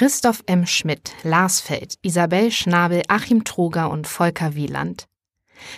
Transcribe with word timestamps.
Christoph 0.00 0.42
M. 0.46 0.64
Schmidt, 0.64 1.12
Lars 1.24 1.60
Feld, 1.60 1.96
Isabel 2.00 2.50
Schnabel, 2.50 3.02
Achim 3.08 3.44
Troger 3.44 3.90
und 3.90 4.06
Volker 4.06 4.54
Wieland. 4.54 5.06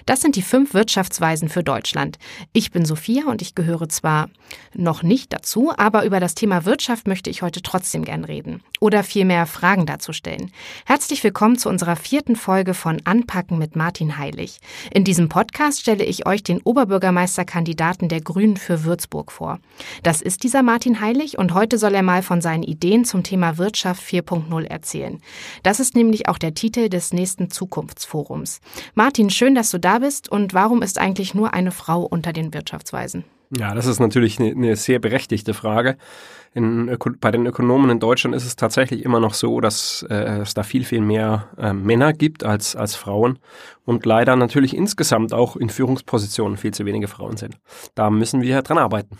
Das 0.07 0.20
sind 0.20 0.36
die 0.36 0.42
fünf 0.42 0.75
Wirtschaftsweisen 0.75 1.48
für 1.48 1.62
Deutschland. 1.62 2.18
Ich 2.52 2.70
bin 2.70 2.84
Sophia 2.84 3.25
und 3.26 3.42
ich 3.42 3.54
gehöre 3.54 3.89
zwar 3.89 4.28
noch 4.75 5.02
nicht 5.02 5.32
dazu, 5.32 5.73
aber 5.76 6.05
über 6.05 6.20
das 6.20 6.34
Thema 6.34 6.64
Wirtschaft 6.64 7.07
möchte 7.07 7.30
ich 7.30 7.42
heute 7.42 7.62
trotzdem 7.62 8.05
gern 8.05 8.25
reden 8.25 8.62
oder 8.80 9.05
vielmehr 9.05 9.46
Fragen 9.46 9.87
dazu 9.87 10.12
stellen. 10.12 10.50
Herzlich 10.87 11.23
willkommen 11.23 11.57
zu 11.57 11.68
unserer 11.68 11.96
vierten 11.96 12.37
Folge 12.37 12.75
von 12.75 13.00
Anpacken 13.05 13.59
mit 13.59 13.77
Martin 13.77 14.18
Heilig. 14.18 14.59
In 14.93 15.05
diesem 15.05 15.29
Podcast 15.29 15.80
stelle 15.80 16.05
ich 16.05 16.27
euch 16.27 16.43
den 16.43 16.61
Oberbürgermeisterkandidaten 16.62 18.09
der 18.09 18.21
Grünen 18.21 18.57
für 18.57 18.85
Würzburg 18.85 19.30
vor. 19.30 19.61
Das 20.03 20.21
ist 20.21 20.43
dieser 20.43 20.62
Martin 20.62 21.01
Heilig 21.01 21.39
und 21.39 21.55
heute 21.55 21.79
soll 21.79 21.95
er 21.95 22.03
mal 22.03 22.23
von 22.23 22.41
seinen 22.41 22.62
Ideen 22.62 23.05
zum 23.05 23.23
Thema 23.23 23.59
Wirtschaft 23.59 24.02
4.0 24.02 24.64
erzählen. 24.64 25.20
Das 25.62 25.80
ist 25.80 25.95
nämlich 25.95 26.28
auch 26.28 26.38
der 26.38 26.55
Titel 26.55 26.88
des 26.88 27.12
nächsten 27.12 27.51
Zukunftsforums. 27.51 28.60
Martin, 28.95 29.30
schön, 29.30 29.55
dass 29.55 29.70
du 29.73 29.79
da 29.79 29.99
bist 29.99 30.29
und 30.29 30.55
warum 30.55 30.83
ist 30.83 30.99
eigentlich 30.99 31.35
nur 31.35 31.55
eine 31.55 31.73
Frau 31.73 32.03
unter 32.03 32.33
den 32.33 32.55
Wirtschaftsweisen? 32.55 33.25
Ja, 33.57 33.75
das 33.75 33.87
ist 33.87 34.01
natürlich 34.01 34.41
eine, 34.41 34.51
eine 34.51 34.77
sehr 34.77 34.98
berechtigte 34.98 35.53
Frage. 35.53 35.98
In, 36.55 36.97
bei 37.21 37.31
den 37.31 37.47
Ökonomen 37.47 37.91
in 37.91 38.01
Deutschland 38.01 38.35
ist 38.35 38.47
es 38.47 38.57
tatsächlich 38.57 39.05
immer 39.05 39.21
noch 39.21 39.35
so, 39.35 39.61
dass 39.61 40.07
äh, 40.09 40.41
es 40.41 40.55
da 40.55 40.62
viel, 40.62 40.85
viel 40.85 41.01
mehr 41.01 41.48
äh, 41.59 41.73
Männer 41.73 42.12
gibt 42.15 42.45
als, 42.45 42.77
als 42.77 42.95
Frauen 42.95 43.39
und 43.85 44.07
leider 44.07 44.37
natürlich 44.37 44.75
insgesamt 44.75 45.35
auch 45.35 45.57
in 45.57 45.69
Führungspositionen 45.69 46.57
viel 46.57 46.73
zu 46.73 46.87
wenige 46.87 47.09
Frauen 47.09 47.37
sind. 47.37 47.59
Da 47.95 48.11
müssen 48.11 48.41
wir 48.41 48.62
dran 48.62 48.79
arbeiten. 48.79 49.19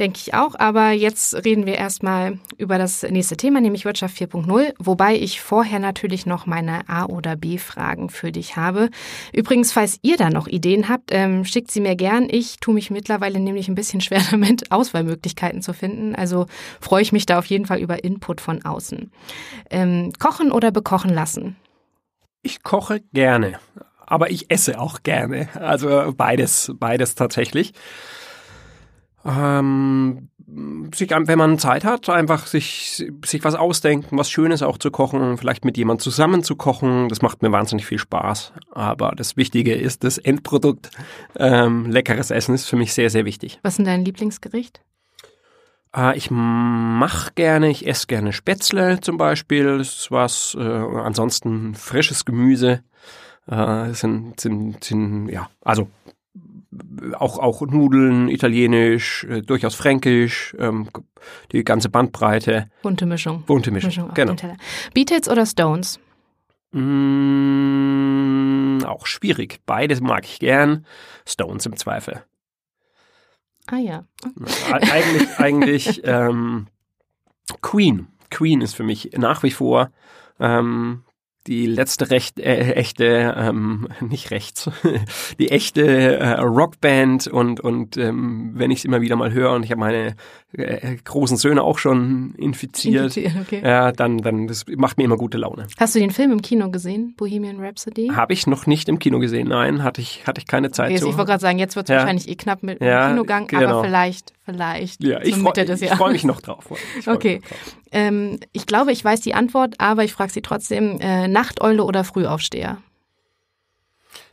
Denke 0.00 0.20
ich 0.22 0.32
auch, 0.32 0.54
aber 0.58 0.92
jetzt 0.92 1.44
reden 1.44 1.66
wir 1.66 1.74
erstmal 1.74 2.38
über 2.56 2.78
das 2.78 3.02
nächste 3.02 3.36
Thema, 3.36 3.60
nämlich 3.60 3.84
Wirtschaft 3.84 4.16
4.0, 4.16 4.72
wobei 4.78 5.16
ich 5.16 5.42
vorher 5.42 5.80
natürlich 5.80 6.24
noch 6.24 6.46
meine 6.46 6.88
A- 6.88 7.04
oder 7.04 7.36
B-Fragen 7.36 8.08
für 8.08 8.32
dich 8.32 8.56
habe. 8.56 8.88
Übrigens, 9.34 9.70
falls 9.70 9.98
ihr 10.00 10.16
da 10.16 10.30
noch 10.30 10.46
Ideen 10.46 10.88
habt, 10.88 11.10
ähm, 11.12 11.44
schickt 11.44 11.70
sie 11.70 11.82
mir 11.82 11.94
gern. 11.94 12.26
Ich 12.30 12.56
tue 12.56 12.72
mich 12.72 12.90
mittlerweile 12.90 13.38
nämlich 13.38 13.68
ein 13.68 13.74
bisschen 13.74 14.00
schwer 14.02 14.22
damit, 14.30 14.72
Auswahlmöglichkeiten 14.72 15.60
zu 15.60 15.74
finden. 15.74 16.14
Also 16.14 16.46
freue 16.80 17.02
ich 17.02 17.12
mich 17.12 17.26
da 17.26 17.38
auf 17.38 17.46
jeden 17.46 17.66
Fall 17.66 17.78
über 17.78 18.02
Input 18.02 18.40
von 18.40 18.64
außen. 18.64 19.12
Ähm, 19.68 20.10
kochen 20.18 20.52
oder 20.52 20.70
bekochen 20.70 21.12
lassen? 21.12 21.56
Ich 22.40 22.62
koche 22.62 23.02
gerne, 23.12 23.58
aber 24.06 24.30
ich 24.30 24.50
esse 24.50 24.80
auch 24.80 25.02
gerne. 25.02 25.50
Also 25.54 26.14
beides, 26.16 26.72
beides 26.78 27.14
tatsächlich 27.14 27.74
ähm, 29.24 30.28
sich, 30.94 31.10
wenn 31.10 31.38
man 31.38 31.58
Zeit 31.58 31.84
hat, 31.84 32.08
einfach 32.08 32.46
sich, 32.46 33.04
sich 33.24 33.44
was 33.44 33.54
ausdenken, 33.54 34.18
was 34.18 34.30
Schönes 34.30 34.62
auch 34.62 34.78
zu 34.78 34.90
kochen, 34.90 35.38
vielleicht 35.38 35.64
mit 35.64 35.76
jemand 35.76 36.02
zusammen 36.02 36.42
zu 36.42 36.56
kochen. 36.56 37.08
Das 37.08 37.22
macht 37.22 37.42
mir 37.42 37.52
wahnsinnig 37.52 37.86
viel 37.86 37.98
Spaß. 37.98 38.52
Aber 38.72 39.12
das 39.16 39.36
Wichtige 39.36 39.74
ist 39.74 40.04
das 40.04 40.18
Endprodukt. 40.18 40.90
Ähm, 41.36 41.90
leckeres 41.90 42.30
Essen 42.30 42.54
ist 42.54 42.68
für 42.68 42.76
mich 42.76 42.92
sehr, 42.92 43.10
sehr 43.10 43.24
wichtig. 43.24 43.60
Was 43.62 43.74
ist 43.74 43.78
denn 43.78 43.86
dein 43.86 44.04
Lieblingsgericht? 44.04 44.82
Äh, 45.96 46.16
ich 46.16 46.30
mache 46.30 47.32
gerne, 47.34 47.70
ich 47.70 47.86
esse 47.86 48.06
gerne 48.06 48.32
Spätzle 48.32 49.00
zum 49.00 49.16
Beispiel. 49.16 49.78
Das 49.78 49.88
ist 49.88 50.10
was. 50.10 50.56
Äh, 50.58 50.62
ansonsten 50.62 51.74
frisches 51.74 52.24
Gemüse. 52.24 52.82
Äh, 53.46 53.92
sind, 53.92 54.38
sind, 54.38 54.84
sind, 54.84 55.28
ja, 55.28 55.48
also 55.62 55.88
auch, 57.18 57.38
auch 57.38 57.62
Nudeln, 57.62 58.28
Italienisch, 58.28 59.24
äh, 59.24 59.42
durchaus 59.42 59.74
Fränkisch, 59.74 60.54
ähm, 60.58 60.88
die 61.52 61.64
ganze 61.64 61.88
Bandbreite. 61.88 62.68
Bunte 62.82 63.06
Mischung. 63.06 63.42
Bunte 63.44 63.70
Mischung, 63.70 63.88
Mischung 63.88 64.10
genau. 64.14 64.34
Beatles 64.94 65.28
oder 65.28 65.46
Stones? 65.46 66.00
Mm, 66.72 68.02
auch 68.86 69.06
schwierig. 69.06 69.60
Beides 69.66 70.00
mag 70.00 70.24
ich 70.24 70.38
gern. 70.38 70.86
Stones 71.26 71.66
im 71.66 71.76
Zweifel. 71.76 72.24
Ah 73.66 73.76
ja. 73.78 74.04
Eigentlich, 74.70 75.28
eigentlich 75.38 76.00
ähm, 76.04 76.68
Queen. 77.60 78.08
Queen 78.30 78.62
ist 78.62 78.74
für 78.74 78.84
mich 78.84 79.10
nach 79.16 79.42
wie 79.42 79.50
vor 79.50 79.90
ähm, 80.40 81.04
die 81.46 81.66
letzte 81.66 82.10
recht, 82.10 82.38
äh, 82.38 82.72
echte, 82.74 83.34
ähm, 83.36 83.88
nicht 84.00 84.30
rechts, 84.30 84.70
die 85.38 85.50
echte 85.50 86.18
äh, 86.18 86.40
Rockband 86.40 87.26
und, 87.26 87.60
und 87.60 87.96
ähm, 87.96 88.52
wenn 88.54 88.70
ich 88.70 88.80
es 88.80 88.84
immer 88.84 89.00
wieder 89.00 89.16
mal 89.16 89.32
höre 89.32 89.52
und 89.52 89.64
ich 89.64 89.70
habe 89.70 89.80
meine 89.80 90.14
äh, 90.52 90.96
großen 90.96 91.36
Söhne 91.36 91.62
auch 91.62 91.78
schon 91.78 92.34
infiziert, 92.36 93.16
infiziert 93.16 93.34
okay. 93.40 93.60
ja, 93.64 93.92
dann, 93.92 94.18
dann 94.18 94.46
das 94.46 94.64
macht 94.76 94.98
mir 94.98 95.04
immer 95.04 95.16
gute 95.16 95.38
Laune. 95.38 95.66
Hast 95.78 95.94
du 95.94 95.98
den 95.98 96.10
Film 96.10 96.32
im 96.32 96.42
Kino 96.42 96.70
gesehen, 96.70 97.14
Bohemian 97.16 97.58
Rhapsody? 97.58 98.08
Habe 98.08 98.32
ich 98.32 98.46
noch 98.46 98.66
nicht 98.66 98.88
im 98.88 98.98
Kino 98.98 99.18
gesehen, 99.18 99.48
nein, 99.48 99.82
hatte 99.82 100.00
ich, 100.00 100.26
hatte 100.26 100.40
ich 100.40 100.46
keine 100.46 100.70
Zeit 100.70 100.90
okay, 100.90 101.00
zu. 101.00 101.08
Ich 101.08 101.16
wollte 101.16 101.30
gerade 101.30 101.40
sagen, 101.40 101.58
jetzt 101.58 101.74
wird 101.74 101.86
es 101.86 101.90
ja. 101.90 101.98
wahrscheinlich 101.98 102.28
eh 102.28 102.36
knapp 102.36 102.62
mit 102.62 102.80
ja, 102.80 103.08
dem 103.08 103.16
Kinogang, 103.16 103.46
genau. 103.48 103.68
aber 103.68 103.84
vielleicht, 103.84 104.32
vielleicht 104.44 105.02
ja, 105.02 105.20
ich 105.22 105.36
Mitte 105.36 105.64
des 105.64 105.80
Jahres. 105.80 105.94
Ich 105.94 105.98
freue 105.98 106.12
mich 106.12 106.24
noch 106.24 106.40
drauf. 106.40 106.70
okay. 107.06 107.40
Noch 107.42 107.48
drauf. 107.48 107.76
Ähm, 107.92 108.40
ich 108.52 108.66
glaube, 108.66 108.92
ich 108.92 109.04
weiß 109.04 109.20
die 109.20 109.34
Antwort, 109.34 109.74
aber 109.78 110.04
ich 110.04 110.12
frage 110.12 110.32
sie 110.32 110.42
trotzdem, 110.42 110.98
äh, 111.00 111.28
Nachteule 111.28 111.84
oder 111.84 112.04
Frühaufsteher? 112.04 112.78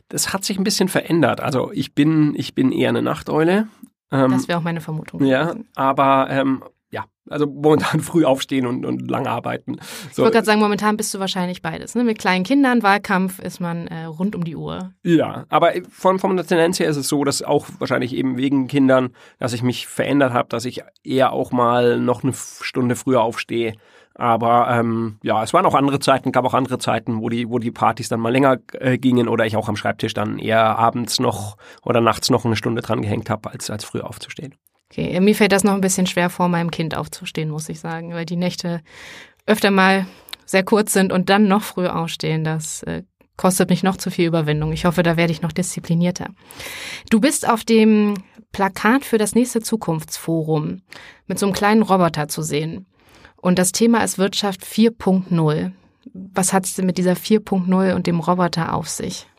Das 0.08 0.32
hat 0.32 0.44
sich 0.44 0.58
ein 0.58 0.64
bisschen 0.64 0.88
verändert. 0.88 1.40
Also 1.40 1.70
ich 1.72 1.94
bin, 1.94 2.34
ich 2.36 2.54
bin 2.54 2.72
eher 2.72 2.88
eine 2.88 3.02
Nachteule. 3.02 3.68
Ähm, 4.10 4.32
das 4.32 4.48
wäre 4.48 4.58
auch 4.58 4.62
meine 4.62 4.80
Vermutung. 4.80 5.24
Ja, 5.24 5.54
aber 5.76 6.28
ähm, 6.30 6.64
ja, 6.90 7.04
also 7.28 7.46
momentan 7.46 8.00
früh 8.00 8.24
aufstehen 8.24 8.66
und, 8.66 8.84
und 8.84 9.10
lang 9.10 9.26
arbeiten. 9.26 9.76
So. 9.76 10.08
Ich 10.10 10.18
wollte 10.18 10.32
gerade 10.32 10.46
sagen, 10.46 10.60
momentan 10.60 10.96
bist 10.96 11.14
du 11.14 11.20
wahrscheinlich 11.20 11.62
beides. 11.62 11.94
Ne? 11.94 12.04
Mit 12.04 12.18
kleinen 12.18 12.44
Kindern, 12.44 12.82
Wahlkampf 12.82 13.38
ist 13.38 13.60
man 13.60 13.86
äh, 13.86 14.04
rund 14.04 14.34
um 14.34 14.44
die 14.44 14.56
Uhr. 14.56 14.92
Ja, 15.04 15.44
aber 15.48 15.72
von, 15.90 16.18
von 16.18 16.36
der 16.36 16.46
Tendenz 16.46 16.80
her 16.80 16.88
ist 16.88 16.96
es 16.96 17.08
so, 17.08 17.24
dass 17.24 17.42
auch 17.42 17.66
wahrscheinlich 17.78 18.14
eben 18.14 18.36
wegen 18.36 18.66
Kindern, 18.66 19.10
dass 19.38 19.52
ich 19.52 19.62
mich 19.62 19.86
verändert 19.86 20.32
habe, 20.32 20.48
dass 20.48 20.64
ich 20.64 20.82
eher 21.04 21.32
auch 21.32 21.52
mal 21.52 22.00
noch 22.00 22.24
eine 22.24 22.32
Stunde 22.34 22.96
früher 22.96 23.22
aufstehe 23.22 23.74
aber 24.20 24.68
ähm, 24.70 25.18
ja, 25.22 25.42
es 25.42 25.54
waren 25.54 25.64
auch 25.64 25.74
andere 25.74 25.98
Zeiten, 25.98 26.30
gab 26.30 26.44
auch 26.44 26.52
andere 26.52 26.78
Zeiten, 26.78 27.22
wo 27.22 27.30
die, 27.30 27.48
wo 27.48 27.58
die 27.58 27.70
Partys 27.70 28.10
dann 28.10 28.20
mal 28.20 28.30
länger 28.30 28.58
äh, 28.74 28.98
gingen 28.98 29.28
oder 29.28 29.46
ich 29.46 29.56
auch 29.56 29.68
am 29.68 29.76
Schreibtisch 29.76 30.12
dann 30.12 30.38
eher 30.38 30.78
abends 30.78 31.20
noch 31.20 31.56
oder 31.82 32.02
nachts 32.02 32.28
noch 32.28 32.44
eine 32.44 32.56
Stunde 32.56 32.82
dran 32.82 33.00
gehängt 33.00 33.30
habe, 33.30 33.50
als, 33.50 33.70
als 33.70 33.84
früh 33.84 34.00
aufzustehen. 34.00 34.56
Okay, 34.90 35.20
mir 35.20 35.36
fällt 35.36 35.52
das 35.52 35.62
noch 35.62 35.74
ein 35.74 35.80
bisschen 35.80 36.06
schwer 36.06 36.30
vor, 36.30 36.48
meinem 36.48 36.70
Kind 36.72 36.96
aufzustehen, 36.96 37.50
muss 37.50 37.68
ich 37.68 37.78
sagen, 37.78 38.12
weil 38.12 38.26
die 38.26 38.36
Nächte 38.36 38.82
öfter 39.46 39.70
mal 39.70 40.06
sehr 40.46 40.64
kurz 40.64 40.92
sind 40.92 41.12
und 41.12 41.30
dann 41.30 41.46
noch 41.46 41.62
früh 41.62 41.86
aufstehen, 41.86 42.42
das 42.42 42.82
äh, 42.82 43.04
kostet 43.36 43.70
mich 43.70 43.84
noch 43.84 43.96
zu 43.96 44.10
viel 44.10 44.26
Überwindung. 44.26 44.72
Ich 44.72 44.84
hoffe, 44.84 45.02
da 45.02 45.16
werde 45.16 45.32
ich 45.32 45.42
noch 45.42 45.52
disziplinierter. 45.52 46.26
Du 47.08 47.20
bist 47.20 47.48
auf 47.48 47.64
dem 47.64 48.14
Plakat 48.52 49.04
für 49.04 49.16
das 49.16 49.34
nächste 49.34 49.60
Zukunftsforum 49.60 50.82
mit 51.26 51.38
so 51.38 51.46
einem 51.46 51.54
kleinen 51.54 51.82
Roboter 51.82 52.28
zu 52.28 52.42
sehen. 52.42 52.86
Und 53.36 53.58
das 53.58 53.72
Thema 53.72 54.02
ist 54.02 54.18
Wirtschaft 54.18 54.62
4.0. 54.64 55.72
Was 56.12 56.52
hat 56.52 56.66
es 56.66 56.74
denn 56.74 56.84
mit 56.84 56.98
dieser 56.98 57.14
4.0 57.14 57.94
und 57.94 58.06
dem 58.06 58.20
Roboter 58.20 58.74
auf 58.74 58.88
sich? 58.88 59.29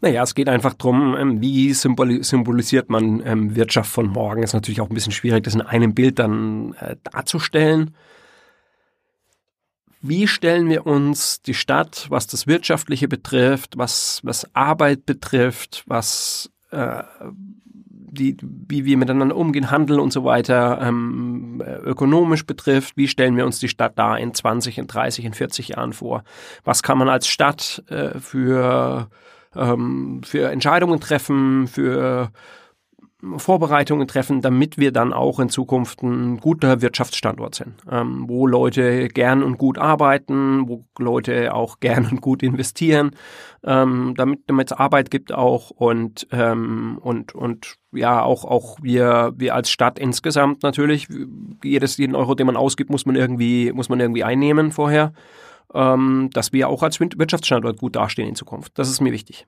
Naja, 0.00 0.22
es 0.22 0.34
geht 0.34 0.48
einfach 0.48 0.74
darum, 0.74 1.16
ähm, 1.16 1.40
wie 1.40 1.72
symbolisiert 1.72 2.90
man 2.90 3.22
ähm, 3.24 3.54
Wirtschaft 3.54 3.90
von 3.90 4.08
morgen. 4.08 4.42
Ist 4.42 4.52
natürlich 4.52 4.80
auch 4.80 4.90
ein 4.90 4.94
bisschen 4.94 5.12
schwierig, 5.12 5.44
das 5.44 5.54
in 5.54 5.62
einem 5.62 5.94
Bild 5.94 6.18
dann 6.18 6.74
äh, 6.80 6.96
darzustellen. 7.04 7.94
Wie 10.02 10.26
stellen 10.26 10.68
wir 10.68 10.86
uns 10.86 11.42
die 11.42 11.54
Stadt, 11.54 12.06
was 12.08 12.26
das 12.26 12.46
Wirtschaftliche 12.46 13.06
betrifft, 13.06 13.76
was, 13.76 14.20
was 14.24 14.54
Arbeit 14.54 15.04
betrifft, 15.04 15.84
was 15.86 16.50
äh, 16.70 17.02
die, 18.12 18.36
wie 18.40 18.84
wir 18.84 18.96
miteinander 18.96 19.36
umgehen, 19.36 19.70
Handel 19.70 20.00
und 20.00 20.12
so 20.12 20.24
weiter, 20.24 20.80
ähm, 20.82 21.62
ökonomisch 21.84 22.46
betrifft, 22.46 22.96
wie 22.96 23.08
stellen 23.08 23.36
wir 23.36 23.46
uns 23.46 23.60
die 23.60 23.68
Stadt 23.68 23.98
da 23.98 24.16
in 24.16 24.34
20, 24.34 24.78
in 24.78 24.86
30, 24.86 25.24
in 25.24 25.34
40 25.34 25.68
Jahren 25.68 25.92
vor? 25.92 26.24
Was 26.64 26.82
kann 26.82 26.98
man 26.98 27.08
als 27.08 27.28
Stadt 27.28 27.84
äh, 27.88 28.18
für, 28.18 29.08
ähm, 29.56 30.22
für 30.24 30.50
Entscheidungen 30.50 31.00
treffen, 31.00 31.66
für 31.66 32.30
Vorbereitungen 33.36 34.08
treffen, 34.08 34.40
damit 34.40 34.78
wir 34.78 34.92
dann 34.92 35.12
auch 35.12 35.40
in 35.40 35.50
Zukunft 35.50 36.02
ein 36.02 36.38
guter 36.38 36.80
Wirtschaftsstandort 36.80 37.54
sind, 37.54 37.74
ähm, 37.90 38.24
wo 38.28 38.46
Leute 38.46 39.08
gern 39.08 39.42
und 39.42 39.58
gut 39.58 39.76
arbeiten, 39.78 40.68
wo 40.68 40.84
Leute 40.98 41.54
auch 41.54 41.80
gern 41.80 42.06
und 42.10 42.20
gut 42.22 42.42
investieren, 42.42 43.10
ähm, 43.62 44.14
damit 44.16 44.40
es 44.48 44.72
Arbeit 44.72 45.10
gibt 45.10 45.32
auch 45.32 45.70
und 45.70 46.28
ähm, 46.32 46.98
und 47.02 47.34
und 47.34 47.76
ja 47.92 48.22
auch 48.22 48.44
auch 48.44 48.78
wir 48.80 49.34
wir 49.36 49.54
als 49.54 49.70
Stadt 49.70 49.98
insgesamt 49.98 50.62
natürlich 50.62 51.08
jedes 51.62 51.98
jeden 51.98 52.14
Euro, 52.14 52.34
den 52.34 52.46
man 52.46 52.56
ausgibt, 52.56 52.90
muss 52.90 53.04
man 53.04 53.16
irgendwie 53.16 53.70
muss 53.72 53.90
man 53.90 54.00
irgendwie 54.00 54.24
einnehmen 54.24 54.72
vorher, 54.72 55.12
ähm, 55.74 56.30
dass 56.32 56.52
wir 56.52 56.68
auch 56.68 56.82
als 56.82 57.00
Wirtschaftsstandort 57.00 57.78
gut 57.78 57.96
dastehen 57.96 58.28
in 58.28 58.34
Zukunft. 58.34 58.78
Das 58.78 58.88
ist 58.88 59.00
mir 59.00 59.12
wichtig. 59.12 59.46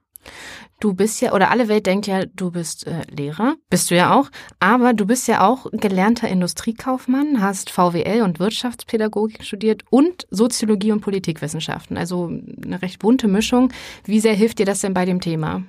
Du 0.79 0.93
bist 0.93 1.21
ja, 1.21 1.33
oder 1.33 1.51
alle 1.51 1.67
Welt 1.67 1.85
denkt 1.85 2.07
ja, 2.07 2.25
du 2.25 2.51
bist 2.51 2.87
äh, 2.87 3.01
Lehrer, 3.09 3.55
bist 3.69 3.91
du 3.91 3.95
ja 3.95 4.13
auch, 4.13 4.29
aber 4.59 4.93
du 4.93 5.05
bist 5.05 5.27
ja 5.27 5.45
auch 5.47 5.67
gelernter 5.71 6.27
Industriekaufmann, 6.27 7.41
hast 7.41 7.69
VWL 7.69 8.21
und 8.21 8.39
Wirtschaftspädagogik 8.39 9.43
studiert 9.43 9.83
und 9.89 10.27
Soziologie 10.29 10.91
und 10.91 11.01
Politikwissenschaften. 11.01 11.97
Also 11.97 12.27
eine 12.63 12.81
recht 12.81 12.99
bunte 12.99 13.27
Mischung. 13.27 13.71
Wie 14.05 14.19
sehr 14.19 14.33
hilft 14.33 14.59
dir 14.59 14.65
das 14.65 14.81
denn 14.81 14.93
bei 14.93 15.05
dem 15.05 15.21
Thema? 15.21 15.63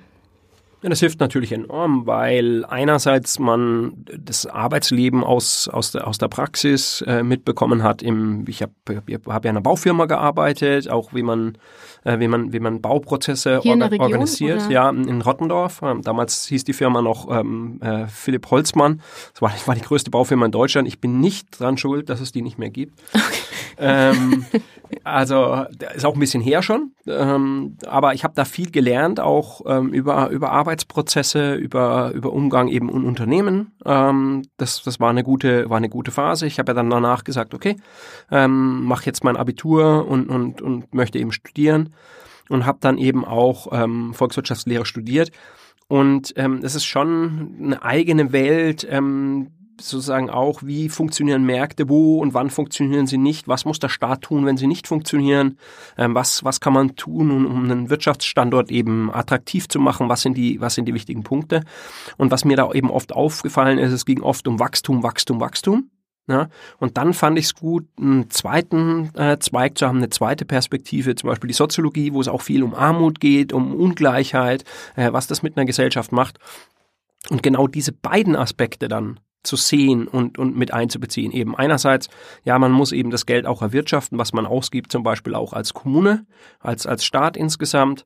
Ja, 0.85 0.89
das 0.89 0.99
hilft 0.99 1.19
natürlich 1.19 1.51
enorm, 1.51 2.05
weil 2.05 2.63
einerseits 2.63 3.39
man 3.39 4.05
das 4.19 4.45
Arbeitsleben 4.45 5.23
aus, 5.23 5.67
aus, 5.67 5.91
der, 5.91 6.05
aus 6.05 6.19
der 6.19 6.27
Praxis 6.27 7.01
äh, 7.07 7.23
mitbekommen 7.23 7.81
hat. 7.81 8.03
Im, 8.03 8.45
ich 8.47 8.61
habe 8.61 8.73
hab 8.87 9.09
ja 9.09 9.17
in 9.35 9.45
einer 9.45 9.61
Baufirma 9.61 10.05
gearbeitet, 10.05 10.87
auch 10.87 11.11
wie 11.15 11.23
man, 11.23 11.57
äh, 12.03 12.19
wie 12.19 12.27
man, 12.27 12.53
wie 12.53 12.59
man 12.59 12.81
Bauprozesse 12.81 13.65
orga 13.65 13.87
Region, 13.87 13.99
organisiert. 13.99 14.61
Oder? 14.67 14.71
Ja, 14.71 14.89
in 14.91 15.23
Rottendorf. 15.23 15.81
Ähm, 15.81 16.03
damals 16.03 16.45
hieß 16.45 16.65
die 16.65 16.73
Firma 16.73 17.01
noch 17.01 17.35
ähm, 17.35 17.79
äh, 17.81 18.05
Philipp 18.05 18.51
Holzmann. 18.51 19.01
Das 19.33 19.41
war, 19.41 19.51
war 19.65 19.73
die 19.73 19.81
größte 19.81 20.11
Baufirma 20.11 20.45
in 20.45 20.51
Deutschland. 20.51 20.87
Ich 20.87 20.99
bin 20.99 21.19
nicht 21.19 21.59
dran 21.59 21.79
schuld, 21.79 22.09
dass 22.09 22.21
es 22.21 22.31
die 22.31 22.43
nicht 22.43 22.59
mehr 22.59 22.69
gibt. 22.69 23.01
Okay. 23.11 23.23
Ähm, 23.79 24.45
also 25.03 25.65
ist 25.95 26.05
auch 26.05 26.13
ein 26.13 26.19
bisschen 26.19 26.41
her 26.41 26.61
schon, 26.61 26.93
ähm, 27.07 27.77
aber 27.85 28.13
ich 28.13 28.23
habe 28.23 28.33
da 28.35 28.45
viel 28.45 28.71
gelernt, 28.71 29.19
auch 29.19 29.61
ähm, 29.67 29.93
über, 29.93 30.29
über 30.29 30.51
Arbeitsprozesse, 30.51 31.55
über, 31.55 32.11
über 32.13 32.33
Umgang 32.33 32.67
eben 32.67 32.89
in 32.89 33.03
Unternehmen. 33.03 33.73
Ähm, 33.85 34.43
das, 34.57 34.83
das 34.83 34.99
war 34.99 35.09
eine 35.09 35.23
gute, 35.23 35.69
war 35.69 35.77
eine 35.77 35.89
gute 35.89 36.11
Phase. 36.11 36.47
Ich 36.47 36.59
habe 36.59 36.71
ja 36.71 36.73
dann 36.73 36.89
danach 36.89 37.23
gesagt, 37.23 37.53
okay, 37.53 37.77
ähm, 38.31 38.83
mache 38.83 39.05
jetzt 39.05 39.23
mein 39.23 39.37
Abitur 39.37 40.07
und, 40.07 40.29
und, 40.29 40.61
und 40.61 40.93
möchte 40.93 41.19
eben 41.19 41.31
studieren 41.31 41.93
und 42.49 42.65
habe 42.65 42.77
dann 42.81 42.97
eben 42.97 43.25
auch 43.25 43.67
ähm, 43.71 44.13
Volkswirtschaftslehre 44.13 44.85
studiert. 44.85 45.31
Und 45.87 46.33
ähm, 46.35 46.61
es 46.63 46.75
ist 46.75 46.85
schon 46.85 47.55
eine 47.61 47.83
eigene 47.83 48.31
Welt, 48.31 48.87
ähm, 48.89 49.51
sozusagen 49.79 50.29
auch, 50.29 50.63
wie 50.63 50.89
funktionieren 50.89 51.45
Märkte, 51.45 51.89
wo 51.89 52.19
und 52.19 52.33
wann 52.33 52.49
funktionieren 52.49 53.07
sie 53.07 53.17
nicht, 53.17 53.47
was 53.47 53.65
muss 53.65 53.79
der 53.79 53.89
Staat 53.89 54.21
tun, 54.21 54.45
wenn 54.45 54.57
sie 54.57 54.67
nicht 54.67 54.87
funktionieren, 54.87 55.57
ähm, 55.97 56.15
was, 56.15 56.43
was 56.43 56.59
kann 56.59 56.73
man 56.73 56.95
tun, 56.95 57.31
um, 57.31 57.63
einen 57.63 57.89
Wirtschaftsstandort 57.89 58.71
eben 58.71 59.13
attraktiv 59.13 59.67
zu 59.67 59.79
machen, 59.79 60.09
was 60.09 60.21
sind 60.21 60.35
die, 60.37 60.61
was 60.61 60.75
sind 60.75 60.85
die 60.85 60.93
wichtigen 60.93 61.23
Punkte. 61.23 61.63
Und 62.17 62.31
was 62.31 62.45
mir 62.45 62.57
da 62.57 62.71
eben 62.71 62.89
oft 62.89 63.13
aufgefallen 63.13 63.77
ist, 63.77 63.91
es 63.91 64.05
ging 64.05 64.21
oft 64.21 64.47
um 64.47 64.59
Wachstum, 64.59 65.03
Wachstum, 65.03 65.39
Wachstum. 65.39 65.89
Ja, 66.27 66.49
und 66.79 66.97
dann 66.97 67.13
fand 67.13 67.37
ich 67.37 67.45
es 67.45 67.53
gut, 67.53 67.85
einen 67.99 68.31
zweiten 68.31 69.13
äh, 69.13 69.37
Zweig 69.37 69.77
zu 69.77 69.85
haben, 69.85 69.97
eine 69.97 70.09
zweite 70.09 70.43
Perspektive, 70.43 71.13
zum 71.13 71.29
Beispiel 71.29 71.49
die 71.49 71.53
Soziologie, 71.53 72.13
wo 72.13 72.21
es 72.21 72.27
auch 72.27 72.41
viel 72.41 72.63
um 72.63 72.73
Armut 72.73 73.19
geht, 73.19 73.53
um 73.53 73.75
Ungleichheit, 73.75 74.63
äh, 74.95 75.13
was 75.13 75.27
das 75.27 75.43
mit 75.43 75.55
einer 75.55 75.67
Gesellschaft 75.67 76.11
macht. 76.11 76.39
Und 77.29 77.43
genau 77.43 77.67
diese 77.67 77.91
beiden 77.91 78.35
Aspekte 78.35 78.87
dann 78.87 79.19
zu 79.45 79.55
sehen 79.55 80.07
und, 80.07 80.37
und 80.37 80.57
mit 80.57 80.73
einzubeziehen. 80.73 81.31
Eben 81.31 81.55
einerseits, 81.55 82.09
ja, 82.43 82.57
man 82.59 82.71
muss 82.71 82.91
eben 82.91 83.11
das 83.11 83.25
Geld 83.25 83.45
auch 83.45 83.61
erwirtschaften, 83.61 84.17
was 84.17 84.33
man 84.33 84.45
ausgibt, 84.45 84.91
zum 84.91 85.03
Beispiel 85.03 85.35
auch 85.35 85.53
als 85.53 85.73
Kommune, 85.73 86.25
als, 86.59 86.85
als 86.85 87.05
Staat 87.05 87.37
insgesamt 87.37 88.05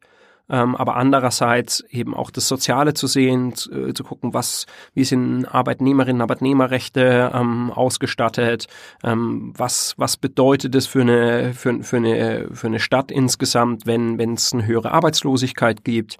ähm, 0.50 0.76
aber 0.76 0.96
andererseits 0.96 1.82
eben 1.90 2.14
auch 2.14 2.32
das 2.32 2.48
Soziale 2.48 2.94
zu 2.94 3.08
sehen, 3.08 3.56
zu, 3.56 3.72
äh, 3.72 3.94
zu 3.94 4.04
gucken, 4.04 4.34
was, 4.34 4.66
wie 4.94 5.04
sind 5.04 5.46
Arbeitnehmerinnen, 5.46 6.22
Arbeitnehmerrechte 6.22 7.32
ähm, 7.34 7.72
ausgestattet, 7.72 8.68
ähm, 9.04 9.54
was, 9.56 9.94
was 9.98 10.18
bedeutet 10.18 10.76
es 10.76 10.88
für 10.88 11.02
eine, 11.02 11.54
für, 11.54 11.84
für 11.84 11.98
eine, 11.98 12.50
für 12.52 12.68
eine 12.68 12.80
Stadt 12.80 13.12
insgesamt, 13.12 13.86
wenn, 13.86 14.20
es 14.34 14.54
eine 14.54 14.66
höhere 14.66 14.92
Arbeitslosigkeit 14.92 15.84
gibt, 15.84 16.18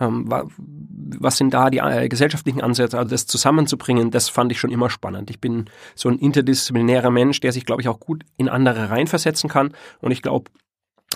ähm, 0.00 0.26
was 0.28 1.36
sind 1.36 1.54
da 1.54 1.70
die 1.70 1.78
äh, 1.78 2.08
gesellschaftlichen 2.08 2.62
Ansätze, 2.62 2.98
also 2.98 3.10
das 3.10 3.26
zusammenzubringen, 3.26 4.10
das 4.10 4.28
fand 4.28 4.52
ich 4.52 4.60
schon 4.60 4.70
immer 4.70 4.90
spannend. 4.90 5.30
Ich 5.30 5.40
bin 5.40 5.66
so 5.94 6.08
ein 6.08 6.18
interdisziplinärer 6.18 7.10
Mensch, 7.10 7.40
der 7.40 7.52
sich, 7.52 7.66
glaube 7.66 7.82
ich, 7.82 7.88
auch 7.88 8.00
gut 8.00 8.24
in 8.36 8.48
andere 8.48 8.90
reinversetzen 8.90 9.48
kann. 9.48 9.72
Und 10.00 10.10
ich 10.10 10.22
glaube, 10.22 10.50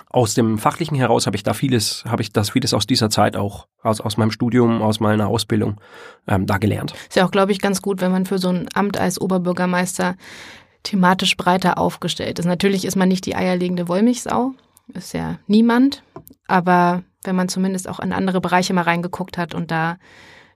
aus 0.09 0.33
dem 0.33 0.57
Fachlichen 0.57 0.95
heraus 0.95 1.25
habe 1.25 1.35
ich 1.35 1.43
da 1.43 1.53
vieles, 1.53 2.03
habe 2.05 2.21
ich 2.21 2.31
das 2.31 2.49
vieles 2.49 2.73
aus 2.73 2.87
dieser 2.87 3.09
Zeit 3.09 3.35
auch, 3.35 3.67
aus, 3.81 4.01
aus 4.01 4.17
meinem 4.17 4.31
Studium, 4.31 4.81
aus 4.81 4.99
meiner 4.99 5.27
Ausbildung 5.27 5.79
ähm, 6.27 6.45
da 6.45 6.57
gelernt. 6.57 6.93
Ist 7.09 7.15
ja 7.15 7.25
auch, 7.25 7.31
glaube 7.31 7.51
ich, 7.51 7.59
ganz 7.59 7.81
gut, 7.81 8.01
wenn 8.01 8.11
man 8.11 8.25
für 8.25 8.37
so 8.37 8.49
ein 8.49 8.67
Amt 8.73 8.97
als 8.97 9.19
Oberbürgermeister 9.19 10.15
thematisch 10.83 11.35
breiter 11.35 11.77
aufgestellt 11.77 12.39
ist. 12.39 12.45
Natürlich 12.45 12.85
ist 12.85 12.95
man 12.95 13.09
nicht 13.09 13.25
die 13.25 13.35
eierlegende 13.35 13.87
Wollmilchsau, 13.87 14.53
ist 14.93 15.13
ja 15.13 15.39
niemand, 15.47 16.03
aber 16.47 17.03
wenn 17.23 17.35
man 17.35 17.49
zumindest 17.49 17.89
auch 17.89 17.99
in 17.99 18.13
andere 18.13 18.39
Bereiche 18.39 18.73
mal 18.73 18.83
reingeguckt 18.83 19.37
hat 19.37 19.55
und 19.55 19.71
da 19.71 19.97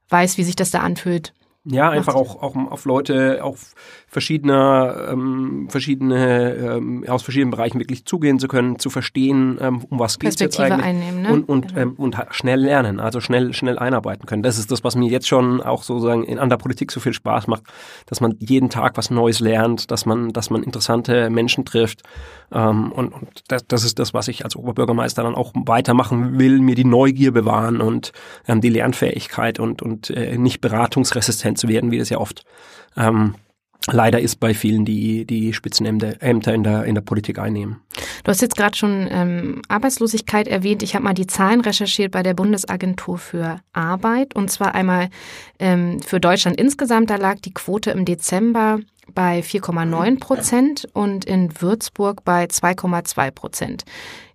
weiß, 0.09 0.38
wie 0.38 0.44
sich 0.44 0.56
das 0.56 0.71
da 0.71 0.80
anfühlt, 0.80 1.33
ja, 1.65 1.89
einfach 1.89 2.15
auch, 2.15 2.42
auch 2.42 2.56
auf 2.56 2.85
Leute, 2.85 3.44
auf 3.44 3.75
verschiedene, 4.09 5.07
ähm, 5.11 5.67
verschiedene 5.69 6.56
ähm, 6.56 7.06
aus 7.07 7.21
verschiedenen 7.21 7.51
Bereichen 7.51 7.79
wirklich 7.79 8.06
zugehen 8.06 8.39
zu 8.39 8.47
können, 8.47 8.79
zu 8.79 8.89
verstehen, 8.89 9.59
ähm, 9.61 9.83
um 9.88 10.00
was 10.00 10.17
geht 10.17 10.33
es 10.33 10.39
jetzt 10.39 10.59
eigentlich 10.59 10.83
einnehmen, 10.83 11.21
ne? 11.21 11.31
und 11.31 11.47
und, 11.47 11.67
genau. 11.69 11.81
ähm, 11.81 11.94
und 11.95 12.17
schnell 12.31 12.59
lernen, 12.59 13.00
also 13.00 13.19
schnell 13.21 13.53
schnell 13.53 13.77
einarbeiten 13.77 14.25
können. 14.25 14.41
Das 14.41 14.57
ist 14.57 14.71
das, 14.71 14.83
was 14.83 14.95
mir 14.95 15.09
jetzt 15.09 15.27
schon 15.27 15.61
auch 15.61 15.83
sozusagen 15.83 16.23
in 16.23 16.39
an 16.39 16.50
der 16.50 16.57
Politik 16.57 16.91
so 16.91 17.00
viel 17.00 17.13
Spaß 17.13 17.45
macht, 17.47 17.63
dass 18.07 18.19
man 18.19 18.35
jeden 18.39 18.69
Tag 18.69 18.97
was 18.97 19.11
Neues 19.11 19.39
lernt, 19.39 19.91
dass 19.91 20.07
man 20.07 20.33
dass 20.33 20.50
man 20.50 20.63
interessante 20.63 21.29
Menschen 21.29 21.63
trifft 21.63 22.01
ähm, 22.51 22.91
und, 22.91 23.13
und 23.13 23.44
das, 23.47 23.67
das 23.67 23.83
ist 23.83 24.00
das, 24.00 24.15
was 24.15 24.27
ich 24.27 24.44
als 24.44 24.56
Oberbürgermeister 24.56 25.21
dann 25.21 25.35
auch 25.35 25.53
weitermachen 25.53 26.39
will, 26.39 26.59
mir 26.59 26.75
die 26.75 26.85
Neugier 26.85 27.31
bewahren 27.31 27.79
und 27.79 28.11
ähm, 28.47 28.59
die 28.59 28.69
Lernfähigkeit 28.69 29.59
und 29.59 29.83
und 29.83 30.09
äh, 30.09 30.35
nicht 30.38 30.61
beratungsresistent 30.61 31.59
zu 31.59 31.67
werden, 31.67 31.91
wie 31.91 32.00
das 32.00 32.09
ja 32.09 32.17
oft 32.17 32.44
ähm, 32.97 33.35
leider 33.87 34.19
ist 34.19 34.39
bei 34.39 34.53
vielen, 34.53 34.85
die 34.85 35.25
die 35.25 35.53
Spitzenämter 35.53 36.21
in 36.21 36.63
der, 36.63 36.85
in 36.85 36.95
der 36.95 37.01
Politik 37.01 37.39
einnehmen. 37.39 37.81
Du 38.23 38.29
hast 38.29 38.41
jetzt 38.41 38.57
gerade 38.57 38.77
schon 38.77 39.07
ähm, 39.09 39.61
Arbeitslosigkeit 39.67 40.47
erwähnt. 40.47 40.83
Ich 40.83 40.95
habe 40.95 41.03
mal 41.03 41.13
die 41.13 41.27
Zahlen 41.27 41.61
recherchiert 41.61 42.11
bei 42.11 42.23
der 42.23 42.33
Bundesagentur 42.33 43.17
für 43.17 43.61
Arbeit 43.73 44.35
und 44.35 44.51
zwar 44.51 44.75
einmal 44.75 45.09
ähm, 45.59 46.01
für 46.01 46.19
Deutschland 46.19 46.59
insgesamt. 46.59 47.09
Da 47.09 47.15
lag 47.15 47.39
die 47.39 47.53
Quote 47.53 47.91
im 47.91 48.05
Dezember 48.05 48.79
bei 49.13 49.39
4,9 49.39 50.19
Prozent 50.19 50.87
und 50.93 51.25
in 51.25 51.61
Würzburg 51.61 52.23
bei 52.23 52.45
2,2 52.45 53.31
Prozent. 53.31 53.85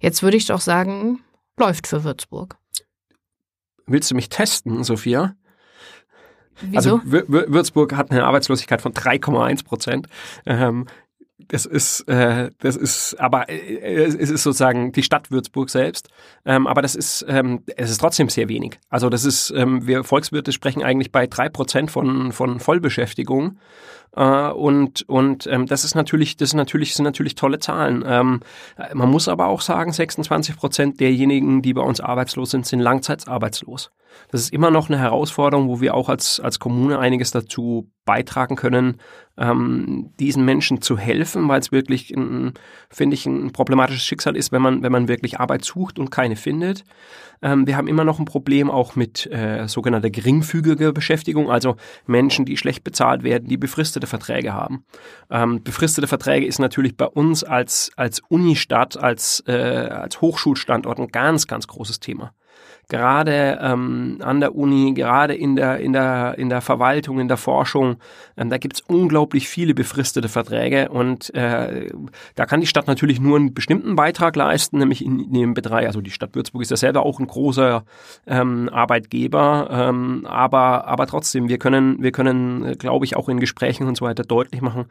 Jetzt 0.01 0.23
würde 0.23 0.37
ich 0.37 0.47
doch 0.47 0.61
sagen, 0.61 1.21
läuft 1.57 1.87
für 1.87 2.05
Würzburg. 2.05 2.57
Willst 3.87 4.11
du 4.11 4.15
mich 4.15 4.31
testen, 4.31 4.83
Sophia? 4.83 5.37
Wieso? 6.61 6.77
Also 6.77 7.01
Würzburg 7.05 7.97
hat 7.97 8.11
eine 8.11 8.25
Arbeitslosigkeit 8.25 8.81
von 8.81 8.93
3,1 8.93 9.65
Prozent. 9.65 10.09
Ähm, 10.47 10.87
das 11.49 11.67
ist, 11.67 12.09
äh, 12.09 12.51
das 12.59 12.77
ist, 12.77 13.19
aber 13.19 13.49
äh, 13.49 14.05
es 14.05 14.15
ist 14.15 14.43
sozusagen 14.43 14.93
die 14.93 15.03
Stadt 15.03 15.31
Würzburg 15.31 15.71
selbst. 15.71 16.09
Ähm, 16.45 16.67
aber 16.67 16.83
das 16.83 16.95
ist, 16.95 17.25
ähm, 17.29 17.63
es 17.77 17.91
ist 17.91 17.99
trotzdem 17.99 18.29
sehr 18.29 18.49
wenig. 18.49 18.79
Also 18.89 19.11
das 19.11 19.25
ist, 19.25 19.53
ähm, 19.57 19.87
wir 19.87 20.05
Volkswirte 20.05 20.53
sprechen 20.53 20.83
eigentlich 20.83 21.13
bei 21.13 21.27
drei 21.27 21.49
Prozent 21.49 21.91
von 21.91 22.33
von 22.33 22.61
Vollbeschäftigung. 22.61 23.59
Äh, 24.17 24.51
und 24.51 25.09
und 25.09 25.47
ähm, 25.47 25.67
das 25.67 25.85
ist 25.85 25.95
natürlich, 25.95 26.37
das 26.37 26.51
ist 26.51 26.55
natürlich, 26.55 26.95
sind 26.95 27.05
natürlich 27.05 27.35
tolle 27.35 27.59
Zahlen. 27.59 28.05
Ähm, 28.07 28.41
man 28.93 29.11
muss 29.11 29.29
aber 29.29 29.47
auch 29.47 29.61
sagen, 29.61 29.93
26 29.93 30.57
Prozent 30.57 31.01
derjenigen, 31.01 31.63
die 31.63 31.75
bei 31.75 31.83
uns 31.83 32.01
arbeitslos 32.01 32.51
sind, 32.51 32.67
sind 32.67 32.81
langzeitarbeitslos. 32.81 33.91
Das 34.31 34.41
ist 34.41 34.53
immer 34.53 34.71
noch 34.71 34.89
eine 34.89 34.99
Herausforderung, 34.99 35.69
wo 35.69 35.81
wir 35.81 35.95
auch 35.95 36.09
als, 36.09 36.39
als 36.39 36.61
Kommune 36.61 37.01
einiges 37.01 37.33
dazu 37.33 37.91
beitragen 38.05 38.55
können, 38.55 39.01
ähm, 39.37 40.13
diesen 40.21 40.45
Menschen 40.45 40.83
zu 40.83 40.97
helfen, 40.97 41.49
weil 41.49 41.59
es 41.59 41.73
wirklich, 41.73 42.15
finde 42.91 43.15
ich, 43.15 43.27
ein 43.27 43.51
problematisches 43.53 44.05
Schicksal 44.05 44.37
ist, 44.37 44.53
wenn 44.53 44.63
man, 44.63 44.83
wenn 44.85 44.93
man 44.93 45.09
wirklich 45.09 45.41
Arbeit 45.41 45.65
sucht 45.65 45.99
und 45.99 46.11
keine 46.11 46.37
findet. 46.37 46.85
Ähm, 47.43 47.67
wir 47.67 47.77
haben 47.77 47.89
immer 47.89 48.05
noch 48.05 48.19
ein 48.19 48.25
Problem 48.25 48.71
auch 48.71 48.97
mit 48.97 49.27
äh, 49.31 49.67
sogenannter 49.69 50.11
geringfügiger 50.11 50.93
Beschäftigung, 50.93 51.51
also 51.51 51.77
Menschen, 52.07 52.45
die 52.45 52.57
schlecht 52.57 52.85
bezahlt 52.85 53.23
werden, 53.23 53.49
die 53.49 53.57
befristete 53.57 54.07
Verträge 54.07 54.53
haben. 54.53 54.85
Ähm, 55.31 55.63
befristete 55.63 56.07
Verträge 56.07 56.47
ist 56.47 56.59
natürlich 56.59 56.97
bei 56.97 57.07
uns 57.07 57.45
als, 57.45 57.91
als 57.97 58.21
Unistadt, 58.29 58.97
als, 58.97 59.43
äh, 59.47 59.53
als 59.53 60.21
Hochschulstandort 60.21 60.99
ein 60.99 61.09
ganz, 61.09 61.47
ganz 61.47 61.67
großes 61.67 62.01
Thema 62.01 62.33
gerade 62.89 63.59
ähm, 63.63 64.19
an 64.21 64.41
der 64.41 64.55
Uni, 64.55 64.93
gerade 64.95 65.35
in 65.35 65.57
der, 65.57 65.79
in 65.79 65.93
der, 65.93 66.37
in 66.39 66.49
der 66.49 66.61
Verwaltung, 66.61 67.19
in 67.19 67.29
der 67.29 67.37
Forschung, 67.37 67.97
ähm, 68.37 68.51
da 68.51 68.59
gibt 68.59 68.75
es 68.77 68.81
unglaublich 68.83 69.49
viele 69.49 69.75
befristete 69.75 70.29
Verträge 70.29 70.89
und 70.91 71.35
äh, 71.35 71.91
da 72.35 72.47
kann 72.47 72.61
die 72.61 72.67
Stadt 72.67 72.87
natürlich 72.87 73.21
nur 73.21 73.37
einen 73.37 73.55
bestimmten 73.55 73.97
Beitrag 73.97 74.37
leisten, 74.37 74.79
nämlich 74.79 75.05
in, 75.05 75.21
in 75.21 75.33
dem 75.33 75.55
Bereich, 75.55 75.87
also 75.87 76.01
die 76.01 76.11
Stadt 76.11 76.35
Würzburg 76.35 76.63
ist 76.63 76.71
ja 76.71 76.77
selber 76.77 77.05
auch 77.05 77.21
ein 77.21 77.27
großer 77.27 77.85
ähm, 78.27 78.69
Arbeitgeber, 78.71 79.69
ähm, 79.71 80.27
aber, 80.27 80.87
aber 80.87 81.07
trotzdem, 81.07 81.49
wir 81.49 81.59
können, 81.59 82.03
wir 82.03 82.13
können, 82.13 82.77
glaube 82.79 83.05
ich, 83.05 83.17
auch 83.17 83.29
in 83.29 83.41
Gesprächen 83.41 83.87
und 83.87 83.97
so 83.97 84.05
weiter 84.05 84.25
deutlich 84.25 84.61
machen, 84.61 84.87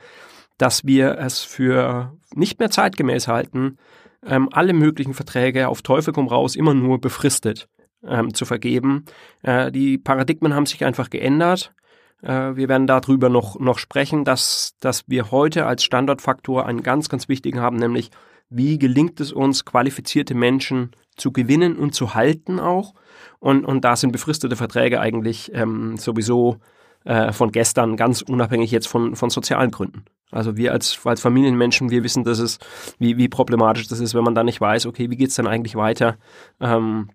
dass 0.58 0.86
wir 0.86 1.18
es 1.18 1.40
für 1.40 2.14
nicht 2.36 2.60
mehr 2.60 2.70
zeitgemäß 2.70 3.28
halten, 3.28 3.78
ähm, 4.26 4.50
alle 4.52 4.74
möglichen 4.74 5.14
Verträge 5.14 5.68
auf 5.68 5.82
Teufel 5.82 6.14
komm 6.14 6.28
raus 6.28 6.56
immer 6.56 6.74
nur 6.74 7.00
befristet 7.00 7.68
ähm, 8.08 8.34
zu 8.34 8.46
vergeben. 8.46 9.06
Äh, 9.42 9.72
die 9.72 9.98
Paradigmen 9.98 10.54
haben 10.54 10.66
sich 10.66 10.84
einfach 10.86 11.10
geändert. 11.10 11.74
Äh, 12.22 12.56
wir 12.56 12.70
werden 12.70 12.88
darüber 12.88 13.30
noch, 13.30 13.60
noch 13.60 13.78
sprechen, 13.78 14.26
dass, 14.26 14.76
dass 14.80 15.08
wir 15.08 15.32
heute 15.32 15.66
als 15.66 15.84
Standortfaktor 15.84 16.66
einen 16.66 16.84
ganz, 16.84 17.10
ganz 17.10 17.28
wichtigen 17.28 17.60
haben, 17.60 17.78
nämlich 17.78 18.12
wie 18.50 18.78
gelingt 18.78 19.20
es 19.20 19.32
uns, 19.32 19.66
qualifizierte 19.66 20.36
Menschen 20.36 20.92
zu 21.16 21.32
gewinnen 21.32 21.78
und 21.78 21.94
zu 21.96 22.14
halten 22.14 22.60
auch. 22.60 22.94
Und, 23.40 23.66
und 23.66 23.84
da 23.84 23.96
sind 23.96 24.12
befristete 24.12 24.56
Verträge 24.56 25.00
eigentlich 25.00 25.52
ähm, 25.54 25.98
sowieso 25.98 26.58
äh, 27.04 27.32
von 27.32 27.52
gestern, 27.52 27.98
ganz 27.98 28.22
unabhängig 28.22 28.72
jetzt 28.72 28.88
von, 28.88 29.16
von 29.16 29.30
sozialen 29.30 29.72
Gründen. 29.72 30.06
Also 30.32 30.58
wir 30.58 30.72
als, 30.72 31.00
als 31.04 31.22
Familienmenschen, 31.22 31.92
wir 31.92 32.04
wissen, 32.04 32.24
dass 32.24 32.40
es, 32.40 32.60
wie, 32.98 33.18
wie 33.18 33.28
problematisch 33.28 33.88
das 33.88 34.00
ist, 34.00 34.16
wenn 34.16 34.24
man 34.24 34.36
da 34.36 34.44
nicht 34.44 34.62
weiß, 34.62 34.86
okay, 34.86 35.10
wie 35.10 35.18
geht's 35.18 35.36
dann 35.36 35.48
eigentlich 35.48 35.76
weiter? 35.76 36.18
Ähm, 36.60 37.10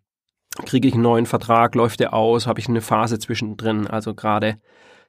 kriege 0.65 0.89
ich 0.89 0.95
einen 0.95 1.03
neuen 1.03 1.27
Vertrag, 1.27 1.75
läuft 1.75 2.01
der 2.01 2.15
aus, 2.15 2.47
habe 2.47 2.61
ich 2.61 2.69
eine 2.69 2.81
Phase 2.81 3.19
zwischendrin? 3.19 3.87
Also 3.87 4.15
gerade 4.15 4.59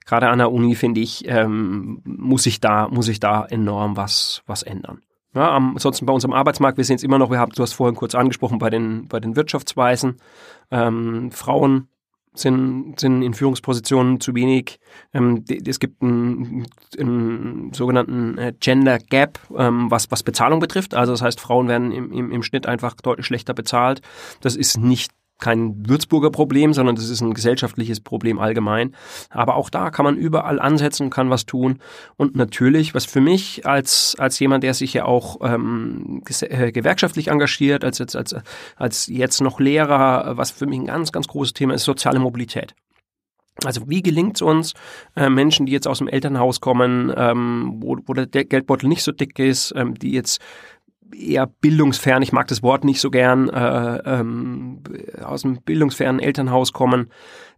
gerade 0.05 0.29
an 0.29 0.39
der 0.39 0.51
Uni 0.51 0.75
finde 0.75 1.01
ich, 1.01 1.27
ähm, 1.27 2.01
muss 2.03 2.46
ich 2.46 2.60
da 2.60 2.88
muss 2.88 3.08
ich 3.08 3.19
da 3.19 3.46
enorm 3.46 3.98
was 3.98 4.43
was 4.46 4.63
ändern. 4.63 5.01
Ja, 5.36 5.55
ansonsten 5.55 6.08
bei 6.08 6.13
uns 6.13 6.25
am 6.25 6.34
Arbeitsmarkt, 6.34 6.77
wir 6.77 6.84
sehen 6.84 6.96
es 6.96 7.03
immer 7.03 7.19
noch, 7.19 7.29
wir 7.29 7.38
haben, 7.38 7.51
du 7.51 7.62
hast 7.62 7.74
vorhin 7.74 7.96
kurz 7.96 8.15
angesprochen, 8.15 8.58
bei 8.58 8.72
den, 8.72 9.08
bei 9.08 9.19
den 9.19 9.36
Wirtschaftsweisen, 9.36 10.17
ähm, 10.72 11.31
Frauen 11.31 11.88
sind, 12.34 13.00
sind 13.00 13.22
in 13.22 13.34
Führungspositionen 13.34 14.19
zu 14.19 14.34
wenig. 14.34 14.79
Ähm, 15.13 15.43
es 15.67 15.79
gibt 15.79 16.01
einen, 16.01 16.65
einen 17.00 17.74
sogenannten 17.74 18.38
äh, 18.38 18.53
Gender 18.60 18.98
Gap, 18.98 19.39
ähm, 19.55 19.91
was, 19.91 20.10
was 20.12 20.24
Bezahlung 20.24 20.60
betrifft. 20.60 20.93
Also 20.93 21.13
das 21.13 21.22
heißt, 21.22 21.39
Frauen 21.39 21.67
werden 21.67 21.91
im, 21.91 22.12
im, 22.12 22.31
im 22.31 22.43
Schnitt 22.43 22.65
einfach 22.65 22.96
deutlich 22.96 23.25
schlechter 23.25 23.53
bezahlt. 23.53 24.01
Das 24.41 24.55
ist 24.55 24.77
nicht 24.77 25.12
kein 25.39 25.88
Würzburger 25.88 26.29
Problem, 26.29 26.74
sondern 26.74 26.96
das 26.96 27.10
ist 27.10 27.22
ein 27.22 27.34
gesellschaftliches 27.34 28.01
Problem 28.01 28.39
allgemein. 28.39 28.96
Aber 29.29 29.55
auch 29.55 29.69
da 29.69 29.89
kann 29.89 30.05
man 30.05 30.17
überall 30.17 30.60
ansetzen, 30.60 31.10
kann 31.10 31.29
was 31.29 31.46
tun. 31.46 31.79
Und 32.17 32.36
natürlich, 32.36 32.93
was 32.93 33.05
für 33.05 33.22
mich 33.22 33.65
als, 33.65 34.15
als 34.19 34.38
jemand, 34.39 34.63
der 34.63 34.74
sich 34.74 34.93
ja 34.93 35.05
auch 35.05 35.38
ähm, 35.41 36.22
äh, 36.41 36.72
gewerkschaftlich 36.72 37.29
engagiert, 37.29 37.84
als, 37.84 38.01
als, 38.01 38.15
als, 38.15 38.36
als 38.75 39.08
jetzt 39.08 39.41
noch 39.41 39.60
Lehrer, 39.60 40.38
was 40.38 40.51
für 40.51 40.67
mich 40.67 40.79
ein 40.79 40.86
ganz, 40.86 41.12
ganz 41.12 41.27
großes 41.27 41.53
Thema 41.53 41.74
ist, 41.74 41.84
soziale 41.84 42.19
Mobilität. 42.19 42.75
Also 43.65 43.89
wie 43.89 44.01
gelingt 44.01 44.38
es 44.38 44.41
uns, 44.41 44.74
äh, 45.15 45.29
Menschen, 45.29 45.65
die 45.65 45.72
jetzt 45.72 45.88
aus 45.88 45.98
dem 46.00 46.08
Elternhaus 46.08 46.62
kommen, 46.62 47.13
ähm, 47.15 47.77
wo, 47.79 47.98
wo 48.05 48.13
der 48.13 48.25
Geldbeutel 48.27 48.88
nicht 48.88 49.03
so 49.03 49.12
dick 49.12 49.38
ist, 49.39 49.74
ähm, 49.75 49.96
die 49.96 50.12
jetzt 50.12 50.39
eher 51.16 51.48
bildungsfern, 51.48 52.22
ich 52.22 52.32
mag 52.32 52.48
das 52.48 52.63
Wort 52.63 52.84
nicht 52.84 53.01
so 53.01 53.10
gern, 53.10 53.50
äh, 53.50 53.98
ähm, 54.06 54.82
aus 55.24 55.46
einem 55.46 55.62
bildungsfernen 55.62 56.20
Elternhaus 56.20 56.74
kommen. 56.74 57.10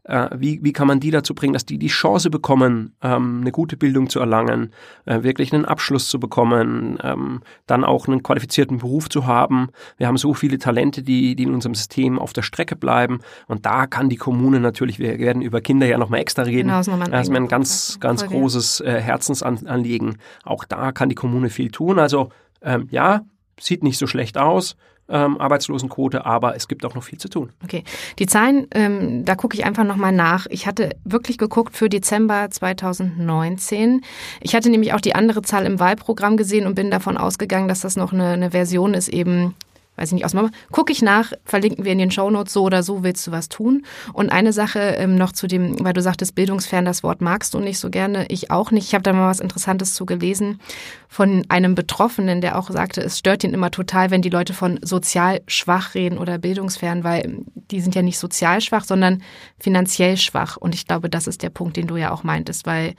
Äh, 0.03 0.29
wie, 0.36 0.60
wie 0.63 0.74
kann 0.74 0.88
man 0.88 1.00
die 1.00 1.12
dazu 1.12 1.36
bringen, 1.36 1.53
dass 1.53 1.65
die 1.65 1.77
die 1.77 1.88
Chance 1.88 2.31
bekommen, 2.31 2.96
ähm, 3.03 3.41
eine 3.41 3.51
gute 3.51 3.77
Bildung 3.77 4.10
zu 4.10 4.20
erlangen, 4.20 4.74
äh, 5.05 5.22
wirklich 5.22 5.53
einen 5.53 5.65
Abschluss 5.65 6.10
zu 6.10 6.20
bekommen, 6.20 6.98
ähm, 7.03 7.41
dann 7.67 7.84
auch 7.84 8.08
einen 8.08 8.24
qualifizierten 8.24 8.79
Beruf 8.79 9.10
zu 9.10 9.27
haben. 9.27 9.70
Wir 9.98 10.08
haben 10.08 10.17
so 10.17 10.34
viele 10.34 10.58
Talente, 10.58 11.03
die, 11.03 11.36
die 11.36 11.43
in 11.43 11.53
unserem 11.53 11.75
System 11.75 12.17
auf 12.17 12.34
der 12.34 12.41
Strecke 12.41 12.75
bleiben. 12.75 13.20
Und 13.48 13.67
da 13.67 13.86
kann 13.86 14.10
die 14.10 14.15
Kommune 14.15 14.60
natürlich, 14.60 14.98
wir 14.98 15.20
werden 15.20 15.43
über 15.43 15.62
Kinder 15.62 15.86
ja 15.86 16.00
nochmal 16.00 16.22
extra 16.22 16.43
reden. 16.43 16.70
Genau, 16.70 17.05
das 17.05 17.27
ist 17.27 17.29
mir 17.29 17.38
ein 17.38 17.48
ganz, 17.48 18.00
ganz 18.00 18.25
großes 18.25 18.81
äh, 18.81 19.00
Herzensanliegen. 19.00 20.17
Auch 20.43 20.65
da 20.65 20.91
kann 20.91 21.10
die 21.10 21.15
Kommune 21.15 21.51
viel 21.51 21.70
tun. 21.70 22.00
Also 22.00 22.29
ähm, 22.63 22.88
ja, 22.89 23.22
sieht 23.62 23.84
nicht 23.84 23.98
so 23.98 24.08
schlecht 24.08 24.38
aus. 24.38 24.75
Ähm, 25.10 25.41
Arbeitslosenquote, 25.41 26.25
aber 26.25 26.56
es 26.56 26.70
gibt 26.70 26.86
auch 26.86 26.96
noch 26.96 27.03
viel 27.03 27.20
zu 27.20 27.27
tun. 27.27 27.50
Okay, 27.65 27.84
die 28.18 28.27
Zahlen, 28.27 28.68
ähm, 28.74 29.25
da 29.25 29.36
gucke 29.36 29.58
ich 29.58 29.65
einfach 29.65 29.84
nochmal 29.84 30.13
nach. 30.13 30.46
Ich 30.50 30.68
hatte 30.68 30.96
wirklich 31.03 31.38
geguckt 31.38 31.75
für 31.75 31.89
Dezember 31.89 32.50
2019. 32.50 34.06
Ich 34.39 34.56
hatte 34.56 34.70
nämlich 34.70 34.94
auch 34.94 35.01
die 35.01 35.13
andere 35.13 35.41
Zahl 35.41 35.65
im 35.65 35.82
Wahlprogramm 35.82 36.38
gesehen 36.38 36.65
und 36.65 36.75
bin 36.75 36.91
davon 36.91 37.18
ausgegangen, 37.18 37.68
dass 37.68 37.82
das 37.82 37.98
noch 37.98 38.13
eine, 38.13 38.30
eine 38.30 38.51
Version 38.51 38.94
ist, 38.94 39.10
eben 39.10 39.53
weiß 39.98 40.10
ich 40.10 40.13
nicht, 40.13 40.25
aus 40.25 40.33
Mama. 40.33 40.50
Gucke 40.71 40.91
ich 40.91 41.01
nach, 41.01 41.33
verlinken 41.43 41.86
wir 41.86 41.91
in 41.91 41.98
den 41.98 42.12
Shownotes, 42.12 42.53
so 42.53 42.63
oder 42.63 42.81
so 42.81 43.03
willst 43.03 43.27
du 43.27 43.31
was 43.31 43.50
tun. 43.50 43.86
Und 44.13 44.31
eine 44.31 44.53
Sache 44.53 44.79
ähm, 44.79 45.15
noch 45.15 45.31
zu 45.31 45.48
dem, 45.48 45.83
weil 45.83 45.93
du 45.93 46.01
sagtest, 46.01 46.33
bildungsfern, 46.33 46.86
das 46.86 47.03
Wort 47.03 47.21
magst 47.21 47.53
du 47.53 47.60
nicht 47.60 47.77
so 47.77 47.89
gerne, 47.89 48.25
ich 48.29 48.51
auch 48.51 48.71
nicht. 48.71 48.88
Ich 48.88 48.93
habe 48.93 49.03
da 49.03 49.13
mal 49.13 49.29
was 49.29 49.39
Interessantes 49.39 49.93
zu 49.93 50.05
gelesen 50.05 50.60
von 51.07 51.43
einem 51.50 51.75
Betroffenen, 51.75 52.41
der 52.41 52.57
auch 52.57 52.69
sagte, 52.69 53.01
es 53.01 53.19
stört 53.19 53.43
ihn 53.43 53.53
immer 53.53 53.69
total, 53.69 54.12
wenn 54.12 54.21
die 54.21 54.29
Leute 54.29 54.53
von 54.53 54.79
sozial 54.81 55.41
schwach 55.48 55.93
reden 55.93 56.17
oder 56.17 56.38
bildungsfern, 56.38 57.03
weil 57.03 57.39
die 57.69 57.81
sind 57.81 57.93
ja 57.93 58.01
nicht 58.01 58.17
sozial 58.17 58.62
schwach, 58.62 58.86
sondern 58.86 59.21
finanziell 59.60 60.17
schwach. 60.17 60.57
Und 60.57 60.74
ich 60.74 60.88
glaube, 60.88 61.10
das 61.10 61.27
ist 61.27 61.43
der 61.43 61.50
Punkt, 61.50 61.77
den 61.77 61.88
du 61.88 61.98
ja 61.98 62.12
auch 62.12 62.24
meintest, 62.24 62.65
weil 62.65 62.95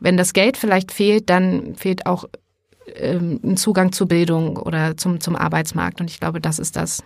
wenn 0.00 0.16
das 0.16 0.32
Geld 0.32 0.56
vielleicht 0.56 0.90
fehlt, 0.90 1.30
dann 1.30 1.76
fehlt 1.76 2.06
auch 2.06 2.24
ähm, 2.94 3.40
einen 3.42 3.56
Zugang 3.56 3.92
zu 3.92 4.06
Bildung 4.06 4.56
oder 4.56 4.96
zum, 4.96 5.20
zum 5.20 5.36
Arbeitsmarkt. 5.36 6.00
Und 6.00 6.10
ich 6.10 6.20
glaube, 6.20 6.40
das 6.40 6.58
ist 6.58 6.76
das. 6.76 7.02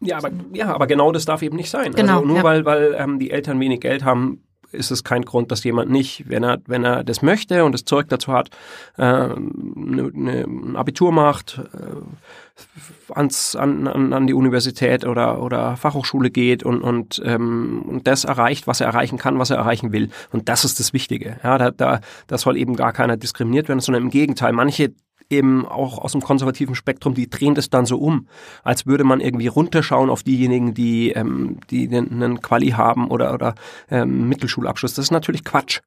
Ja, 0.00 0.18
aber, 0.18 0.30
ja, 0.52 0.74
aber 0.74 0.86
genau 0.86 1.12
das 1.12 1.24
darf 1.24 1.42
eben 1.42 1.56
nicht 1.56 1.70
sein. 1.70 1.92
Genau, 1.92 2.16
also 2.16 2.26
nur 2.26 2.36
ja. 2.38 2.42
weil, 2.42 2.64
weil 2.64 2.94
ähm, 2.98 3.18
die 3.18 3.30
Eltern 3.30 3.60
wenig 3.60 3.80
Geld 3.80 4.04
haben, 4.04 4.42
ist 4.72 4.90
es 4.90 5.04
kein 5.04 5.24
Grund, 5.24 5.50
dass 5.50 5.64
jemand 5.64 5.90
nicht, 5.90 6.28
wenn 6.28 6.42
er, 6.42 6.58
wenn 6.66 6.84
er 6.84 7.04
das 7.04 7.22
möchte 7.22 7.64
und 7.64 7.72
das 7.72 7.84
Zeug 7.84 8.08
dazu 8.08 8.32
hat, 8.32 8.50
äh, 8.98 9.28
ne, 9.28 10.10
ne, 10.12 10.44
ein 10.44 10.76
Abitur 10.76 11.12
macht, 11.12 11.60
äh, 11.74 13.14
ans, 13.14 13.56
an, 13.56 13.86
an, 13.86 14.12
an 14.12 14.26
die 14.26 14.34
Universität 14.34 15.04
oder, 15.04 15.42
oder 15.42 15.76
Fachhochschule 15.76 16.30
geht 16.30 16.62
und, 16.62 16.82
und, 16.82 17.20
ähm, 17.24 17.82
und 17.86 18.06
das 18.06 18.24
erreicht, 18.24 18.66
was 18.66 18.80
er 18.80 18.88
erreichen 18.88 19.18
kann, 19.18 19.38
was 19.38 19.50
er 19.50 19.56
erreichen 19.56 19.92
will. 19.92 20.10
Und 20.30 20.48
das 20.48 20.64
ist 20.64 20.78
das 20.78 20.92
Wichtige. 20.92 21.38
Ja, 21.42 21.58
da, 21.58 21.70
da, 21.70 22.00
da 22.26 22.38
soll 22.38 22.56
eben 22.56 22.76
gar 22.76 22.92
keiner 22.92 23.16
diskriminiert 23.16 23.68
werden, 23.68 23.80
sondern 23.80 24.04
im 24.04 24.10
Gegenteil. 24.10 24.52
Manche 24.52 24.92
eben 25.30 25.66
auch 25.66 25.98
aus 25.98 26.12
dem 26.12 26.20
konservativen 26.20 26.74
Spektrum, 26.74 27.14
die 27.14 27.30
drehen 27.30 27.54
das 27.54 27.70
dann 27.70 27.86
so 27.86 27.98
um, 27.98 28.26
als 28.62 28.86
würde 28.86 29.04
man 29.04 29.20
irgendwie 29.20 29.46
runterschauen 29.46 30.10
auf 30.10 30.22
diejenigen, 30.22 30.74
die, 30.74 31.10
ähm, 31.12 31.58
die 31.70 31.88
einen 31.88 32.42
Quali 32.42 32.70
haben 32.70 33.08
oder, 33.08 33.32
oder 33.32 33.54
ähm, 33.90 34.28
Mittelschulabschluss. 34.28 34.94
Das 34.94 35.06
ist 35.06 35.10
natürlich 35.10 35.44
Quatsch. 35.44 35.80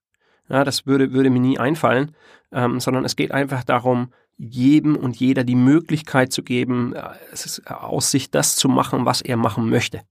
Ja, 0.49 0.63
das 0.63 0.85
würde, 0.85 1.13
würde 1.13 1.29
mir 1.29 1.39
nie 1.39 1.57
einfallen, 1.57 2.15
ähm, 2.51 2.79
sondern 2.79 3.05
es 3.05 3.15
geht 3.15 3.31
einfach 3.31 3.63
darum, 3.63 4.09
jedem 4.37 4.95
und 4.95 5.15
jeder 5.15 5.43
die 5.43 5.55
Möglichkeit 5.55 6.33
zu 6.33 6.43
geben, 6.43 6.93
äh, 6.93 7.11
ist 7.31 7.61
aus 7.69 8.11
sich 8.11 8.31
das 8.31 8.55
zu 8.55 8.67
machen, 8.67 9.05
was 9.05 9.21
er 9.21 9.37
machen 9.37 9.69
möchte. 9.69 10.01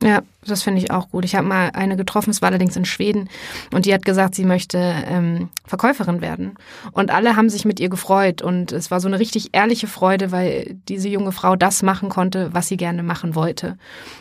Ja, 0.00 0.22
das 0.46 0.62
finde 0.62 0.80
ich 0.80 0.92
auch 0.92 1.10
gut. 1.10 1.24
Ich 1.24 1.34
habe 1.34 1.48
mal 1.48 1.70
eine 1.70 1.96
getroffen, 1.96 2.30
es 2.30 2.40
war 2.40 2.50
allerdings 2.50 2.76
in 2.76 2.84
Schweden, 2.84 3.28
und 3.72 3.84
die 3.84 3.92
hat 3.92 4.04
gesagt, 4.04 4.36
sie 4.36 4.44
möchte 4.44 4.78
ähm, 4.78 5.48
Verkäuferin 5.66 6.20
werden. 6.20 6.54
Und 6.92 7.10
alle 7.10 7.34
haben 7.34 7.48
sich 7.50 7.64
mit 7.64 7.80
ihr 7.80 7.88
gefreut. 7.88 8.40
Und 8.40 8.70
es 8.70 8.92
war 8.92 9.00
so 9.00 9.08
eine 9.08 9.18
richtig 9.18 9.48
ehrliche 9.52 9.88
Freude, 9.88 10.30
weil 10.30 10.76
diese 10.88 11.08
junge 11.08 11.32
Frau 11.32 11.56
das 11.56 11.82
machen 11.82 12.10
konnte, 12.10 12.54
was 12.54 12.68
sie 12.68 12.76
gerne 12.76 13.02
machen 13.02 13.34
wollte. 13.34 13.76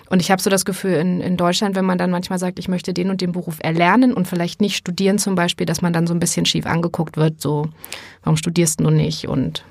Und 0.09 0.19
ich 0.19 0.31
habe 0.31 0.41
so 0.41 0.49
das 0.49 0.65
Gefühl, 0.65 0.93
in, 0.93 1.21
in 1.21 1.37
Deutschland, 1.37 1.75
wenn 1.75 1.85
man 1.85 1.99
dann 1.99 2.09
manchmal 2.09 2.39
sagt, 2.39 2.57
ich 2.57 2.67
möchte 2.67 2.91
den 2.91 3.11
und 3.11 3.21
den 3.21 3.31
Beruf 3.31 3.57
erlernen 3.59 4.13
und 4.13 4.27
vielleicht 4.27 4.61
nicht 4.61 4.77
studieren 4.77 5.19
zum 5.19 5.35
Beispiel, 5.35 5.67
dass 5.67 5.83
man 5.83 5.93
dann 5.93 6.07
so 6.07 6.13
ein 6.15 6.19
bisschen 6.19 6.47
schief 6.47 6.65
angeguckt 6.65 7.17
wird, 7.17 7.39
so, 7.39 7.69
warum 8.23 8.35
studierst 8.35 8.79
du 8.79 8.89
nicht? 8.89 9.27
Und 9.27 9.63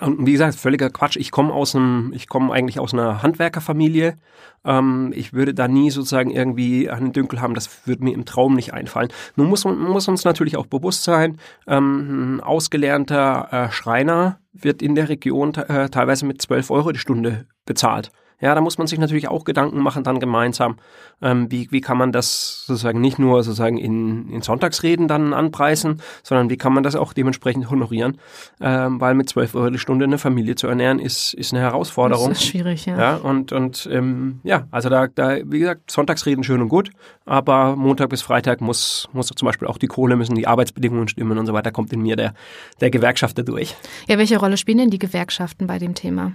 und 0.00 0.26
wie 0.26 0.32
gesagt, 0.32 0.56
völliger 0.56 0.90
Quatsch. 0.90 1.16
Ich 1.16 1.30
komme 1.30 1.52
aus 1.52 1.74
einem, 1.74 2.12
ich 2.14 2.28
komme 2.28 2.52
eigentlich 2.52 2.78
aus 2.78 2.92
einer 2.92 3.22
Handwerkerfamilie. 3.22 4.16
Ähm, 4.64 5.12
ich 5.14 5.32
würde 5.32 5.54
da 5.54 5.68
nie 5.68 5.90
sozusagen 5.90 6.30
irgendwie 6.30 6.90
einen 6.90 7.12
Dünkel 7.12 7.40
haben. 7.40 7.54
Das 7.54 7.86
würde 7.86 8.04
mir 8.04 8.14
im 8.14 8.24
Traum 8.24 8.54
nicht 8.54 8.74
einfallen. 8.74 9.08
Nun 9.36 9.48
muss 9.48 9.64
muss 9.64 10.08
uns 10.08 10.24
natürlich 10.24 10.56
auch 10.56 10.66
bewusst 10.66 11.04
sein, 11.04 11.38
ähm, 11.66 12.36
ein 12.36 12.40
ausgelernter 12.40 13.48
äh, 13.50 13.72
Schreiner 13.72 14.38
wird 14.52 14.82
in 14.82 14.94
der 14.94 15.08
Region 15.08 15.54
äh, 15.54 15.88
teilweise 15.88 16.26
mit 16.26 16.40
12 16.40 16.70
Euro 16.70 16.92
die 16.92 16.98
Stunde 16.98 17.46
bezahlt. 17.66 18.10
Ja, 18.44 18.54
da 18.54 18.60
muss 18.60 18.76
man 18.76 18.86
sich 18.86 18.98
natürlich 18.98 19.26
auch 19.28 19.44
Gedanken 19.44 19.80
machen, 19.80 20.04
dann 20.04 20.20
gemeinsam, 20.20 20.76
ähm, 21.22 21.50
wie, 21.50 21.66
wie 21.70 21.80
kann 21.80 21.96
man 21.96 22.12
das 22.12 22.66
sozusagen 22.66 23.00
nicht 23.00 23.18
nur 23.18 23.42
sozusagen 23.42 23.78
in, 23.78 24.28
in 24.28 24.42
Sonntagsreden 24.42 25.08
dann 25.08 25.32
anpreisen, 25.32 26.02
sondern 26.22 26.50
wie 26.50 26.58
kann 26.58 26.74
man 26.74 26.82
das 26.82 26.94
auch 26.94 27.14
dementsprechend 27.14 27.70
honorieren, 27.70 28.18
ähm, 28.60 29.00
weil 29.00 29.14
mit 29.14 29.30
12 29.30 29.54
Euro 29.54 29.70
die 29.70 29.78
Stunde 29.78 30.04
eine 30.04 30.18
Familie 30.18 30.56
zu 30.56 30.66
ernähren, 30.66 30.98
ist, 30.98 31.32
ist 31.32 31.54
eine 31.54 31.62
Herausforderung. 31.62 32.28
Das 32.28 32.42
ist 32.42 32.48
schwierig, 32.48 32.84
ja. 32.84 32.98
ja 32.98 33.16
und 33.16 33.52
und 33.52 33.88
ähm, 33.90 34.40
ja, 34.42 34.66
also 34.70 34.90
da, 34.90 35.06
da, 35.06 35.38
wie 35.42 35.60
gesagt, 35.60 35.90
Sonntagsreden 35.90 36.44
schön 36.44 36.60
und 36.60 36.68
gut, 36.68 36.90
aber 37.24 37.76
Montag 37.76 38.10
bis 38.10 38.20
Freitag 38.20 38.60
muss, 38.60 39.08
muss 39.14 39.28
zum 39.28 39.46
Beispiel 39.46 39.68
auch 39.68 39.78
die 39.78 39.86
Kohle 39.86 40.16
müssen, 40.16 40.34
die 40.34 40.46
Arbeitsbedingungen 40.46 41.08
stimmen 41.08 41.38
und 41.38 41.46
so 41.46 41.54
weiter, 41.54 41.72
kommt 41.72 41.94
in 41.94 42.02
mir 42.02 42.16
der, 42.16 42.34
der 42.82 42.90
Gewerkschafter 42.90 43.42
durch. 43.42 43.74
Ja, 44.06 44.18
welche 44.18 44.36
Rolle 44.38 44.58
spielen 44.58 44.76
denn 44.76 44.90
die 44.90 44.98
Gewerkschaften 44.98 45.66
bei 45.66 45.78
dem 45.78 45.94
Thema? 45.94 46.34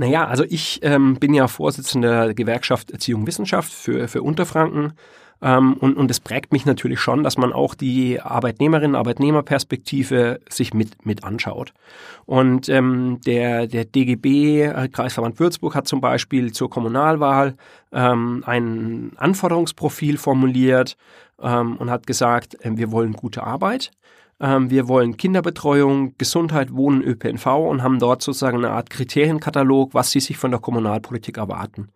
Naja, 0.00 0.26
also 0.26 0.44
ich 0.48 0.80
ähm, 0.80 1.16
bin 1.16 1.34
ja 1.34 1.46
Vorsitzender 1.46 2.24
der 2.24 2.34
Gewerkschaft 2.34 2.90
Erziehung 2.90 3.26
Wissenschaft 3.26 3.70
für, 3.70 4.08
für 4.08 4.22
Unterfranken. 4.22 4.94
Ähm, 5.42 5.74
und, 5.74 5.98
und 5.98 6.10
es 6.10 6.20
prägt 6.20 6.54
mich 6.54 6.64
natürlich 6.64 7.00
schon, 7.00 7.22
dass 7.22 7.36
man 7.36 7.52
auch 7.52 7.74
die 7.74 8.18
Arbeitnehmerinnen, 8.18 8.96
Arbeitnehmerperspektive 8.96 10.40
sich 10.48 10.72
mit, 10.72 11.04
mit 11.04 11.22
anschaut. 11.22 11.74
Und 12.24 12.70
ähm, 12.70 13.20
der, 13.26 13.66
der 13.66 13.84
DGB, 13.84 14.62
äh, 14.62 14.88
Kreisverband 14.88 15.38
Würzburg, 15.38 15.74
hat 15.74 15.86
zum 15.86 16.00
Beispiel 16.00 16.50
zur 16.52 16.70
Kommunalwahl 16.70 17.56
ähm, 17.92 18.42
ein 18.46 19.12
Anforderungsprofil 19.18 20.16
formuliert 20.16 20.96
ähm, 21.42 21.76
und 21.76 21.90
hat 21.90 22.06
gesagt, 22.06 22.56
äh, 22.64 22.70
wir 22.74 22.90
wollen 22.90 23.12
gute 23.12 23.42
Arbeit. 23.42 23.90
Ähm, 24.40 24.70
wir 24.70 24.88
wollen 24.88 25.16
Kinderbetreuung, 25.16 26.14
Gesundheit, 26.16 26.72
Wohnen, 26.72 27.02
ÖPNV 27.02 27.46
und 27.46 27.82
haben 27.82 27.98
dort 27.98 28.22
sozusagen 28.22 28.58
eine 28.58 28.70
Art 28.70 28.90
Kriterienkatalog, 28.90 29.92
was 29.94 30.10
sie 30.10 30.20
sich 30.20 30.38
von 30.38 30.50
der 30.50 30.60
Kommunalpolitik 30.60 31.36
erwarten. 31.36 31.88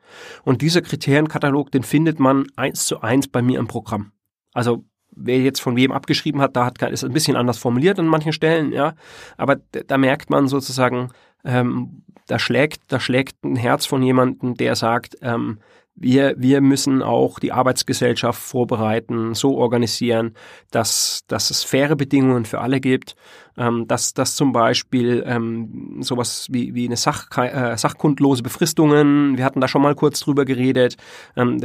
Und 0.45 0.61
dieser 0.61 0.83
Kriterienkatalog, 0.83 1.71
den 1.71 1.83
findet 1.83 2.21
man 2.21 2.47
eins 2.57 2.87
zu 2.87 3.01
eins 3.01 3.29
bei 3.29 3.41
mir 3.41 3.59
im 3.59 3.67
Programm. 3.67 4.13
Also 4.53 4.85
wer 5.17 5.41
jetzt 5.41 5.61
von 5.61 5.77
wem 5.77 5.93
abgeschrieben 5.93 6.41
hat, 6.41 6.57
da 6.57 6.67
hat, 6.67 6.83
ist 6.83 7.05
ein 7.05 7.13
bisschen 7.13 7.37
anders 7.37 7.59
formuliert 7.59 7.99
an 7.99 8.07
manchen 8.07 8.33
Stellen, 8.33 8.73
ja. 8.73 8.95
Aber 9.37 9.57
da 9.57 9.97
merkt 9.97 10.29
man 10.29 10.49
sozusagen, 10.49 11.11
ähm, 11.45 12.03
da 12.27 12.39
schlägt, 12.39 12.83
da 12.89 13.01
schlägt 13.01 13.43
ein 13.45 13.57
Herz 13.57 13.87
von 13.87 14.03
jemandem, 14.03 14.55
der 14.55 14.77
sagt, 14.77 15.17
ähm, 15.23 15.59
wir, 15.97 16.35
wir 16.37 16.61
müssen 16.61 17.03
auch 17.03 17.39
die 17.39 17.53
Arbeitsgesellschaft 17.53 18.41
vorbereiten, 18.41 19.35
so 19.35 19.57
organisieren, 19.57 20.35
dass, 20.71 21.21
dass 21.29 21.51
es 21.51 21.63
faire 21.63 21.97
Bedingungen 21.97 22.45
für 22.45 22.61
alle 22.61 22.81
gibt, 22.81 23.15
ähm, 23.57 23.87
dass, 23.87 24.15
dass 24.15 24.37
zum 24.37 24.53
Beispiel 24.53 25.25
ähm, 25.27 25.99
sowas 26.01 26.47
wie, 26.51 26.75
wie 26.75 26.87
eine 26.87 26.97
Sach, 26.97 27.29
äh, 27.37 27.77
sachkundlose 27.77 28.43
Befristungen, 28.43 29.37
wir 29.37 29.45
hatten 29.45 29.61
da 29.61 29.69
schon 29.69 29.83
mal 29.83 29.95
kurz 29.95 30.21
drüber 30.21 30.45
geredet, 30.45 30.97
ähm, 31.37 31.61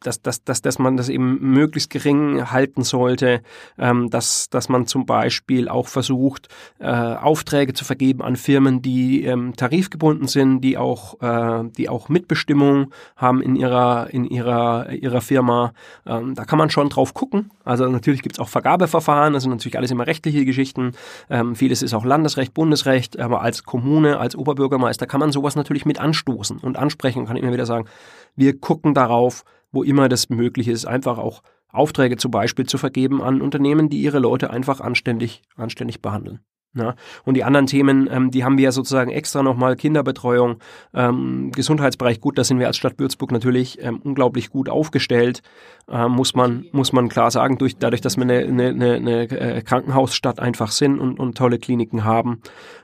dass, 0.00 0.22
dass, 0.22 0.44
dass, 0.44 0.62
dass 0.62 0.78
man 0.78 0.96
das 0.96 1.08
eben 1.08 1.38
möglichst 1.40 1.90
gering 1.90 2.50
halten 2.50 2.82
sollte, 2.82 3.42
ähm, 3.78 4.10
dass, 4.10 4.50
dass 4.50 4.68
man 4.68 4.86
zum 4.86 5.06
Beispiel 5.06 5.68
auch 5.68 5.88
versucht, 5.88 6.48
äh, 6.78 6.86
Aufträge 6.86 7.72
zu 7.72 7.84
vergeben 7.84 8.22
an 8.22 8.36
Firmen, 8.36 8.82
die 8.82 9.24
ähm, 9.24 9.54
tarifgebunden 9.56 10.28
sind, 10.28 10.60
die 10.60 10.76
auch, 10.76 11.20
äh, 11.20 11.68
die 11.76 11.88
auch 11.88 12.08
Mitbestimmung 12.08 12.92
haben 13.16 13.42
in 13.42 13.56
ihrer, 13.56 14.08
in 14.10 14.24
ihrer, 14.24 14.90
ihrer 14.90 15.20
Firma. 15.20 15.72
Ähm, 16.06 16.34
da 16.34 16.44
kann 16.44 16.58
man 16.58 16.70
schon 16.70 16.88
drauf 16.88 17.14
gucken. 17.14 17.50
Also 17.64 17.88
natürlich 17.88 18.22
gibt 18.22 18.36
es 18.36 18.40
auch 18.40 18.48
Vergabeverfahren, 18.48 19.32
das 19.32 19.44
sind 19.44 19.52
natürlich 19.52 19.76
alles 19.76 19.90
immer 19.90 20.06
rechtliche 20.06 20.44
Geschichten. 20.44 20.92
Ähm, 21.30 21.54
vieles 21.54 21.80
ist 21.80 21.94
auch 21.94 22.04
Landesrecht, 22.04 22.52
Bundesrecht, 22.54 23.18
aber 23.18 23.40
als 23.40 23.62
Kommune, 23.62 24.18
als 24.18 24.34
Oberbürgermeister 24.34 25.06
kann 25.06 25.20
man 25.20 25.30
sowas 25.30 25.54
natürlich 25.54 25.86
mit 25.86 26.00
anstoßen 26.00 26.58
und 26.58 26.76
ansprechen 26.76 27.20
und 27.20 27.26
kann 27.26 27.36
immer 27.36 27.52
wieder 27.52 27.66
sagen, 27.66 27.86
wir 28.34 28.58
gucken 28.58 28.94
darauf, 28.94 29.44
wo 29.70 29.84
immer 29.84 30.08
das 30.08 30.28
möglich 30.28 30.66
ist, 30.66 30.86
einfach 30.86 31.18
auch 31.18 31.42
Aufträge 31.68 32.16
zum 32.16 32.32
Beispiel 32.32 32.66
zu 32.66 32.78
vergeben 32.78 33.22
an 33.22 33.42
Unternehmen, 33.42 33.88
die 33.88 34.02
ihre 34.02 34.18
Leute 34.18 34.50
einfach 34.50 34.80
anständig, 34.80 35.42
anständig 35.56 36.02
behandeln. 36.02 36.40
Ja, 36.72 36.94
und 37.24 37.34
die 37.34 37.42
anderen 37.42 37.66
Themen, 37.66 38.08
ähm, 38.12 38.30
die 38.30 38.44
haben 38.44 38.56
wir 38.56 38.66
ja 38.66 38.70
sozusagen 38.70 39.10
extra 39.10 39.42
nochmal 39.42 39.74
Kinderbetreuung, 39.74 40.60
ähm, 40.94 41.50
Gesundheitsbereich, 41.50 42.20
gut, 42.20 42.38
da 42.38 42.44
sind 42.44 42.60
wir 42.60 42.68
als 42.68 42.76
Stadt 42.76 42.96
Würzburg 42.96 43.32
natürlich 43.32 43.82
ähm, 43.82 44.00
unglaublich 44.04 44.50
gut 44.50 44.68
aufgestellt, 44.68 45.42
ähm, 45.90 46.12
muss 46.12 46.36
man 46.36 46.66
muss 46.70 46.92
man 46.92 47.08
klar 47.08 47.32
sagen, 47.32 47.58
durch, 47.58 47.76
dadurch, 47.76 48.02
dass 48.02 48.16
wir 48.16 48.22
eine, 48.22 48.38
eine, 48.44 48.94
eine, 48.94 49.22
äh, 49.22 49.62
Krankenhausstadt 49.62 50.38
einfach 50.38 50.70
sind 50.70 51.00
und, 51.00 51.18
und 51.18 51.36
tolle 51.36 51.58
Kliniken 51.58 52.04
haben. 52.04 52.40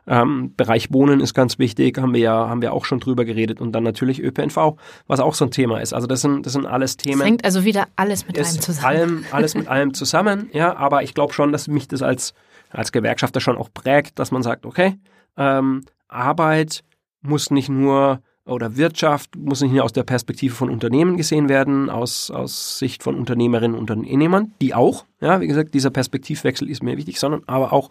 Ähm, 0.08 0.52
Bereich 0.56 0.92
Wohnen 0.92 1.20
ist 1.20 1.34
ganz 1.34 1.60
wichtig, 1.60 1.98
haben 1.98 2.12
wir 2.12 2.20
ja 2.20 2.48
haben 2.48 2.62
wir 2.62 2.72
auch 2.72 2.86
schon 2.86 2.98
drüber 2.98 3.24
geredet 3.24 3.60
und 3.60 3.70
dann 3.70 3.84
natürlich 3.84 4.20
ÖPNV, 4.20 4.74
was 5.06 5.20
auch 5.20 5.34
so 5.34 5.44
ein 5.44 5.52
Thema 5.52 5.78
ist. 5.80 5.92
Also 5.92 6.08
das 6.08 6.22
sind 6.22 6.44
das 6.44 6.54
sind 6.54 6.66
alles 6.66 6.96
Themen. 6.96 7.20
Es 7.20 7.26
hängt 7.26 7.44
also 7.44 7.64
wieder 7.64 7.86
alles 7.94 8.26
mit 8.26 8.36
allem 8.36 8.60
zusammen. 8.60 8.84
Allem, 8.84 9.24
alles 9.30 9.54
mit 9.54 9.68
allem 9.68 9.94
zusammen, 9.94 10.50
ja, 10.52 10.76
aber 10.76 11.04
ich 11.04 11.14
glaube 11.14 11.32
schon, 11.32 11.52
dass 11.52 11.68
mich 11.68 11.86
das 11.86 12.02
als 12.02 12.34
als 12.76 12.92
Gewerkschafter 12.92 13.40
schon 13.40 13.56
auch 13.56 13.70
prägt, 13.72 14.18
dass 14.18 14.30
man 14.30 14.42
sagt, 14.42 14.66
okay, 14.66 14.98
ähm, 15.36 15.82
Arbeit 16.08 16.84
muss 17.22 17.50
nicht 17.50 17.68
nur 17.68 18.20
oder 18.44 18.76
Wirtschaft 18.76 19.34
muss 19.34 19.60
nicht 19.60 19.72
nur 19.72 19.82
aus 19.82 19.92
der 19.92 20.04
Perspektive 20.04 20.54
von 20.54 20.70
Unternehmen 20.70 21.16
gesehen 21.16 21.48
werden, 21.48 21.90
aus, 21.90 22.30
aus 22.30 22.78
Sicht 22.78 23.02
von 23.02 23.16
Unternehmerinnen 23.16 23.76
und 23.76 23.90
Unternehmern, 23.90 24.52
die 24.60 24.72
auch, 24.72 25.04
ja, 25.20 25.40
wie 25.40 25.48
gesagt, 25.48 25.74
dieser 25.74 25.90
Perspektivwechsel 25.90 26.70
ist 26.70 26.82
mir 26.82 26.96
wichtig, 26.96 27.18
sondern 27.18 27.42
aber 27.46 27.72
auch 27.72 27.90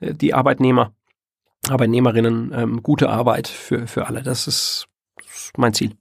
äh, 0.00 0.14
die 0.14 0.32
Arbeitnehmer, 0.32 0.92
Arbeitnehmerinnen, 1.68 2.52
ähm, 2.54 2.82
gute 2.82 3.10
Arbeit 3.10 3.46
für, 3.48 3.86
für 3.86 4.06
alle. 4.06 4.22
Das 4.22 4.46
ist 4.46 4.86
mein 5.56 5.74
Ziel. 5.74 5.99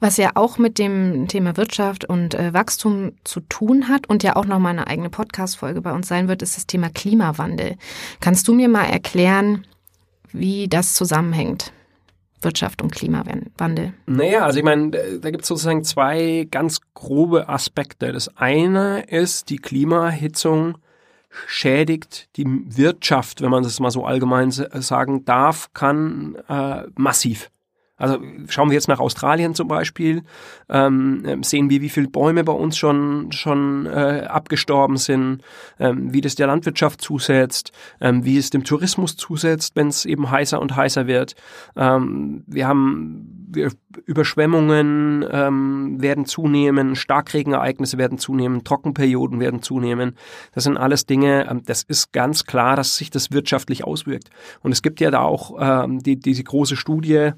Was 0.00 0.16
ja 0.16 0.32
auch 0.34 0.58
mit 0.58 0.78
dem 0.78 1.28
Thema 1.28 1.56
Wirtschaft 1.56 2.04
und 2.04 2.34
äh, 2.34 2.52
Wachstum 2.52 3.12
zu 3.24 3.40
tun 3.40 3.88
hat 3.88 4.08
und 4.08 4.22
ja 4.22 4.36
auch 4.36 4.44
nochmal 4.44 4.72
eine 4.72 4.86
eigene 4.86 5.10
Podcast-Folge 5.10 5.80
bei 5.80 5.92
uns 5.92 6.08
sein 6.08 6.28
wird, 6.28 6.42
ist 6.42 6.56
das 6.56 6.66
Thema 6.66 6.90
Klimawandel. 6.90 7.76
Kannst 8.20 8.48
du 8.48 8.54
mir 8.54 8.68
mal 8.68 8.84
erklären, 8.84 9.66
wie 10.32 10.68
das 10.68 10.94
zusammenhängt? 10.94 11.72
Wirtschaft 12.44 12.82
und 12.82 12.92
Klimawandel? 12.92 13.94
Naja, 14.06 14.44
also 14.44 14.58
ich 14.58 14.64
meine, 14.64 14.90
da 14.90 15.30
gibt 15.30 15.42
es 15.42 15.48
sozusagen 15.48 15.82
zwei 15.82 16.46
ganz 16.50 16.80
grobe 16.92 17.48
Aspekte. 17.48 18.12
Das 18.12 18.36
eine 18.36 19.04
ist, 19.04 19.50
die 19.50 19.56
Klimahitzung 19.56 20.76
schädigt 21.46 22.28
die 22.36 22.46
Wirtschaft, 22.46 23.40
wenn 23.40 23.50
man 23.50 23.62
das 23.64 23.80
mal 23.80 23.90
so 23.90 24.04
allgemein 24.04 24.50
sagen 24.50 25.24
darf, 25.24 25.72
kann 25.72 26.36
äh, 26.48 26.84
massiv. 26.94 27.50
Also 28.04 28.18
schauen 28.48 28.68
wir 28.68 28.74
jetzt 28.74 28.88
nach 28.88 29.00
Australien 29.00 29.54
zum 29.54 29.66
Beispiel, 29.66 30.24
ähm, 30.68 31.22
ähm, 31.24 31.42
sehen 31.42 31.70
wir, 31.70 31.80
wie 31.80 31.88
viele 31.88 32.08
Bäume 32.08 32.44
bei 32.44 32.52
uns 32.52 32.76
schon, 32.76 33.32
schon 33.32 33.86
äh, 33.86 34.26
abgestorben 34.28 34.98
sind, 34.98 35.40
ähm, 35.80 36.12
wie 36.12 36.20
das 36.20 36.34
der 36.34 36.48
Landwirtschaft 36.48 37.00
zusetzt, 37.00 37.72
ähm, 38.02 38.26
wie 38.26 38.36
es 38.36 38.50
dem 38.50 38.62
Tourismus 38.62 39.16
zusetzt, 39.16 39.74
wenn 39.74 39.88
es 39.88 40.04
eben 40.04 40.30
heißer 40.30 40.60
und 40.60 40.76
heißer 40.76 41.06
wird. 41.06 41.34
Ähm, 41.76 42.44
wir 42.46 42.68
haben 42.68 43.46
wir, 43.48 43.70
Überschwemmungen 44.04 45.24
ähm, 45.30 46.02
werden 46.02 46.26
zunehmen, 46.26 46.96
Starkregenereignisse 46.96 47.96
werden 47.96 48.18
zunehmen, 48.18 48.64
Trockenperioden 48.64 49.40
werden 49.40 49.62
zunehmen. 49.62 50.14
Das 50.52 50.64
sind 50.64 50.76
alles 50.76 51.06
Dinge, 51.06 51.62
das 51.64 51.84
ist 51.84 52.12
ganz 52.12 52.44
klar, 52.44 52.76
dass 52.76 52.96
sich 52.98 53.08
das 53.08 53.30
wirtschaftlich 53.30 53.84
auswirkt. 53.84 54.28
Und 54.60 54.72
es 54.72 54.82
gibt 54.82 55.00
ja 55.00 55.10
da 55.10 55.20
auch 55.20 55.54
die, 55.86 56.16
diese 56.16 56.42
große 56.42 56.74
Studie, 56.74 57.30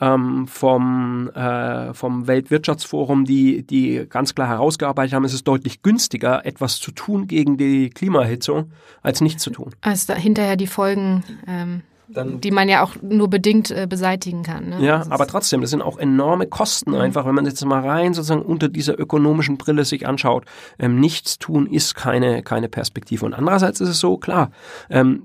ähm, 0.00 0.46
vom, 0.48 1.30
äh, 1.34 1.92
vom 1.94 2.26
Weltwirtschaftsforum, 2.26 3.24
die, 3.24 3.62
die 3.62 4.06
ganz 4.08 4.34
klar 4.34 4.48
herausgearbeitet 4.48 5.14
haben, 5.14 5.24
es 5.24 5.34
ist 5.34 5.46
deutlich 5.46 5.82
günstiger, 5.82 6.44
etwas 6.46 6.78
zu 6.78 6.90
tun 6.90 7.26
gegen 7.26 7.56
die 7.56 7.90
Klimaerhitzung, 7.90 8.70
als 9.02 9.20
nichts 9.20 9.42
zu 9.42 9.50
tun. 9.50 9.74
Als 9.82 10.06
da 10.06 10.14
hinterher 10.14 10.56
die 10.56 10.66
Folgen, 10.66 11.22
ähm, 11.46 11.82
Dann, 12.08 12.40
die 12.40 12.50
man 12.50 12.68
ja 12.68 12.82
auch 12.82 12.94
nur 13.02 13.28
bedingt 13.28 13.70
äh, 13.70 13.86
beseitigen 13.88 14.42
kann. 14.42 14.70
Ne? 14.70 14.84
Ja, 14.84 14.98
also 14.98 15.10
aber 15.10 15.26
trotzdem, 15.26 15.60
das 15.60 15.70
sind 15.70 15.82
auch 15.82 15.98
enorme 15.98 16.46
Kosten 16.46 16.92
mhm. 16.92 16.96
einfach, 16.96 17.26
wenn 17.26 17.34
man 17.34 17.44
jetzt 17.44 17.64
mal 17.64 17.86
rein 17.86 18.14
sozusagen 18.14 18.42
unter 18.42 18.68
dieser 18.68 18.98
ökonomischen 18.98 19.58
Brille 19.58 19.84
sich 19.84 20.06
anschaut. 20.06 20.44
Ähm, 20.78 20.98
nichts 20.98 21.38
tun 21.38 21.66
ist 21.66 21.94
keine, 21.94 22.42
keine 22.42 22.68
Perspektive. 22.68 23.26
Und 23.26 23.34
andererseits 23.34 23.80
ist 23.80 23.90
es 23.90 24.00
so, 24.00 24.16
klar, 24.16 24.50
ähm, 24.88 25.22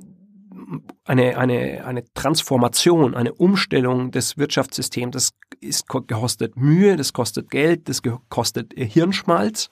eine, 1.04 1.38
eine, 1.38 1.86
eine 1.86 2.04
Transformation, 2.14 3.16
eine 3.16 3.34
Umstellung 3.34 4.12
des 4.12 4.38
Wirtschaftssystems, 4.38 5.14
das 5.14 5.30
ist, 5.62 5.88
kostet 5.88 6.58
Mühe, 6.58 6.96
das 6.96 7.14
kostet 7.14 7.50
Geld, 7.50 7.90
das 7.90 8.02
kostet 8.30 8.74
Hirnschmalz. 8.76 9.70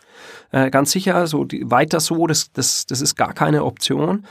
Äh, 0.51 0.69
ganz 0.69 0.91
sicher, 0.91 1.27
so 1.27 1.45
die, 1.45 1.69
weiter 1.69 1.99
so, 1.99 2.27
das, 2.27 2.51
das, 2.51 2.85
das 2.85 3.01
ist 3.01 3.15
gar 3.15 3.33
keine 3.33 3.63
Option. 3.65 4.25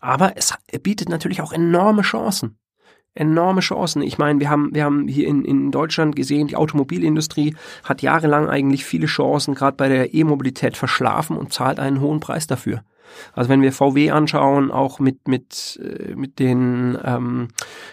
Aber 0.00 0.36
es 0.36 0.54
bietet 0.82 1.08
natürlich 1.08 1.40
auch 1.40 1.52
enorme 1.52 2.02
Chancen 2.02 2.58
enorme 3.18 3.60
Chancen. 3.60 4.02
Ich 4.02 4.18
meine, 4.18 4.38
wir 4.40 4.48
haben, 4.48 4.74
wir 4.74 4.84
haben 4.84 5.08
hier 5.08 5.26
in, 5.26 5.44
in 5.44 5.70
Deutschland 5.70 6.14
gesehen, 6.14 6.46
die 6.46 6.56
Automobilindustrie 6.56 7.56
hat 7.82 8.00
jahrelang 8.00 8.48
eigentlich 8.48 8.84
viele 8.84 9.06
Chancen, 9.06 9.54
gerade 9.54 9.76
bei 9.76 9.88
der 9.88 10.14
E-Mobilität 10.14 10.76
verschlafen 10.76 11.36
und 11.36 11.52
zahlt 11.52 11.80
einen 11.80 12.00
hohen 12.00 12.20
Preis 12.20 12.46
dafür. 12.46 12.82
Also 13.32 13.50
wenn 13.50 13.62
wir 13.62 13.72
VW 13.72 14.10
anschauen, 14.10 14.70
auch 14.70 14.98
mit 14.98 15.28
mit 15.28 15.80
äh, 15.82 16.14
mit 16.14 16.38
den 16.38 16.98
ähm, 17.04 17.48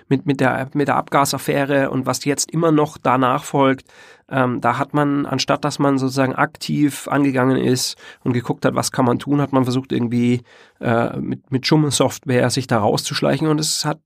mit 0.07 0.25
mit 0.25 0.39
der 0.39 0.69
mit 0.73 0.87
der 0.87 0.95
Abgasaffäre 0.95 1.89
und 1.89 2.05
was 2.05 2.25
jetzt 2.25 2.51
immer 2.51 2.71
noch 2.71 2.97
danach 2.97 3.43
folgt, 3.43 3.91
ähm, 4.29 4.61
da 4.61 4.77
hat 4.77 4.93
man 4.93 5.25
anstatt 5.25 5.63
dass 5.65 5.79
man 5.79 5.97
sozusagen 5.97 6.35
aktiv 6.35 7.07
angegangen 7.07 7.57
ist 7.57 7.97
und 8.23 8.33
geguckt 8.33 8.65
hat, 8.65 8.75
was 8.75 8.91
kann 8.91 9.05
man 9.05 9.19
tun, 9.19 9.41
hat 9.41 9.53
man 9.53 9.63
versucht 9.63 9.91
irgendwie 9.91 10.41
äh, 10.79 11.17
mit 11.17 11.51
mit 11.51 11.67
Schummelsoftware 11.67 12.49
sich 12.49 12.67
da 12.67 12.79
rauszuschleichen 12.79 13.47
und 13.47 13.59
es 13.59 13.85
hat 13.85 13.99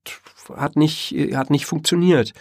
hat 0.55 0.75
nicht 0.75 1.15
hat 1.33 1.49
nicht 1.49 1.65
funktioniert. 1.65 2.33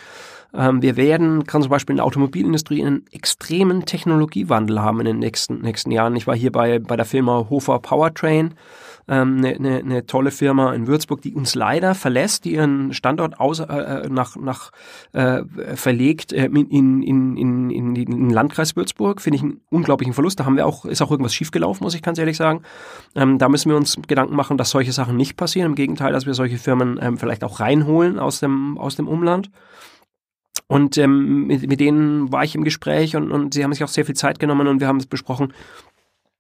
Ähm, 0.54 0.80
wir 0.82 0.96
werden, 0.96 1.44
kann 1.44 1.62
zum 1.62 1.70
Beispiel 1.70 1.92
in 1.92 1.98
der 1.98 2.06
Automobilindustrie 2.06 2.84
einen 2.84 3.04
extremen 3.12 3.84
Technologiewandel 3.84 4.80
haben 4.80 5.00
in 5.00 5.06
den 5.06 5.18
nächsten, 5.18 5.61
nächsten 5.61 5.90
Jahren. 5.90 6.16
Ich 6.16 6.26
war 6.26 6.34
hier 6.34 6.52
bei, 6.52 6.78
bei 6.78 6.96
der 6.96 7.04
Firma 7.04 7.46
Hofer 7.50 7.78
Powertrain 7.80 8.54
ähm, 9.08 9.38
eine, 9.38 9.54
eine, 9.54 9.78
eine 9.78 10.06
tolle 10.06 10.30
Firma 10.30 10.72
in 10.74 10.87
Würzburg, 10.87 11.22
die 11.22 11.34
uns 11.34 11.54
leider 11.54 11.94
verlässt, 11.94 12.44
die 12.44 12.52
ihren 12.52 12.92
Standort 12.92 13.40
aus, 13.40 13.61
äh, 13.61 14.08
nach, 14.08 14.37
nach 14.37 14.70
äh, 15.12 15.42
verlegt 15.74 16.32
äh, 16.32 16.46
in, 16.46 16.66
in, 16.66 17.02
in, 17.02 17.37
in, 17.37 17.70
in 17.70 17.94
den 17.94 18.30
Landkreis 18.30 18.76
Würzburg. 18.76 19.20
Finde 19.20 19.37
ich 19.37 19.42
einen 19.42 19.61
unglaublichen 19.70 20.14
Verlust. 20.14 20.40
Da 20.40 20.44
haben 20.44 20.56
wir 20.56 20.66
auch, 20.66 20.84
ist 20.84 21.02
auch 21.02 21.11
irgendwas 21.11 21.34
schiefgelaufen, 21.34 21.84
muss 21.84 21.94
ich 21.94 22.02
ganz 22.02 22.18
ehrlich 22.18 22.37
sagen. 22.37 22.62
Ähm, 23.14 23.38
da 23.38 23.48
müssen 23.48 23.70
wir 23.70 23.76
uns 23.76 23.96
Gedanken 24.06 24.37
machen, 24.37 24.58
dass 24.58 24.70
solche 24.70 24.92
Sachen 24.92 25.16
nicht 25.16 25.37
passieren. 25.37 25.70
Im 25.70 25.74
Gegenteil, 25.74 26.12
dass 26.12 26.26
wir 26.26 26.34
solche 26.34 26.58
Firmen 26.58 26.98
ähm, 27.02 27.18
vielleicht 27.18 27.44
auch 27.44 27.61
reinholen 27.61 28.18
aus 28.18 28.40
dem, 28.40 28.78
aus 28.78 28.96
dem 28.96 29.08
Umland. 29.08 29.50
Und 30.68 30.98
ähm, 30.98 31.46
mit, 31.46 31.66
mit 31.66 31.81
denen 31.81 32.31
war 32.31 32.44
ich 32.44 32.54
im 32.54 32.62
Gespräch 32.62 33.16
und, 33.16 33.33
und 33.33 33.54
sie 33.54 33.64
haben 33.64 33.72
sich 33.72 33.83
auch 33.83 33.88
sehr 33.88 34.04
viel 34.04 34.14
Zeit 34.14 34.38
genommen 34.38 34.68
und 34.68 34.81
wir 34.81 34.87
haben 34.87 34.98
es 34.98 35.07
besprochen, 35.07 35.52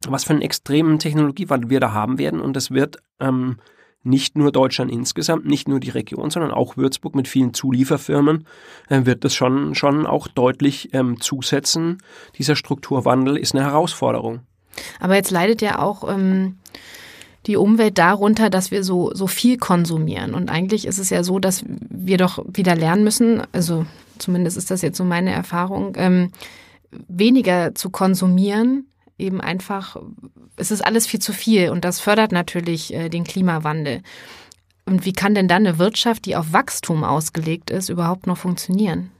was 0.06 0.24
für 0.24 0.34
einen 0.34 0.42
extremen 0.42 0.98
Technologiewandel 0.98 1.70
wir 1.70 1.80
da 1.80 1.92
haben 1.92 2.18
werden. 2.18 2.40
Und 2.40 2.54
das 2.54 2.70
wird 2.70 2.98
ähm, 3.20 3.56
nicht 4.02 4.36
nur 4.36 4.52
Deutschland 4.52 4.92
insgesamt, 4.92 5.46
nicht 5.46 5.66
nur 5.66 5.80
die 5.80 5.90
Region, 5.90 6.30
sondern 6.30 6.52
auch 6.52 6.76
Würzburg 6.76 7.14
mit 7.14 7.26
vielen 7.26 7.54
Zulieferfirmen 7.54 8.46
äh, 8.88 9.06
wird 9.06 9.24
das 9.24 9.34
schon, 9.34 9.74
schon 9.74 10.06
auch 10.06 10.28
deutlich 10.28 10.92
ähm, 10.92 11.20
zusetzen. 11.20 11.98
Dieser 12.36 12.54
Strukturwandel 12.54 13.36
ist 13.36 13.54
eine 13.54 13.64
Herausforderung. 13.64 14.40
Aber 15.00 15.14
jetzt 15.16 15.30
leidet 15.30 15.62
ja 15.62 15.80
auch 15.80 16.08
ähm, 16.08 16.58
die 17.46 17.56
Umwelt 17.56 17.98
darunter, 17.98 18.50
dass 18.50 18.70
wir 18.70 18.84
so, 18.84 19.12
so 19.14 19.26
viel 19.26 19.56
konsumieren. 19.56 20.34
Und 20.34 20.50
eigentlich 20.50 20.86
ist 20.86 20.98
es 20.98 21.10
ja 21.10 21.24
so, 21.24 21.38
dass 21.38 21.64
wir 21.66 22.18
doch 22.18 22.44
wieder 22.46 22.76
lernen 22.76 23.04
müssen, 23.04 23.42
also 23.52 23.86
zumindest 24.18 24.56
ist 24.56 24.70
das 24.70 24.82
jetzt 24.82 24.96
so 24.96 25.04
meine 25.04 25.32
Erfahrung, 25.32 25.94
ähm, 25.96 26.30
weniger 26.90 27.74
zu 27.74 27.90
konsumieren, 27.90 28.86
eben 29.18 29.40
einfach, 29.40 29.96
es 30.56 30.70
ist 30.70 30.84
alles 30.84 31.06
viel 31.06 31.20
zu 31.20 31.32
viel 31.32 31.70
und 31.70 31.84
das 31.84 32.00
fördert 32.00 32.32
natürlich 32.32 32.94
äh, 32.94 33.08
den 33.08 33.24
Klimawandel. 33.24 34.02
Und 34.86 35.04
wie 35.04 35.12
kann 35.12 35.34
denn 35.34 35.48
dann 35.48 35.66
eine 35.66 35.78
Wirtschaft, 35.78 36.24
die 36.24 36.34
auf 36.34 36.52
Wachstum 36.52 37.04
ausgelegt 37.04 37.70
ist, 37.70 37.90
überhaupt 37.90 38.26
noch 38.26 38.38
funktionieren? 38.38 39.10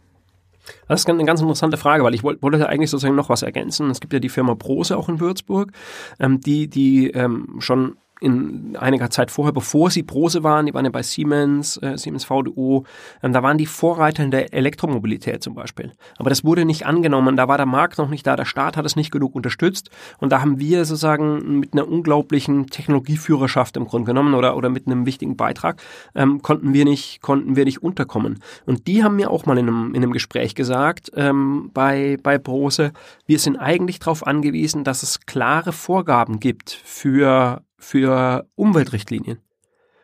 Das 0.86 1.00
ist 1.00 1.08
eine 1.08 1.24
ganz 1.24 1.40
interessante 1.40 1.76
Frage, 1.76 2.04
weil 2.04 2.14
ich 2.14 2.22
wollte, 2.22 2.42
wollte 2.42 2.68
eigentlich 2.68 2.90
sozusagen 2.90 3.16
noch 3.16 3.28
was 3.28 3.42
ergänzen. 3.42 3.90
Es 3.90 4.00
gibt 4.00 4.12
ja 4.12 4.18
die 4.18 4.28
Firma 4.28 4.54
Brose 4.54 4.96
auch 4.96 5.08
in 5.08 5.20
Würzburg, 5.20 5.72
ähm, 6.18 6.40
die, 6.40 6.68
die 6.68 7.10
ähm, 7.10 7.56
schon 7.58 7.96
in 8.20 8.76
einiger 8.76 9.10
Zeit 9.10 9.30
vorher, 9.30 9.52
bevor 9.52 9.90
sie 9.90 10.02
Prose 10.02 10.42
waren, 10.42 10.66
die 10.66 10.74
waren 10.74 10.84
ja 10.84 10.90
bei 10.90 11.02
Siemens, 11.02 11.76
äh, 11.82 11.96
Siemens 11.96 12.24
VDO, 12.24 12.84
ähm, 13.22 13.32
da 13.32 13.42
waren 13.42 13.58
die 13.58 13.66
Vorreiter 13.66 14.24
in 14.24 14.30
der 14.30 14.52
Elektromobilität 14.52 15.42
zum 15.42 15.54
Beispiel. 15.54 15.92
Aber 16.16 16.30
das 16.30 16.44
wurde 16.44 16.64
nicht 16.64 16.86
angenommen, 16.86 17.36
da 17.36 17.48
war 17.48 17.56
der 17.56 17.66
Markt 17.66 17.98
noch 17.98 18.08
nicht 18.08 18.26
da, 18.26 18.36
der 18.36 18.44
Staat 18.44 18.76
hat 18.76 18.86
es 18.86 18.96
nicht 18.96 19.10
genug 19.10 19.34
unterstützt 19.34 19.90
und 20.18 20.32
da 20.32 20.40
haben 20.40 20.58
wir 20.58 20.84
sozusagen 20.84 21.60
mit 21.60 21.72
einer 21.72 21.88
unglaublichen 21.88 22.66
Technologieführerschaft 22.66 23.76
im 23.76 23.86
Grunde 23.86 24.06
genommen 24.06 24.34
oder, 24.34 24.56
oder 24.56 24.68
mit 24.68 24.86
einem 24.86 25.06
wichtigen 25.06 25.36
Beitrag 25.36 25.80
ähm, 26.14 26.42
konnten 26.42 26.72
wir 26.72 26.84
nicht, 26.84 27.22
konnten 27.22 27.56
wir 27.56 27.64
nicht 27.64 27.82
unterkommen. 27.82 28.40
Und 28.66 28.86
die 28.86 29.04
haben 29.04 29.16
mir 29.16 29.30
auch 29.30 29.46
mal 29.46 29.58
in 29.58 29.68
einem, 29.68 29.94
in 29.94 30.02
einem 30.02 30.12
Gespräch 30.12 30.54
gesagt, 30.54 31.12
ähm, 31.14 31.70
bei, 31.72 32.16
bei 32.22 32.38
Brose, 32.38 32.92
wir 33.26 33.38
sind 33.38 33.56
eigentlich 33.56 33.98
darauf 34.00 34.26
angewiesen, 34.26 34.84
dass 34.84 35.02
es 35.02 35.20
klare 35.26 35.72
Vorgaben 35.72 36.40
gibt 36.40 36.70
für 36.70 37.62
für 37.78 38.46
Umweltrichtlinien. 38.54 39.38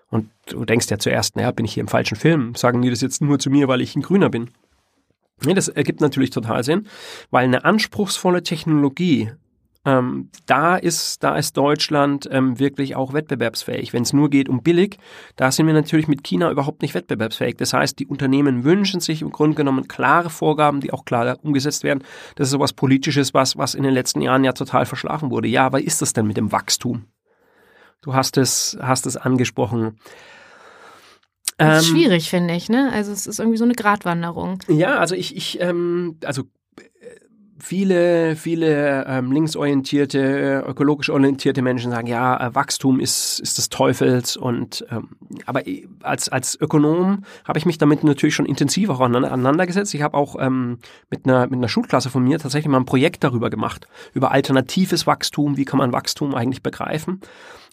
Und 0.09 0.31
du 0.47 0.65
denkst 0.65 0.91
ja 0.91 0.99
zuerst, 0.99 1.37
naja, 1.37 1.51
bin 1.51 1.65
ich 1.65 1.75
hier 1.75 1.81
im 1.81 1.89
falschen 1.89 2.17
Film? 2.17 2.55
Sagen 2.55 2.83
die 2.83 2.91
das 2.91 3.01
jetzt 3.01 3.21
nur 3.21 3.39
zu 3.39 3.51
mir, 3.51 3.69
weil 3.69 3.81
ich 3.81 3.97
ein 3.97 4.03
Grüner 4.03 4.31
bin? 4.31 4.51
Nee, 5.45 5.55
das 5.55 5.69
ergibt 5.69 6.01
natürlich 6.01 6.31
total 6.31 6.63
Sinn, 6.63 6.87
weil 7.31 7.45
eine 7.45 7.65
anspruchsvolle 7.65 8.43
Technologie 8.43 9.33
ähm, 9.87 10.31
da 10.47 10.77
ist, 10.77 11.23
da 11.23 11.37
ist 11.37 11.57
Deutschland 11.57 12.27
ähm, 12.31 12.59
wirklich 12.59 12.97
auch 12.97 13.13
wettbewerbsfähig. 13.13 13.93
Wenn 13.93 14.03
es 14.03 14.13
nur 14.13 14.31
geht 14.31 14.49
um 14.49 14.63
billig, 14.63 14.99
da 15.37 15.51
sind 15.51 15.67
wir 15.67 15.75
natürlich 15.75 16.09
mit 16.09 16.25
China 16.25 16.51
überhaupt 16.51 16.81
nicht 16.81 16.95
wettbewerbsfähig. 16.95 17.57
Das 17.57 17.75
heißt, 17.75 17.99
die 17.99 18.07
Unternehmen 18.07 18.65
wünschen 18.65 19.01
sich 19.01 19.21
im 19.21 19.31
Grunde 19.31 19.57
genommen 19.57 19.87
klare 19.87 20.31
Vorgaben, 20.31 20.81
die 20.81 20.93
auch 20.93 21.05
klar 21.05 21.37
umgesetzt 21.43 21.85
werden. 21.85 22.03
Das 22.37 22.49
ist 22.49 22.53
sowas 22.53 22.73
Politisches, 22.73 23.35
was, 23.35 23.59
was 23.59 23.75
in 23.75 23.83
den 23.83 23.93
letzten 23.93 24.23
Jahren 24.23 24.45
ja 24.45 24.53
total 24.53 24.87
verschlafen 24.87 25.31
wurde. 25.31 25.49
Ja, 25.49 25.67
aber 25.67 25.83
ist 25.83 26.01
das 26.01 26.15
denn 26.15 26.27
mit 26.27 26.39
dem 26.39 26.51
Wachstum? 26.51 27.05
Du 28.05 28.13
hast 28.13 28.37
es, 28.37 28.77
hast 28.83 29.07
es 29.07 29.17
angesprochen. 29.17 29.99
Das 31.57 31.85
ist 31.85 31.89
ähm, 31.89 31.97
schwierig, 31.97 32.29
finde 32.29 32.55
ich, 32.55 32.69
ne? 32.69 32.91
Also 32.93 33.13
es 33.13 33.27
ist 33.27 33.39
irgendwie 33.39 33.57
so 33.57 33.65
eine 33.65 33.75
Gratwanderung. 33.75 34.59
Ja, 34.69 34.99
also 34.99 35.15
ich, 35.15 35.35
ich, 35.35 35.59
ähm, 35.61 36.19
also 36.23 36.43
viele, 37.59 38.37
viele 38.37 39.07
ähm, 39.09 39.33
linksorientierte, 39.33 40.65
ökologisch 40.67 41.09
orientierte 41.09 41.63
Menschen 41.63 41.93
sagen, 41.93 42.07
ja, 42.07 42.49
äh, 42.49 42.55
Wachstum 42.55 43.01
ist, 43.01 43.41
ist 43.41 43.57
des 43.57 43.71
Teufels 43.71 44.37
und 44.37 44.85
ähm, 44.91 45.09
aber 45.47 45.63
als, 46.03 46.29
als 46.29 46.61
Ökonom 46.61 47.25
habe 47.47 47.59
ich 47.59 47.65
mich 47.65 47.79
damit 47.79 48.05
natürlich 48.05 48.35
schon 48.35 48.45
intensiv 48.45 48.91
auch 48.91 49.01
auseinandergesetzt. 49.01 49.95
Ich 49.95 50.03
habe 50.03 50.17
auch 50.17 50.37
ähm, 50.39 50.79
mit, 51.09 51.25
einer, 51.25 51.47
mit 51.47 51.55
einer 51.55 51.69
Schulklasse 51.69 52.11
von 52.11 52.23
mir 52.23 52.39
tatsächlich 52.39 52.69
mal 52.69 52.81
ein 52.81 52.85
Projekt 52.85 53.25
darüber 53.25 53.49
gemacht, 53.49 53.87
über 54.13 54.31
alternatives 54.31 55.07
Wachstum, 55.07 55.57
wie 55.57 55.65
kann 55.65 55.79
man 55.79 55.93
Wachstum 55.93 56.35
eigentlich 56.35 56.63
begreifen. 56.63 57.23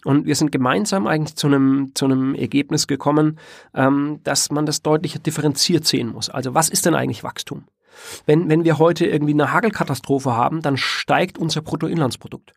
Und 0.04 0.26
wir 0.26 0.34
sind 0.34 0.50
gemeinsam 0.50 1.06
eigentlich 1.06 1.36
zu 1.36 1.46
einem, 1.46 1.92
zu 1.94 2.06
einem 2.06 2.34
Ergebnis 2.34 2.86
gekommen, 2.86 3.38
ähm, 3.74 4.20
dass 4.24 4.50
man 4.50 4.66
das 4.66 4.82
deutlicher 4.82 5.20
differenziert 5.20 5.86
sehen 5.86 6.08
muss. 6.12 6.28
Also 6.28 6.54
was 6.54 6.68
ist 6.68 6.86
denn 6.86 6.94
eigentlich 6.94 7.22
Wachstum? 7.22 7.64
Wenn, 8.26 8.48
wenn 8.48 8.64
wir 8.64 8.78
heute 8.78 9.06
irgendwie 9.06 9.34
eine 9.34 9.52
Hagelkatastrophe 9.52 10.34
haben, 10.34 10.62
dann 10.62 10.76
steigt 10.76 11.38
unser 11.38 11.62
Bruttoinlandsprodukt. 11.62 12.52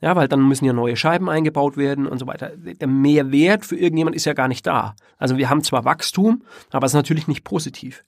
Ja, 0.00 0.16
weil 0.16 0.28
dann 0.28 0.46
müssen 0.46 0.66
ja 0.66 0.72
neue 0.72 0.96
Scheiben 0.96 1.30
eingebaut 1.30 1.76
werden 1.76 2.06
und 2.06 2.18
so 2.18 2.26
weiter. 2.26 2.50
Der 2.56 2.88
Mehrwert 2.88 3.64
für 3.64 3.76
irgendjemand 3.76 4.14
ist 4.14 4.26
ja 4.26 4.34
gar 4.34 4.48
nicht 4.48 4.66
da. 4.66 4.96
Also 5.18 5.38
wir 5.38 5.48
haben 5.48 5.62
zwar 5.62 5.84
Wachstum, 5.84 6.42
aber 6.70 6.84
es 6.84 6.92
ist 6.92 6.96
natürlich 6.96 7.26
nicht 7.28 7.44
positiv. 7.44 8.04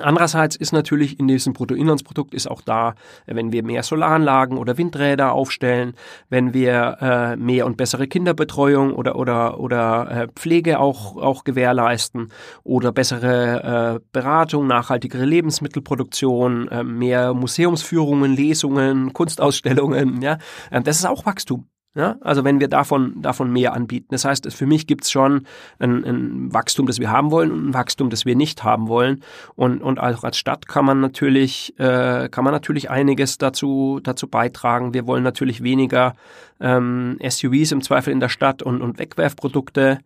Andererseits 0.00 0.56
ist 0.56 0.72
natürlich 0.72 1.20
in 1.20 1.28
diesem 1.28 1.52
Bruttoinlandsprodukt 1.52 2.32
ist 2.32 2.50
auch 2.50 2.62
da, 2.62 2.94
wenn 3.26 3.52
wir 3.52 3.62
mehr 3.62 3.82
Solaranlagen 3.82 4.56
oder 4.56 4.78
Windräder 4.78 5.32
aufstellen, 5.32 5.92
wenn 6.30 6.54
wir 6.54 6.96
äh, 7.02 7.36
mehr 7.36 7.66
und 7.66 7.76
bessere 7.76 8.08
Kinderbetreuung 8.08 8.94
oder 8.94 9.16
oder 9.16 9.60
oder 9.60 10.10
äh, 10.10 10.28
Pflege 10.34 10.80
auch 10.80 11.16
auch 11.18 11.44
gewährleisten 11.44 12.32
oder 12.64 12.90
bessere 12.90 13.98
äh, 13.98 14.00
Beratung, 14.12 14.66
nachhaltigere 14.66 15.26
Lebensmittelproduktion, 15.26 16.68
äh, 16.68 16.84
mehr 16.84 17.34
Museumsführungen, 17.34 18.34
Lesungen, 18.34 19.12
Kunstausstellungen, 19.12 20.22
ja, 20.22 20.38
äh, 20.70 20.80
das 20.80 21.00
ist 21.00 21.04
auch 21.04 21.26
Wachstum. 21.26 21.68
Ja, 21.94 22.16
also 22.22 22.42
wenn 22.42 22.58
wir 22.58 22.68
davon, 22.68 23.20
davon 23.20 23.52
mehr 23.52 23.74
anbieten. 23.74 24.08
Das 24.10 24.24
heißt, 24.24 24.50
für 24.50 24.64
mich 24.64 24.86
gibt 24.86 25.04
es 25.04 25.10
schon 25.10 25.46
ein, 25.78 26.02
ein, 26.04 26.54
Wachstum, 26.54 26.86
das 26.86 26.98
wir 26.98 27.10
haben 27.10 27.30
wollen 27.30 27.50
und 27.50 27.68
ein 27.68 27.74
Wachstum, 27.74 28.08
das 28.08 28.24
wir 28.24 28.34
nicht 28.34 28.64
haben 28.64 28.88
wollen. 28.88 29.22
Und, 29.56 29.82
und 29.82 30.00
auch 30.00 30.24
als 30.24 30.38
Stadt 30.38 30.66
kann 30.66 30.86
man 30.86 31.00
natürlich, 31.00 31.78
äh, 31.78 32.30
kann 32.30 32.44
man 32.44 32.54
natürlich 32.54 32.88
einiges 32.88 33.36
dazu, 33.36 34.00
dazu 34.02 34.26
beitragen. 34.26 34.94
Wir 34.94 35.06
wollen 35.06 35.22
natürlich 35.22 35.62
weniger 35.62 36.14
ähm, 36.60 37.18
SUVs 37.22 37.72
im 37.72 37.82
Zweifel 37.82 38.10
in 38.10 38.20
der 38.20 38.30
Stadt 38.30 38.62
und, 38.62 38.80
und 38.80 38.98
Wegwerfprodukte 38.98 39.98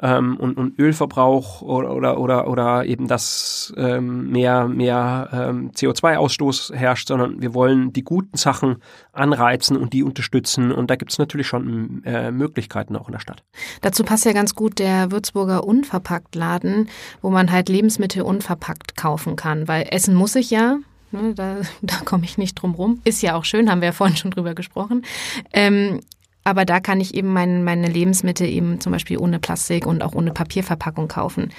ähm, 0.00 0.36
und, 0.36 0.56
und 0.56 0.78
Ölverbrauch 0.78 1.62
oder, 1.62 1.94
oder, 1.94 2.18
oder, 2.18 2.48
oder 2.48 2.84
eben, 2.84 3.08
dass 3.08 3.72
ähm, 3.76 4.30
mehr, 4.30 4.68
mehr 4.68 5.28
ähm, 5.32 5.70
CO2-Ausstoß 5.72 6.74
herrscht, 6.74 7.08
sondern 7.08 7.40
wir 7.40 7.54
wollen 7.54 7.92
die 7.92 8.02
guten 8.02 8.36
Sachen 8.36 8.76
anreizen 9.12 9.76
und 9.76 9.92
die 9.92 10.02
unterstützen. 10.02 10.72
Und 10.72 10.90
da 10.90 10.96
gibt 10.96 11.12
es 11.12 11.18
natürlich 11.18 11.46
schon 11.46 12.02
äh, 12.04 12.30
Möglichkeiten 12.30 12.96
auch 12.96 13.08
in 13.08 13.12
der 13.12 13.20
Stadt. 13.20 13.44
Dazu 13.80 14.04
passt 14.04 14.24
ja 14.24 14.32
ganz 14.32 14.54
gut 14.54 14.78
der 14.78 15.10
Würzburger 15.12 15.64
Unverpacktladen, 15.64 16.88
wo 17.20 17.30
man 17.30 17.52
halt 17.52 17.68
Lebensmittel 17.68 18.22
unverpackt 18.22 18.96
kaufen 18.96 19.36
kann, 19.36 19.68
weil 19.68 19.86
Essen 19.90 20.14
muss 20.14 20.34
ich 20.34 20.50
ja, 20.50 20.78
Ne, 21.12 21.34
da, 21.34 21.58
da 21.82 21.96
komme 22.04 22.24
ich 22.24 22.38
nicht 22.38 22.54
drum 22.54 22.74
rum. 22.74 23.00
Ist 23.04 23.22
ja 23.22 23.34
auch 23.34 23.44
schön, 23.44 23.70
haben 23.70 23.80
wir 23.80 23.86
ja 23.88 23.92
vorhin 23.92 24.16
schon 24.16 24.30
drüber 24.30 24.54
gesprochen. 24.54 25.04
Ähm, 25.52 26.00
aber 26.44 26.64
da 26.64 26.80
kann 26.80 27.00
ich 27.00 27.14
eben 27.14 27.32
mein, 27.32 27.64
meine 27.64 27.88
Lebensmittel 27.88 28.46
eben 28.48 28.80
zum 28.80 28.92
Beispiel 28.92 29.18
ohne 29.18 29.38
Plastik 29.38 29.86
und 29.86 30.02
auch 30.02 30.14
ohne 30.14 30.32
Papierverpackung 30.32 31.08
kaufen. 31.08 31.50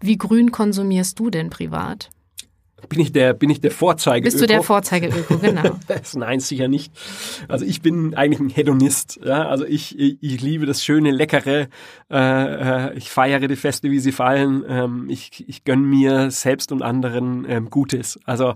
Wie 0.00 0.16
grün 0.16 0.52
konsumierst 0.52 1.18
du 1.18 1.30
denn 1.30 1.50
privat? 1.50 2.10
Bin 2.88 3.00
ich 3.00 3.12
der, 3.12 3.34
bin 3.34 3.50
ich 3.50 3.60
der 3.60 3.70
Vorzeige 3.70 4.24
Bist 4.24 4.40
du 4.40 4.46
der 4.46 4.62
Vorzeige 4.62 5.08
Öko, 5.08 5.38
genau. 5.38 5.78
nein, 6.14 6.40
sicher 6.40 6.68
nicht. 6.68 6.92
Also 7.46 7.64
ich 7.64 7.82
bin 7.82 8.14
eigentlich 8.14 8.40
ein 8.40 8.48
Hedonist. 8.48 9.20
Ja? 9.24 9.48
Also 9.48 9.66
ich, 9.66 9.98
ich, 9.98 10.18
ich 10.20 10.40
liebe 10.40 10.66
das 10.66 10.82
schöne, 10.82 11.10
leckere. 11.10 11.68
Äh, 12.10 12.88
äh 12.90 12.94
ich 12.96 13.10
feiere 13.10 13.48
die 13.48 13.56
Feste, 13.56 13.90
wie 13.90 14.00
sie 14.00 14.12
fallen. 14.12 14.64
Ähm, 14.66 15.06
ich, 15.10 15.44
ich 15.46 15.64
gönne 15.64 15.82
mir 15.82 16.30
selbst 16.30 16.72
und 16.72 16.82
anderen 16.82 17.44
ähm, 17.48 17.70
Gutes. 17.70 18.18
Also 18.24 18.54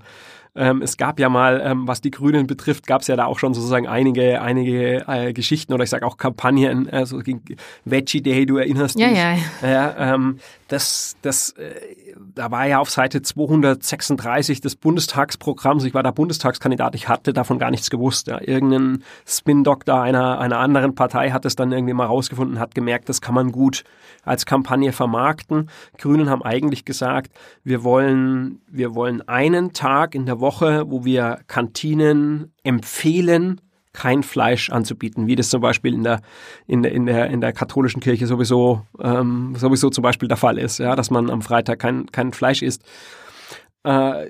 Ähm, 0.57 0.83
es 0.83 0.97
gab 0.97 1.19
ja 1.19 1.29
mal, 1.29 1.61
ähm, 1.64 1.88
was 1.88 2.01
die 2.01 2.11
Grünen 2.11 2.47
betrifft, 2.47 2.87
gab 2.87 3.01
es 3.01 3.09
ja 3.09 3.17
da 3.17 3.25
auch 3.25 3.38
schon 3.38 3.55
sozusagen 3.55 3.88
einige, 3.88 4.40
einige 4.40 5.05
äh, 5.09 5.33
Geschichten 5.33 5.73
oder 5.73 5.83
ich 5.83 5.90
sage 5.90 6.07
auch 6.07 6.17
Kampagnen, 6.17 6.88
also 6.90 7.19
gegen 7.19 7.43
Veggie 7.85 8.23
Day, 8.23 8.47
du 8.47 8.59
erinnerst 8.59 8.99
ja, 8.99 9.09
dich. 9.09 9.19
Ja, 9.19 9.35
ja. 9.62 9.69
ja 9.69 10.14
ähm, 10.14 10.38
das, 10.69 11.17
das, 11.23 11.51
äh, 11.51 12.04
da 12.35 12.50
war 12.50 12.66
ja 12.66 12.79
auf 12.79 12.90
Seite 12.90 13.22
236 13.22 14.61
des 14.61 14.77
Bundestagsprogramms, 14.77 15.85
ich 15.85 15.94
war 15.94 16.03
da 16.03 16.11
Bundestagskandidat, 16.11 16.94
ich 16.94 17.09
hatte 17.09 17.33
davon 17.33 17.59
gar 17.59 17.70
nichts 17.70 17.90
gewusst. 17.90 18.27
Ja. 18.27 18.40
Irgendein 18.40 19.03
Spin-Doktor 19.27 20.00
einer, 20.00 20.38
einer 20.38 20.59
anderen 20.59 20.94
Partei 20.94 21.31
hat 21.31 21.44
es 21.44 21.57
dann 21.57 21.72
irgendwie 21.72 21.94
mal 21.94 22.07
rausgefunden, 22.07 22.59
hat 22.59 22.74
gemerkt, 22.74 23.09
das 23.09 23.20
kann 23.20 23.35
man 23.35 23.53
gut 23.53 23.85
als 24.22 24.46
Kampagne 24.46 24.92
vermarkten. 24.92 25.70
Grünen 25.98 26.31
haben 26.31 26.42
eigentlich 26.42 26.85
gesagt, 26.85 27.33
wir 27.62 27.85
wollen, 27.85 28.61
wir 28.68 28.94
wollen 28.94 29.27
einen 29.29 29.72
Tag 29.72 30.14
in 30.14 30.27
der 30.27 30.40
Woche, 30.40 30.90
wo 30.90 31.05
wir 31.05 31.40
Kantinen 31.46 32.53
empfehlen, 32.62 33.61
kein 33.95 34.23
Fleisch 34.23 34.69
anzubieten, 34.69 35.27
wie 35.27 35.37
das 35.37 35.49
zum 35.49 35.63
Beispiel 35.63 35.95
in 35.95 36.03
der, 36.03 36.21
in 36.67 36.83
der, 36.83 36.93
in 36.93 37.07
der, 37.07 37.31
in 37.31 37.41
der 37.41 37.55
katholischen 37.55 38.01
Kirche 38.01 38.27
sowieso, 38.27 38.83
ähm, 39.01 39.55
sowieso 39.57 39.89
zum 39.89 40.03
Beispiel 40.03 40.29
der 40.29 40.37
Fall 40.37 40.59
ist, 40.59 40.79
ja, 40.79 40.95
dass 40.95 41.11
man 41.11 41.31
am 41.31 41.41
Freitag 41.41 41.79
kein, 41.79 42.11
kein 42.13 42.33
Fleisch 42.33 42.61
isst. 42.61 42.83
Äh, 43.85 44.27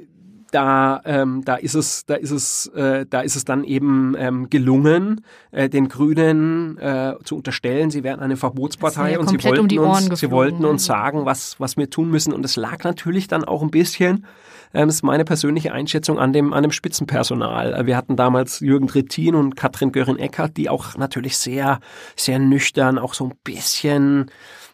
da, 0.55 1.01
ähm, 1.05 1.43
da 1.45 1.57
ist 1.57 1.75
es, 1.75 2.07
da 2.07 2.15
ist 2.15 2.31
es, 2.31 2.67
äh, 2.69 3.07
da 3.09 3.23
ist 3.23 3.35
es 3.35 3.45
dann 3.45 3.65
eben 3.65 4.15
ähm, 4.17 4.49
gelungen, 4.51 5.25
äh, 5.51 5.69
den 5.69 5.89
Grünen 5.89 6.79
äh, 6.79 7.15
zu 7.25 7.37
unterstellen, 7.37 7.91
sie 7.91 8.05
wären 8.05 8.21
eine 8.21 8.37
Verbotspartei 8.37 9.13
ja 9.13 9.19
und 9.19 9.29
sie 9.29 9.43
wollten, 9.43 9.79
um 9.79 9.91
uns, 9.91 10.21
sie 10.21 10.31
wollten 10.31 10.65
uns 10.65 10.85
sagen, 10.85 11.25
was, 11.25 11.59
was 11.59 11.77
wir 11.77 11.91
tun 11.91 12.09
müssen. 12.11 12.33
Und 12.33 12.45
es 12.45 12.55
lag 12.55 12.85
natürlich 12.85 13.27
dann 13.27 13.45
auch 13.45 13.63
ein 13.63 13.73
bisschen, 13.73 14.27
ähm, 14.75 14.89
ist 14.89 15.03
meine 15.03 15.25
persönliche 15.25 15.73
Einschätzung 15.73 16.19
an 16.19 16.33
dem, 16.33 16.53
an 16.53 16.63
dem 16.63 16.73
Spitzenpersonal. 16.73 17.87
Wir 17.87 17.97
hatten 17.97 18.17
damals 18.17 18.61
Jürgen 18.61 18.89
Trittin 18.89 19.35
und 19.35 19.57
Katrin 19.57 19.93
Göring-Eckert, 19.93 20.57
die 20.57 20.69
auch 20.69 20.97
natürlich 20.97 21.39
sehr, 21.39 21.81
sehr 22.17 22.39
nüchtern, 22.39 22.99
auch 22.99 23.15
so 23.15 23.25
ein 23.27 23.35
bisschen 23.45 24.31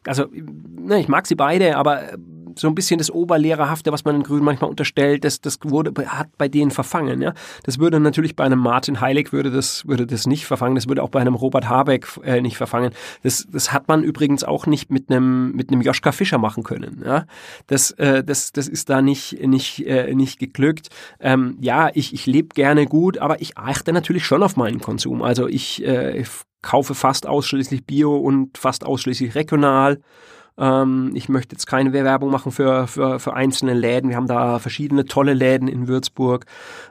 also 0.06 0.26
ne, 0.32 1.00
ich 1.00 1.08
mag 1.08 1.26
sie 1.26 1.34
beide, 1.34 1.76
aber 1.76 2.10
so 2.56 2.68
ein 2.68 2.74
bisschen 2.74 2.98
das 2.98 3.10
Oberlehrerhafte, 3.10 3.92
was 3.92 4.04
man 4.04 4.14
den 4.14 4.22
Grünen 4.22 4.44
manchmal 4.44 4.70
unterstellt, 4.70 5.24
das, 5.24 5.40
das 5.40 5.58
wurde, 5.62 5.92
hat 6.06 6.28
bei 6.38 6.48
denen 6.48 6.70
verfangen. 6.70 7.22
Ja? 7.22 7.34
Das 7.64 7.78
würde 7.78 8.00
natürlich 8.00 8.36
bei 8.36 8.44
einem 8.44 8.58
Martin 8.58 9.00
Heilig 9.00 9.32
würde 9.32 9.50
das, 9.50 9.86
würde 9.86 10.06
das 10.06 10.26
nicht 10.26 10.46
verfangen, 10.46 10.74
das 10.74 10.88
würde 10.88 11.02
auch 11.02 11.08
bei 11.08 11.20
einem 11.20 11.34
Robert 11.34 11.68
Habeck 11.68 12.06
äh, 12.24 12.40
nicht 12.40 12.56
verfangen. 12.56 12.92
Das, 13.22 13.46
das 13.50 13.72
hat 13.72 13.88
man 13.88 14.02
übrigens 14.02 14.44
auch 14.44 14.66
nicht 14.66 14.90
mit 14.90 15.10
einem, 15.10 15.52
mit 15.52 15.70
einem 15.70 15.80
Joschka 15.80 16.12
Fischer 16.12 16.38
machen 16.38 16.62
können. 16.62 17.02
Ja? 17.04 17.26
Das, 17.66 17.92
äh, 17.92 18.22
das, 18.24 18.52
das 18.52 18.68
ist 18.68 18.90
da 18.90 19.02
nicht, 19.02 19.40
nicht, 19.46 19.86
äh, 19.86 20.14
nicht 20.14 20.38
geglückt. 20.38 20.88
Ähm, 21.18 21.56
ja, 21.60 21.90
ich, 21.94 22.12
ich 22.12 22.26
lebe 22.26 22.48
gerne 22.54 22.86
gut, 22.86 23.18
aber 23.18 23.40
ich 23.40 23.56
achte 23.56 23.92
natürlich 23.92 24.24
schon 24.24 24.42
auf 24.42 24.56
meinen 24.56 24.80
Konsum. 24.80 25.22
Also 25.22 25.48
ich, 25.48 25.84
äh, 25.84 26.24
kaufe 26.62 26.94
fast 26.94 27.26
ausschließlich 27.26 27.84
Bio 27.86 28.16
und 28.16 28.58
fast 28.58 28.84
ausschließlich 28.84 29.34
regional. 29.34 30.00
Ähm, 30.58 31.12
ich 31.14 31.28
möchte 31.28 31.54
jetzt 31.54 31.66
keine 31.66 31.92
Werbung 31.92 32.30
machen 32.30 32.52
für, 32.52 32.86
für, 32.86 33.18
für 33.18 33.34
einzelne 33.34 33.74
Läden. 33.74 34.10
Wir 34.10 34.16
haben 34.16 34.26
da 34.26 34.58
verschiedene 34.58 35.06
tolle 35.06 35.34
Läden 35.34 35.68
in 35.68 35.88
Würzburg. 35.88 36.46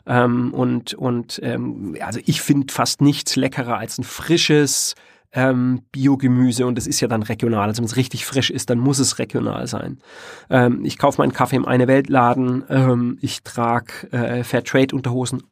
Ähm, 0.06 0.54
und 0.54 0.94
und 0.96 1.40
ähm, 1.44 1.96
also 2.02 2.20
ich 2.26 2.42
finde 2.42 2.74
fast 2.74 3.02
nichts 3.02 3.36
leckerer 3.36 3.78
als 3.78 3.98
ein 3.98 4.04
frisches 4.04 4.96
ähm, 5.32 5.84
Biogemüse 5.92 6.66
und 6.66 6.78
es 6.80 6.88
ist 6.88 7.02
ja 7.02 7.08
dann 7.08 7.22
regional. 7.22 7.68
Also 7.68 7.82
wenn 7.82 7.86
es 7.88 7.96
richtig 7.96 8.26
frisch 8.26 8.50
ist, 8.50 8.70
dann 8.72 8.80
muss 8.80 8.98
es 8.98 9.20
regional 9.20 9.68
sein. 9.68 10.00
Ähm, 10.50 10.84
ich 10.84 10.98
kaufe 10.98 11.22
meinen 11.22 11.34
Kaffee 11.34 11.58
im 11.58 11.68
Eine 11.68 11.88
Weltladen. 11.88 12.64
Ähm, 12.70 13.18
ich 13.22 13.44
trage 13.44 14.12
äh, 14.12 14.44
Fairtrade 14.44 14.96
Unterhosen 14.96 15.44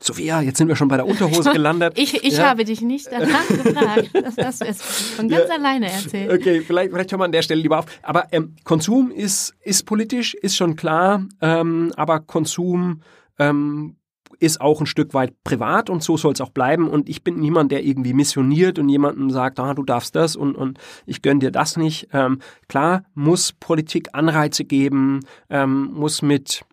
Sophia, 0.00 0.40
jetzt 0.40 0.58
sind 0.58 0.68
wir 0.68 0.76
schon 0.76 0.88
bei 0.88 0.96
der 0.96 1.06
Unterhose 1.06 1.52
gelandet. 1.52 1.98
ich 1.98 2.22
ich 2.24 2.36
ja. 2.36 2.50
habe 2.50 2.64
dich 2.64 2.80
nicht 2.80 3.08
danach 3.10 3.46
gefragt. 3.48 4.10
Das 4.12 4.36
hast 4.36 4.62
du 4.62 4.74
von 5.16 5.28
ganz 5.28 5.48
ja. 5.48 5.54
alleine 5.54 5.90
erzählt. 5.90 6.32
Okay, 6.32 6.60
vielleicht, 6.60 6.92
vielleicht 6.92 7.12
hören 7.12 7.20
wir 7.20 7.24
an 7.24 7.32
der 7.32 7.42
Stelle 7.42 7.60
lieber 7.60 7.78
auf. 7.78 7.86
Aber 8.02 8.26
ähm, 8.32 8.56
Konsum 8.64 9.10
ist, 9.10 9.54
ist 9.60 9.84
politisch, 9.86 10.34
ist 10.34 10.56
schon 10.56 10.76
klar, 10.76 11.26
ähm, 11.40 11.92
aber 11.96 12.20
Konsum 12.20 13.02
ähm, 13.38 13.96
ist 14.42 14.60
auch 14.60 14.80
ein 14.80 14.86
Stück 14.86 15.14
weit 15.14 15.44
privat 15.44 15.88
und 15.88 16.02
so 16.02 16.16
soll 16.16 16.32
es 16.32 16.40
auch 16.40 16.50
bleiben. 16.50 16.88
Und 16.88 17.08
ich 17.08 17.22
bin 17.22 17.38
niemand, 17.38 17.70
der 17.70 17.84
irgendwie 17.84 18.12
missioniert 18.12 18.78
und 18.78 18.88
jemandem 18.88 19.30
sagt, 19.30 19.60
ah, 19.60 19.72
du 19.72 19.84
darfst 19.84 20.16
das 20.16 20.34
und, 20.34 20.56
und 20.56 20.78
ich 21.06 21.22
gönn 21.22 21.38
dir 21.38 21.52
das 21.52 21.76
nicht. 21.76 22.08
Ähm, 22.12 22.40
klar 22.68 23.04
muss 23.14 23.52
Politik 23.52 24.08
Anreize 24.14 24.64
geben, 24.64 25.20
ähm, 25.48 25.90
muss 25.92 26.22
mit 26.22 26.64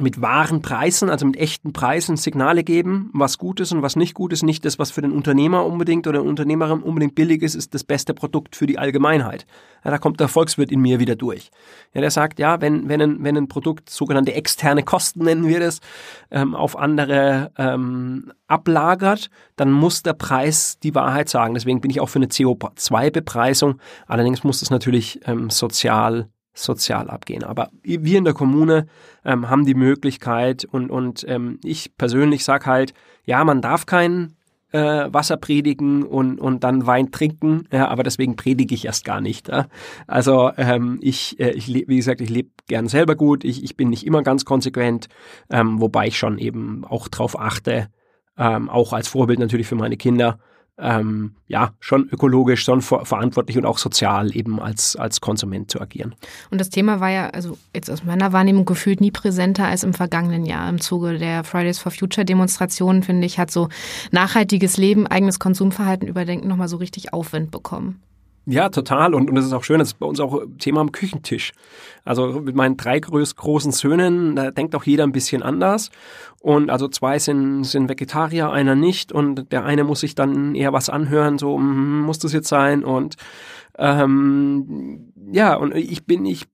mit 0.00 0.20
wahren 0.20 0.62
Preisen, 0.62 1.10
also 1.10 1.26
mit 1.26 1.36
echten 1.36 1.72
Preisen 1.72 2.16
Signale 2.16 2.64
geben, 2.64 3.10
was 3.12 3.38
gut 3.38 3.60
ist 3.60 3.72
und 3.72 3.82
was 3.82 3.96
nicht 3.96 4.14
gut 4.14 4.32
ist. 4.32 4.42
Nicht 4.42 4.64
das, 4.64 4.78
was 4.78 4.90
für 4.90 5.02
den 5.02 5.12
Unternehmer 5.12 5.64
unbedingt 5.64 6.06
oder 6.06 6.22
Unternehmerin 6.22 6.82
unbedingt 6.82 7.14
billig 7.14 7.42
ist, 7.42 7.54
ist 7.54 7.74
das 7.74 7.84
beste 7.84 8.14
Produkt 8.14 8.56
für 8.56 8.66
die 8.66 8.78
Allgemeinheit. 8.78 9.46
Ja, 9.84 9.90
da 9.90 9.98
kommt 9.98 10.20
der 10.20 10.28
Volkswirt 10.28 10.72
in 10.72 10.80
mir 10.80 10.98
wieder 10.98 11.16
durch. 11.16 11.50
Ja, 11.94 12.00
der 12.00 12.10
sagt, 12.10 12.38
ja, 12.38 12.60
wenn, 12.60 12.88
wenn, 12.88 13.00
ein, 13.00 13.24
wenn 13.24 13.36
ein 13.36 13.48
Produkt 13.48 13.90
sogenannte 13.90 14.34
externe 14.34 14.82
Kosten 14.82 15.24
nennen 15.24 15.46
wir 15.46 15.60
das, 15.60 15.80
ähm, 16.30 16.54
auf 16.54 16.76
andere 16.76 17.52
ähm, 17.56 18.32
ablagert, 18.46 19.30
dann 19.56 19.70
muss 19.70 20.02
der 20.02 20.14
Preis 20.14 20.78
die 20.82 20.94
Wahrheit 20.94 21.28
sagen. 21.28 21.54
Deswegen 21.54 21.80
bin 21.80 21.90
ich 21.90 22.00
auch 22.00 22.08
für 22.08 22.18
eine 22.18 22.26
CO2-Bepreisung. 22.26 23.80
Allerdings 24.06 24.44
muss 24.44 24.60
das 24.60 24.70
natürlich 24.70 25.20
ähm, 25.26 25.50
sozial 25.50 26.28
sozial 26.62 27.10
abgehen. 27.10 27.44
Aber 27.44 27.68
wir 27.82 28.18
in 28.18 28.24
der 28.24 28.34
Kommune 28.34 28.86
ähm, 29.24 29.48
haben 29.48 29.64
die 29.64 29.74
Möglichkeit 29.74 30.64
und, 30.64 30.90
und 30.90 31.24
ähm, 31.28 31.58
ich 31.64 31.96
persönlich 31.96 32.44
sage 32.44 32.66
halt, 32.66 32.94
ja, 33.24 33.44
man 33.44 33.62
darf 33.62 33.86
kein 33.86 34.34
äh, 34.72 35.06
Wasser 35.12 35.36
predigen 35.36 36.02
und, 36.02 36.40
und 36.40 36.64
dann 36.64 36.86
Wein 36.86 37.10
trinken, 37.10 37.66
ja, 37.72 37.88
aber 37.88 38.02
deswegen 38.02 38.36
predige 38.36 38.74
ich 38.74 38.84
erst 38.84 39.04
gar 39.04 39.20
nicht. 39.20 39.48
Ja. 39.48 39.66
Also 40.06 40.50
ähm, 40.56 40.98
ich, 41.00 41.40
äh, 41.40 41.50
ich 41.50 41.68
wie 41.68 41.96
gesagt, 41.96 42.20
ich 42.20 42.30
lebe 42.30 42.50
gern 42.66 42.88
selber 42.88 43.14
gut, 43.14 43.44
ich, 43.44 43.64
ich 43.64 43.76
bin 43.76 43.88
nicht 43.88 44.06
immer 44.06 44.22
ganz 44.22 44.44
konsequent, 44.44 45.08
ähm, 45.50 45.80
wobei 45.80 46.08
ich 46.08 46.18
schon 46.18 46.38
eben 46.38 46.84
auch 46.84 47.08
drauf 47.08 47.38
achte, 47.38 47.88
ähm, 48.36 48.68
auch 48.68 48.92
als 48.92 49.08
Vorbild 49.08 49.38
natürlich 49.38 49.66
für 49.66 49.76
meine 49.76 49.96
Kinder, 49.96 50.38
ähm, 50.78 51.32
ja, 51.48 51.72
schon 51.80 52.08
ökologisch, 52.10 52.62
schon 52.62 52.82
ver 52.82 53.04
verantwortlich 53.04 53.58
und 53.58 53.66
auch 53.66 53.78
sozial 53.78 54.34
eben 54.36 54.60
als, 54.60 54.96
als 54.96 55.20
Konsument 55.20 55.70
zu 55.70 55.80
agieren. 55.80 56.14
Und 56.50 56.60
das 56.60 56.70
Thema 56.70 57.00
war 57.00 57.10
ja, 57.10 57.30
also 57.30 57.58
jetzt 57.74 57.90
aus 57.90 58.04
meiner 58.04 58.32
Wahrnehmung 58.32 58.64
gefühlt 58.64 59.00
nie 59.00 59.10
präsenter 59.10 59.66
als 59.66 59.82
im 59.82 59.92
vergangenen 59.92 60.46
Jahr. 60.46 60.68
Im 60.68 60.80
Zuge 60.80 61.18
der 61.18 61.42
Fridays 61.44 61.78
for 61.78 61.90
Future 61.90 62.24
Demonstrationen, 62.24 63.02
finde 63.02 63.26
ich, 63.26 63.38
hat 63.38 63.50
so 63.50 63.68
nachhaltiges 64.12 64.76
Leben, 64.76 65.06
eigenes 65.06 65.38
Konsumverhalten 65.38 66.06
überdenken 66.06 66.48
nochmal 66.48 66.68
so 66.68 66.76
richtig 66.76 67.12
Aufwind 67.12 67.50
bekommen. 67.50 68.00
Ja, 68.50 68.70
total. 68.70 69.14
Und, 69.14 69.28
und 69.28 69.34
das 69.34 69.44
ist 69.44 69.52
auch 69.52 69.62
schön, 69.62 69.78
das 69.78 69.88
ist 69.88 69.98
bei 69.98 70.06
uns 70.06 70.20
auch 70.20 70.42
Thema 70.58 70.80
am 70.80 70.90
Küchentisch. 70.90 71.52
Also 72.06 72.40
mit 72.40 72.54
meinen 72.54 72.78
drei 72.78 72.98
groß, 72.98 73.36
großen 73.36 73.72
Söhnen, 73.72 74.36
da 74.36 74.50
denkt 74.50 74.74
auch 74.74 74.84
jeder 74.84 75.04
ein 75.04 75.12
bisschen 75.12 75.42
anders. 75.42 75.90
Und 76.40 76.70
also 76.70 76.88
zwei 76.88 77.18
sind, 77.18 77.64
sind 77.64 77.90
Vegetarier, 77.90 78.50
einer 78.50 78.74
nicht. 78.74 79.12
Und 79.12 79.52
der 79.52 79.66
eine 79.66 79.84
muss 79.84 80.00
sich 80.00 80.14
dann 80.14 80.54
eher 80.54 80.72
was 80.72 80.88
anhören, 80.88 81.36
so, 81.36 81.58
hm, 81.58 82.00
muss 82.00 82.20
das 82.20 82.32
jetzt 82.32 82.48
sein? 82.48 82.84
Und 82.84 83.16
ähm, 83.76 85.12
ja, 85.30 85.54
und 85.54 85.74
ich 85.74 86.06
bin, 86.06 86.24
ich 86.24 86.46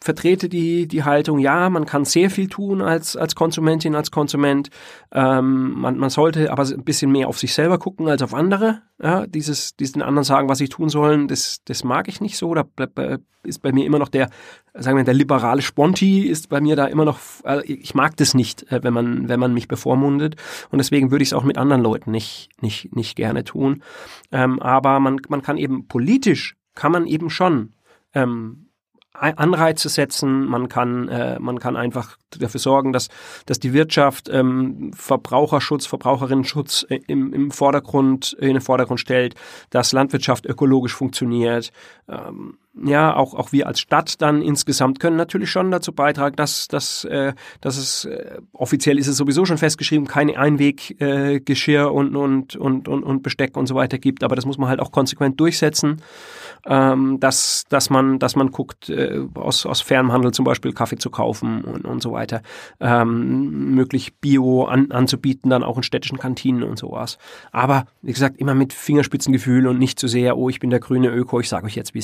vertrete 0.00 0.48
die, 0.48 0.86
die 0.86 1.02
Haltung, 1.02 1.38
ja, 1.38 1.68
man 1.70 1.84
kann 1.84 2.04
sehr 2.04 2.30
viel 2.30 2.48
tun 2.48 2.82
als, 2.82 3.16
als 3.16 3.34
Konsumentin, 3.34 3.94
als 3.94 4.10
Konsument. 4.10 4.70
Ähm, 5.12 5.72
man, 5.72 5.98
man 5.98 6.10
sollte 6.10 6.52
aber 6.52 6.62
ein 6.62 6.84
bisschen 6.84 7.10
mehr 7.10 7.28
auf 7.28 7.38
sich 7.38 7.52
selber 7.52 7.78
gucken 7.78 8.08
als 8.08 8.22
auf 8.22 8.32
andere. 8.32 8.82
Ja, 9.02 9.26
dieses, 9.26 9.76
diesen 9.76 10.02
anderen 10.02 10.24
sagen, 10.24 10.48
was 10.48 10.58
sie 10.58 10.68
tun 10.68 10.88
sollen, 10.88 11.26
das, 11.26 11.62
das 11.64 11.82
mag 11.82 12.08
ich 12.08 12.20
nicht 12.20 12.36
so. 12.36 12.54
Da 12.54 12.64
ist 13.42 13.60
bei 13.60 13.72
mir 13.72 13.86
immer 13.86 13.98
noch 13.98 14.08
der, 14.08 14.30
sagen 14.74 14.96
wir, 14.96 15.04
der 15.04 15.14
liberale 15.14 15.62
Sponti 15.62 16.22
ist 16.22 16.48
bei 16.48 16.60
mir 16.60 16.76
da 16.76 16.86
immer 16.86 17.04
noch, 17.04 17.18
also 17.42 17.62
ich 17.66 17.94
mag 17.94 18.16
das 18.16 18.34
nicht, 18.34 18.70
äh, 18.70 18.82
wenn 18.82 18.94
man, 18.94 19.28
wenn 19.28 19.40
man 19.40 19.52
mich 19.52 19.66
bevormundet. 19.66 20.36
Und 20.70 20.78
deswegen 20.78 21.10
würde 21.10 21.22
ich 21.22 21.30
es 21.30 21.34
auch 21.34 21.44
mit 21.44 21.58
anderen 21.58 21.82
Leuten 21.82 22.12
nicht, 22.12 22.50
nicht, 22.60 22.94
nicht 22.94 23.16
gerne 23.16 23.42
tun. 23.42 23.82
Ähm, 24.30 24.60
aber 24.60 25.00
man, 25.00 25.20
man 25.28 25.42
kann 25.42 25.56
eben 25.56 25.88
politisch, 25.88 26.56
kann 26.74 26.92
man 26.92 27.06
eben 27.06 27.30
schon 27.30 27.72
ähm, 28.14 28.67
Anreize 29.20 29.88
setzen, 29.88 30.46
man 30.46 30.68
kann, 30.68 31.08
äh, 31.08 31.38
man 31.38 31.58
kann 31.58 31.76
einfach 31.76 32.16
dafür 32.38 32.60
sorgen, 32.60 32.92
dass, 32.92 33.08
dass 33.46 33.58
die 33.58 33.72
Wirtschaft 33.72 34.28
ähm, 34.30 34.92
Verbraucherschutz, 34.94 35.86
Verbraucherinnenschutz 35.86 36.86
äh, 36.88 37.00
im, 37.06 37.32
im 37.32 37.50
Vordergrund, 37.50 38.34
in 38.40 38.54
den 38.54 38.60
Vordergrund 38.60 39.00
stellt, 39.00 39.34
dass 39.70 39.92
Landwirtschaft 39.92 40.46
ökologisch 40.46 40.94
funktioniert. 40.94 41.72
Ähm, 42.08 42.58
ja, 42.84 43.16
auch, 43.16 43.34
auch 43.34 43.52
wir 43.52 43.66
als 43.66 43.80
Stadt 43.80 44.20
dann 44.20 44.42
insgesamt 44.42 45.00
können 45.00 45.16
natürlich 45.16 45.50
schon 45.50 45.70
dazu 45.70 45.92
beitragen, 45.92 46.36
dass, 46.36 46.68
dass, 46.68 47.04
äh, 47.04 47.32
dass 47.60 47.76
es 47.76 48.04
äh, 48.04 48.38
offiziell 48.52 48.98
ist 48.98 49.06
es 49.08 49.16
sowieso 49.16 49.44
schon 49.44 49.58
festgeschrieben, 49.58 50.06
keine 50.06 50.38
Einweggeschirr 50.38 51.82
äh, 51.82 51.90
und, 51.90 52.14
und, 52.14 52.56
und, 52.56 52.88
und, 52.88 53.02
und 53.02 53.22
Besteck 53.22 53.56
und 53.56 53.66
so 53.66 53.74
weiter 53.74 53.98
gibt, 53.98 54.22
aber 54.22 54.36
das 54.36 54.46
muss 54.46 54.58
man 54.58 54.68
halt 54.68 54.80
auch 54.80 54.92
konsequent 54.92 55.40
durchsetzen 55.40 56.02
ähm, 56.66 57.20
dass, 57.20 57.64
dass 57.68 57.88
man, 57.88 58.18
dass 58.18 58.36
man 58.36 58.50
guckt, 58.50 58.90
äh, 58.90 59.20
aus, 59.34 59.64
aus 59.64 59.80
fernem 59.80 60.12
Handel 60.12 60.32
zum 60.32 60.44
Beispiel 60.44 60.72
Kaffee 60.72 60.98
zu 60.98 61.08
kaufen 61.08 61.62
und, 61.62 61.84
und 61.84 62.02
so 62.02 62.12
weiter 62.12 62.18
weiter, 62.18 62.42
ähm, 62.80 63.74
möglich 63.74 64.16
Bio 64.16 64.64
an, 64.64 64.90
anzubieten, 64.90 65.50
dann 65.50 65.62
auch 65.62 65.76
in 65.76 65.82
städtischen 65.82 66.18
Kantinen 66.18 66.62
und 66.62 66.78
sowas. 66.78 67.18
Aber 67.52 67.86
wie 68.02 68.12
gesagt, 68.12 68.38
immer 68.38 68.54
mit 68.54 68.72
Fingerspitzengefühl 68.72 69.66
und 69.66 69.78
nicht 69.78 69.98
zu 69.98 70.08
so 70.08 70.12
sehr, 70.12 70.36
oh, 70.36 70.48
ich 70.48 70.58
bin 70.58 70.70
der 70.70 70.80
grüne 70.80 71.08
Öko, 71.08 71.40
ich 71.40 71.48
sage 71.48 71.66
euch 71.66 71.76
jetzt, 71.76 71.94
wie 71.94 72.00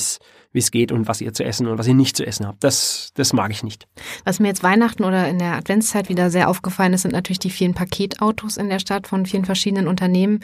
es 0.53 0.64
geht 0.71 0.91
und 0.91 1.07
was 1.07 1.21
ihr 1.21 1.33
zu 1.33 1.43
essen 1.43 1.67
und 1.67 1.77
was 1.77 1.87
ihr 1.87 1.93
nicht 1.93 2.17
zu 2.17 2.25
essen 2.25 2.47
habt. 2.47 2.63
Das, 2.63 3.11
das 3.15 3.33
mag 3.33 3.51
ich 3.51 3.63
nicht. 3.63 3.87
Was 4.23 4.39
mir 4.39 4.47
jetzt 4.47 4.63
Weihnachten 4.63 5.03
oder 5.03 5.27
in 5.27 5.39
der 5.39 5.53
Adventszeit 5.55 6.09
wieder 6.09 6.29
sehr 6.29 6.49
aufgefallen 6.49 6.93
ist, 6.93 7.03
sind 7.03 7.11
natürlich 7.11 7.39
die 7.39 7.49
vielen 7.49 7.73
Paketautos 7.73 8.57
in 8.57 8.69
der 8.69 8.79
Stadt 8.79 9.07
von 9.07 9.25
vielen 9.25 9.45
verschiedenen 9.45 9.87
Unternehmen. 9.87 10.39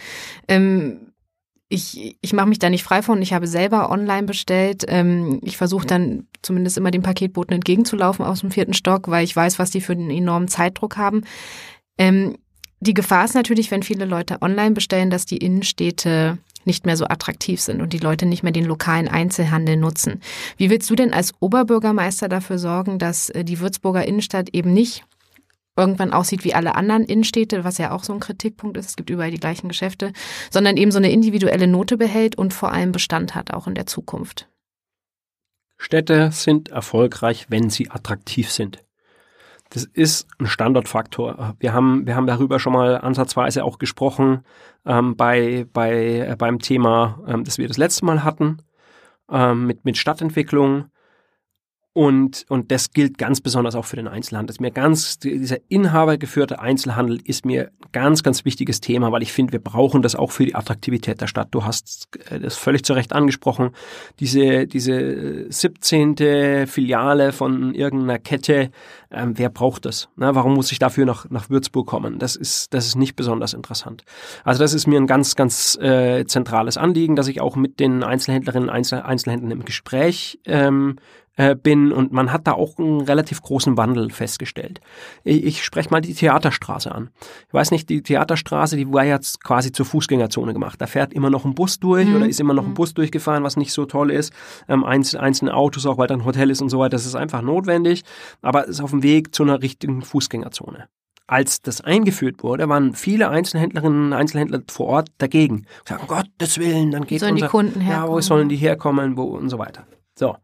Ähm, 0.47 1.11
ich, 1.71 2.17
ich 2.19 2.33
mache 2.33 2.47
mich 2.47 2.59
da 2.59 2.69
nicht 2.69 2.83
frei 2.83 3.01
von. 3.01 3.21
Ich 3.21 3.31
habe 3.31 3.47
selber 3.47 3.89
online 3.91 4.23
bestellt. 4.23 4.83
Ähm, 4.87 5.39
ich 5.41 5.55
versuche 5.55 5.87
dann 5.87 6.27
zumindest 6.41 6.77
immer 6.77 6.91
dem 6.91 7.01
Paketboten 7.01 7.55
entgegenzulaufen 7.55 8.25
aus 8.25 8.41
dem 8.41 8.51
vierten 8.51 8.73
Stock, 8.73 9.07
weil 9.07 9.23
ich 9.23 9.35
weiß, 9.35 9.57
was 9.57 9.71
die 9.71 9.79
für 9.79 9.93
einen 9.93 10.11
enormen 10.11 10.49
Zeitdruck 10.49 10.97
haben. 10.97 11.21
Ähm, 11.97 12.35
die 12.81 12.93
Gefahr 12.93 13.23
ist 13.23 13.35
natürlich, 13.35 13.71
wenn 13.71 13.83
viele 13.83 14.05
Leute 14.05 14.41
online 14.41 14.71
bestellen, 14.71 15.09
dass 15.09 15.25
die 15.25 15.37
Innenstädte 15.37 16.39
nicht 16.65 16.85
mehr 16.85 16.97
so 16.97 17.05
attraktiv 17.05 17.61
sind 17.61 17.81
und 17.81 17.93
die 17.93 17.99
Leute 17.99 18.25
nicht 18.25 18.43
mehr 18.43 18.51
den 18.51 18.65
lokalen 18.65 19.07
Einzelhandel 19.07 19.77
nutzen. 19.77 20.21
Wie 20.57 20.69
willst 20.69 20.89
du 20.89 20.95
denn 20.95 21.13
als 21.13 21.33
Oberbürgermeister 21.39 22.29
dafür 22.29 22.57
sorgen, 22.59 22.99
dass 22.99 23.29
äh, 23.29 23.43
die 23.43 23.59
Würzburger 23.59 24.07
Innenstadt 24.07 24.49
eben 24.53 24.73
nicht 24.73 25.03
irgendwann 25.77 26.13
aussieht 26.13 26.43
wie 26.43 26.53
alle 26.53 26.75
anderen 26.75 27.05
Innenstädte, 27.05 27.63
was 27.63 27.77
ja 27.77 27.91
auch 27.91 28.03
so 28.03 28.13
ein 28.13 28.19
Kritikpunkt 28.19 28.77
ist, 28.77 28.89
es 28.89 28.95
gibt 28.95 29.09
überall 29.09 29.31
die 29.31 29.39
gleichen 29.39 29.67
Geschäfte, 29.67 30.11
sondern 30.49 30.77
eben 30.77 30.91
so 30.91 30.97
eine 30.97 31.11
individuelle 31.11 31.67
Note 31.67 31.97
behält 31.97 32.37
und 32.37 32.53
vor 32.53 32.71
allem 32.71 32.91
Bestand 32.91 33.35
hat, 33.35 33.53
auch 33.53 33.67
in 33.67 33.75
der 33.75 33.85
Zukunft. 33.85 34.47
Städte 35.77 36.31
sind 36.31 36.69
erfolgreich, 36.69 37.47
wenn 37.49 37.69
sie 37.69 37.89
attraktiv 37.89 38.51
sind. 38.51 38.83
Das 39.71 39.85
ist 39.85 40.27
ein 40.37 40.47
Standortfaktor. 40.47 41.55
Wir 41.59 41.71
haben, 41.71 42.05
wir 42.05 42.17
haben 42.17 42.27
darüber 42.27 42.59
schon 42.59 42.73
mal 42.73 42.97
ansatzweise 42.97 43.63
auch 43.63 43.79
gesprochen 43.79 44.43
ähm, 44.85 45.15
bei, 45.15 45.65
bei, 45.71 46.27
äh, 46.27 46.35
beim 46.37 46.59
Thema, 46.59 47.23
ähm, 47.25 47.45
das 47.45 47.57
wir 47.57 47.69
das 47.69 47.77
letzte 47.77 48.05
Mal 48.05 48.25
hatten, 48.25 48.57
ähm, 49.31 49.67
mit, 49.67 49.85
mit 49.85 49.97
Stadtentwicklung. 49.97 50.90
Und, 51.93 52.45
und 52.47 52.71
das 52.71 52.91
gilt 52.91 53.17
ganz 53.17 53.41
besonders 53.41 53.75
auch 53.75 53.83
für 53.83 53.97
den 53.97 54.07
Einzelhandel. 54.07 54.47
Das 54.47 54.55
ist 54.55 54.61
mir 54.61 54.71
ganz, 54.71 55.19
dieser 55.19 55.57
inhabergeführte 55.67 56.61
Einzelhandel 56.61 57.19
ist 57.25 57.45
mir 57.45 57.69
ganz, 57.91 58.23
ganz 58.23 58.45
wichtiges 58.45 58.79
Thema, 58.79 59.11
weil 59.11 59.23
ich 59.23 59.33
finde, 59.33 59.51
wir 59.51 59.59
brauchen 59.59 60.01
das 60.01 60.15
auch 60.15 60.31
für 60.31 60.45
die 60.45 60.55
Attraktivität 60.55 61.19
der 61.19 61.27
Stadt. 61.27 61.49
Du 61.51 61.65
hast 61.65 62.07
äh, 62.29 62.39
das 62.39 62.55
völlig 62.55 62.85
zu 62.85 62.93
Recht 62.93 63.11
angesprochen. 63.11 63.71
Diese, 64.21 64.67
diese 64.67 65.51
17. 65.51 66.65
Filiale 66.65 67.33
von 67.33 67.75
irgendeiner 67.75 68.19
Kette, 68.19 68.71
ähm, 69.11 69.37
wer 69.37 69.49
braucht 69.49 69.83
das? 69.83 70.07
Na, 70.15 70.33
warum 70.33 70.53
muss 70.53 70.71
ich 70.71 70.79
dafür 70.79 71.05
nach, 71.05 71.29
nach 71.29 71.49
Würzburg 71.49 71.87
kommen? 71.87 72.19
Das 72.19 72.37
ist, 72.37 72.73
das 72.73 72.87
ist 72.87 72.95
nicht 72.95 73.17
besonders 73.17 73.53
interessant. 73.53 74.05
Also 74.45 74.63
das 74.63 74.73
ist 74.73 74.87
mir 74.87 74.97
ein 74.97 75.07
ganz, 75.07 75.35
ganz 75.35 75.77
äh, 75.81 76.23
zentrales 76.25 76.77
Anliegen, 76.77 77.17
dass 77.17 77.27
ich 77.27 77.41
auch 77.41 77.57
mit 77.57 77.81
den 77.81 78.01
Einzelhändlerinnen 78.01 78.69
und 78.69 78.75
Einzel 78.75 79.01
Einzelhändlern 79.01 79.51
im 79.51 79.65
Gespräch 79.65 80.39
ähm, 80.45 80.95
äh, 81.37 81.55
bin 81.55 81.91
und 81.91 82.11
man 82.11 82.31
hat 82.31 82.47
da 82.47 82.53
auch 82.53 82.77
einen 82.77 83.01
relativ 83.01 83.41
großen 83.41 83.77
Wandel 83.77 84.09
festgestellt. 84.09 84.81
Ich, 85.23 85.43
ich 85.43 85.63
spreche 85.63 85.89
mal 85.89 86.01
die 86.01 86.13
Theaterstraße 86.13 86.93
an. 86.93 87.09
Ich 87.47 87.53
weiß 87.53 87.71
nicht, 87.71 87.89
die 87.89 88.03
Theaterstraße, 88.03 88.75
die 88.75 88.91
war 88.91 89.05
jetzt 89.05 89.43
quasi 89.43 89.71
zur 89.71 89.85
Fußgängerzone 89.85 90.53
gemacht. 90.53 90.81
Da 90.81 90.87
fährt 90.87 91.13
immer 91.13 91.29
noch 91.29 91.45
ein 91.45 91.55
Bus 91.55 91.79
durch 91.79 92.07
mhm. 92.07 92.15
oder 92.15 92.27
ist 92.27 92.39
immer 92.39 92.53
noch 92.53 92.63
ein 92.63 92.71
mhm. 92.71 92.75
Bus 92.75 92.93
durchgefahren, 92.93 93.43
was 93.43 93.57
nicht 93.57 93.73
so 93.73 93.85
toll 93.85 94.11
ist. 94.11 94.33
Ähm, 94.67 94.83
einzelne 94.83 95.53
Autos, 95.53 95.85
auch 95.85 95.97
weil 95.97 96.07
da 96.07 96.15
ein 96.15 96.25
Hotel 96.25 96.49
ist 96.49 96.61
und 96.61 96.69
so 96.69 96.79
weiter, 96.79 96.91
das 96.91 97.05
ist 97.05 97.15
einfach 97.15 97.41
notwendig, 97.41 98.03
aber 98.41 98.63
es 98.63 98.71
ist 98.71 98.81
auf 98.81 98.91
dem 98.91 99.03
Weg 99.03 99.33
zu 99.33 99.43
einer 99.43 99.61
richtigen 99.61 100.01
Fußgängerzone 100.01 100.87
als 101.31 101.61
das 101.61 101.79
eingeführt 101.79 102.43
wurde, 102.43 102.67
waren 102.67 102.93
viele 102.93 103.29
Einzelhändlerinnen 103.29 104.07
und 104.07 104.13
Einzelhändler 104.13 104.63
vor 104.69 104.87
Ort 104.87 105.09
dagegen. 105.17 105.65
Sagen, 105.87 106.01
um 106.01 106.07
Gottes 106.07 106.57
Willen, 106.57 106.91
dann 106.91 107.05
geht 107.05 107.21
sollen 107.21 107.35
unser, 107.35 107.45
die 107.45 107.49
Kunden 107.49 107.79
herkommen? 107.79 108.09
Ja, 108.09 108.13
wo 108.13 108.19
sollen 108.19 108.49
die 108.49 108.57
herkommen, 108.57 109.15
wo 109.15 109.23
und 109.23 109.47
so 109.47 109.57
weiter. 109.57 109.87
So. 110.13 110.35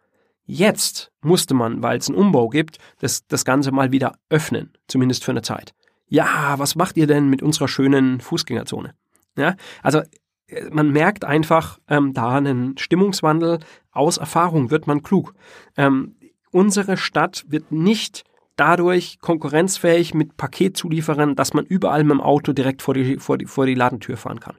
Jetzt 0.50 1.12
musste 1.22 1.54
man, 1.54 1.84
weil 1.84 1.98
es 1.98 2.08
einen 2.08 2.18
Umbau 2.18 2.48
gibt, 2.48 2.78
das, 3.00 3.28
das 3.28 3.44
Ganze 3.44 3.72
mal 3.72 3.92
wieder 3.92 4.18
öffnen, 4.30 4.72
zumindest 4.88 5.26
für 5.26 5.32
eine 5.32 5.42
Zeit. 5.42 5.74
Ja, 6.08 6.58
was 6.58 6.76
macht 6.76 6.96
ihr 6.96 7.06
denn 7.06 7.30
mit 7.30 7.44
unserer 7.44 7.68
schönen 7.68 8.22
Fußgängerzone? 8.22 8.94
Ja, 9.38 9.56
also 9.84 10.02
äh, 10.48 10.70
man 10.72 10.92
merkt 10.92 11.26
einfach 11.26 11.80
ähm, 11.90 12.14
da 12.14 12.38
einen 12.38 12.78
Stimmungswandel. 12.78 13.60
Aus 13.92 14.18
Erfahrung 14.18 14.72
wird 14.72 14.88
man 14.88 15.04
klug. 15.04 15.34
Ähm, 15.76 16.16
unsere 16.52 16.96
Stadt 16.96 17.44
wird 17.50 17.74
nicht 17.74 18.24
dadurch 18.56 19.20
konkurrenzfähig 19.20 20.14
mit 20.14 20.38
Paketzulieferern, 20.38 21.36
dass 21.36 21.54
man 21.54 21.66
überall 21.66 22.06
mit 22.06 22.14
dem 22.14 22.22
Auto 22.22 22.54
direkt 22.54 22.82
vor 22.82 22.94
die, 22.94 23.18
vor 23.18 23.38
die, 23.38 23.46
vor 23.46 23.66
die 23.66 23.76
Ladentür 23.76 24.16
fahren 24.16 24.40
kann. 24.40 24.56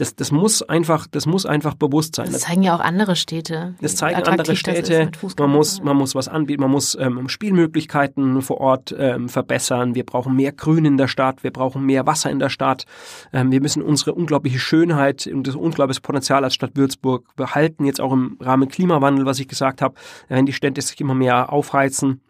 Das, 0.00 0.16
das 0.16 0.32
muss 0.32 0.62
einfach, 0.62 1.06
das 1.10 1.26
muss 1.26 1.44
einfach 1.44 1.74
bewusst 1.74 2.14
sein. 2.14 2.32
Das 2.32 2.40
zeigen 2.40 2.62
ja 2.62 2.74
auch 2.74 2.80
andere 2.80 3.16
Städte. 3.16 3.74
Das 3.82 3.96
zeigen 3.96 4.22
andere 4.22 4.56
Städte. 4.56 5.10
Man 5.38 5.50
muss, 5.50 5.82
man 5.82 5.94
muss 5.94 6.14
was 6.14 6.26
anbieten, 6.26 6.62
man 6.62 6.70
muss 6.70 6.96
ähm, 6.98 7.28
Spielmöglichkeiten 7.28 8.40
vor 8.40 8.62
Ort 8.62 8.94
ähm, 8.98 9.28
verbessern. 9.28 9.94
Wir 9.94 10.06
brauchen 10.06 10.34
mehr 10.34 10.52
Grün 10.52 10.86
in 10.86 10.96
der 10.96 11.06
Stadt, 11.06 11.44
wir 11.44 11.50
brauchen 11.50 11.84
mehr 11.84 12.06
Wasser 12.06 12.30
in 12.30 12.38
der 12.38 12.48
Stadt. 12.48 12.86
Ähm, 13.34 13.52
wir 13.52 13.60
müssen 13.60 13.82
unsere 13.82 14.14
unglaubliche 14.14 14.58
Schönheit 14.58 15.26
und 15.26 15.46
das 15.46 15.54
unglaubliche 15.54 16.00
Potenzial 16.00 16.44
als 16.44 16.54
Stadt 16.54 16.76
Würzburg 16.76 17.36
behalten, 17.36 17.84
jetzt 17.84 18.00
auch 18.00 18.14
im 18.14 18.38
Rahmen 18.40 18.70
Klimawandel, 18.70 19.26
was 19.26 19.38
ich 19.38 19.48
gesagt 19.48 19.82
habe, 19.82 19.96
wenn 20.28 20.46
die 20.46 20.54
Städte 20.54 20.80
sich 20.80 20.98
immer 20.98 21.14
mehr 21.14 21.52
aufheizen 21.52 22.22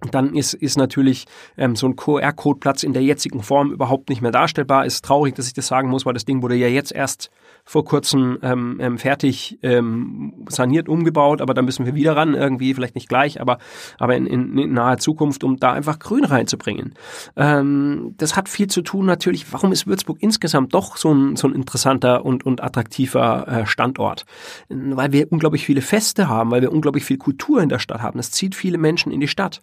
dann 0.00 0.34
ist, 0.34 0.54
ist 0.54 0.76
natürlich 0.76 1.24
ähm, 1.56 1.74
so 1.74 1.86
ein 1.86 1.96
QR-Code-Platz 1.96 2.82
in 2.82 2.92
der 2.92 3.02
jetzigen 3.02 3.42
Form 3.42 3.72
überhaupt 3.72 4.10
nicht 4.10 4.20
mehr 4.20 4.30
darstellbar. 4.30 4.84
Ist 4.84 5.04
traurig, 5.04 5.34
dass 5.34 5.46
ich 5.46 5.54
das 5.54 5.66
sagen 5.66 5.88
muss, 5.88 6.04
weil 6.04 6.12
das 6.12 6.24
Ding 6.24 6.42
wurde 6.42 6.54
ja 6.54 6.68
jetzt 6.68 6.92
erst 6.92 7.30
vor 7.66 7.84
kurzem 7.84 8.38
ähm, 8.42 8.78
ähm, 8.80 8.96
fertig 8.96 9.58
ähm, 9.62 10.46
saniert, 10.48 10.88
umgebaut, 10.88 11.42
aber 11.42 11.52
da 11.52 11.62
müssen 11.62 11.84
wir 11.84 11.96
wieder 11.96 12.16
ran, 12.16 12.34
irgendwie, 12.34 12.72
vielleicht 12.72 12.94
nicht 12.94 13.08
gleich, 13.08 13.40
aber, 13.40 13.58
aber 13.98 14.16
in, 14.16 14.26
in, 14.26 14.56
in 14.56 14.72
naher 14.72 14.98
Zukunft, 14.98 15.42
um 15.42 15.56
da 15.56 15.72
einfach 15.72 15.98
Grün 15.98 16.24
reinzubringen. 16.24 16.94
Ähm, 17.34 18.14
das 18.18 18.36
hat 18.36 18.48
viel 18.48 18.68
zu 18.68 18.82
tun 18.82 19.04
natürlich, 19.04 19.52
warum 19.52 19.72
ist 19.72 19.88
Würzburg 19.88 20.18
insgesamt 20.20 20.74
doch 20.74 20.96
so 20.96 21.12
ein, 21.12 21.34
so 21.34 21.48
ein 21.48 21.54
interessanter 21.54 22.24
und, 22.24 22.46
und 22.46 22.62
attraktiver 22.62 23.48
äh, 23.48 23.66
Standort? 23.66 24.26
Weil 24.68 25.10
wir 25.10 25.32
unglaublich 25.32 25.66
viele 25.66 25.82
Feste 25.82 26.28
haben, 26.28 26.52
weil 26.52 26.62
wir 26.62 26.70
unglaublich 26.70 27.04
viel 27.04 27.18
Kultur 27.18 27.60
in 27.60 27.68
der 27.68 27.80
Stadt 27.80 28.00
haben. 28.00 28.16
Das 28.16 28.30
zieht 28.30 28.54
viele 28.54 28.78
Menschen 28.78 29.10
in 29.10 29.20
die 29.20 29.28
Stadt. 29.28 29.62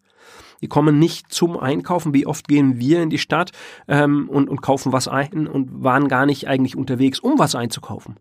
Die 0.63 0.69
kommen 0.69 0.97
nicht 0.97 1.29
zum 1.29 1.59
Einkaufen. 1.59 2.13
Wie 2.13 2.25
oft 2.25 2.47
gehen 2.47 2.79
wir 2.79 3.03
in 3.03 3.09
die 3.09 3.17
Stadt 3.17 3.51
ähm, 3.89 4.29
und, 4.29 4.47
und 4.47 4.61
kaufen 4.61 4.93
was 4.93 5.09
ein 5.09 5.45
und 5.45 5.83
waren 5.83 6.07
gar 6.07 6.25
nicht 6.25 6.47
eigentlich 6.47 6.77
unterwegs, 6.77 7.19
um 7.19 7.37
was 7.37 7.53
einzukaufen 7.53 8.15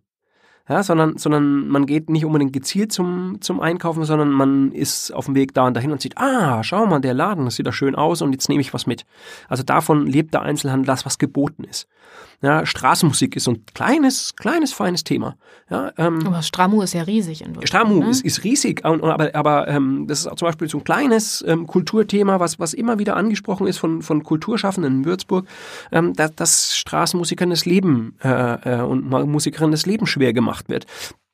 ja, 0.69 0.83
sondern, 0.83 1.19
sondern 1.19 1.69
man 1.69 1.87
geht 1.87 2.09
nicht 2.09 2.25
unbedingt 2.25 2.53
gezielt 2.53 2.93
zum, 2.93 3.41
zum 3.41 3.61
Einkaufen, 3.61 4.05
sondern 4.05 4.31
man 4.31 4.73
ist 4.73 5.13
auf 5.13 5.27
dem 5.27 5.35
Weg 5.35 5.55
da 5.55 5.67
und 5.67 5.75
dahin 5.75 5.91
und 5.91 6.01
sieht, 6.01 6.19
ah, 6.19 6.63
schau 6.63 6.87
mal, 6.87 7.01
der 7.01 7.15
Laden, 7.15 7.45
das 7.45 7.57
sieht 7.57 7.67
da 7.67 7.73
schön 7.73 7.95
aus 7.95 8.23
und 8.23 8.33
jetzt 8.33 8.49
nehme 8.49 8.61
ich 8.61 8.73
was 8.73 8.87
mit. 8.87 9.05
Also 9.49 9.63
davon 9.63 10.07
lebt 10.07 10.35
der 10.35 10.43
Einzelhandel, 10.43 10.87
das, 10.87 11.05
was 11.05 11.19
geboten 11.19 11.65
ist. 11.65 11.89
Ja, 12.43 12.67
Straßenmusik 12.67 13.37
ist 13.37 13.45
so 13.45 13.53
ein 13.53 13.65
kleines, 13.73 14.35
kleines, 14.35 14.73
feines 14.73 15.05
Thema. 15.05 15.37
Ja, 15.71 15.93
ähm, 15.97 16.27
aber 16.27 16.43
Stramu 16.43 16.83
ist 16.83 16.93
ja 16.93 17.03
riesig 17.03 17.45
in 17.45 17.57
Stramu 17.65 18.01
ne? 18.01 18.11
ist, 18.11 18.25
ist 18.25 18.43
riesig, 18.43 18.85
aber, 18.85 19.33
aber 19.33 19.69
ähm, 19.69 20.07
das 20.09 20.21
ist 20.21 20.27
auch 20.27 20.35
zum 20.35 20.47
Beispiel 20.47 20.69
so 20.69 20.79
ein 20.79 20.85
kleines 20.85 21.45
ähm, 21.47 21.69
Kulturthema, 21.69 22.41
was, 22.41 22.59
was 22.59 22.75
immer 22.75 22.99
wieder 22.99 23.15
angesprochen 23.17 23.69
ist 23.69 23.79
von, 23.79 24.03
von 24.03 24.25
Kulturschaffenden 24.25 24.93
in 24.93 25.05
Würzburg, 25.05 25.47
ähm, 25.93 26.15
dass, 26.15 26.35
dass 26.35 26.77
Straßenmusikern 26.77 27.51
das 27.51 27.65
Leben 27.65 28.17
äh, 28.25 28.79
äh, 28.79 28.83
und 28.83 29.09
Musikerinnen 29.09 29.71
das 29.71 29.87
Leben 29.87 30.07
schwer 30.07 30.33
gemacht 30.33 30.52
gemacht 30.53 30.69
wird. 30.69 30.87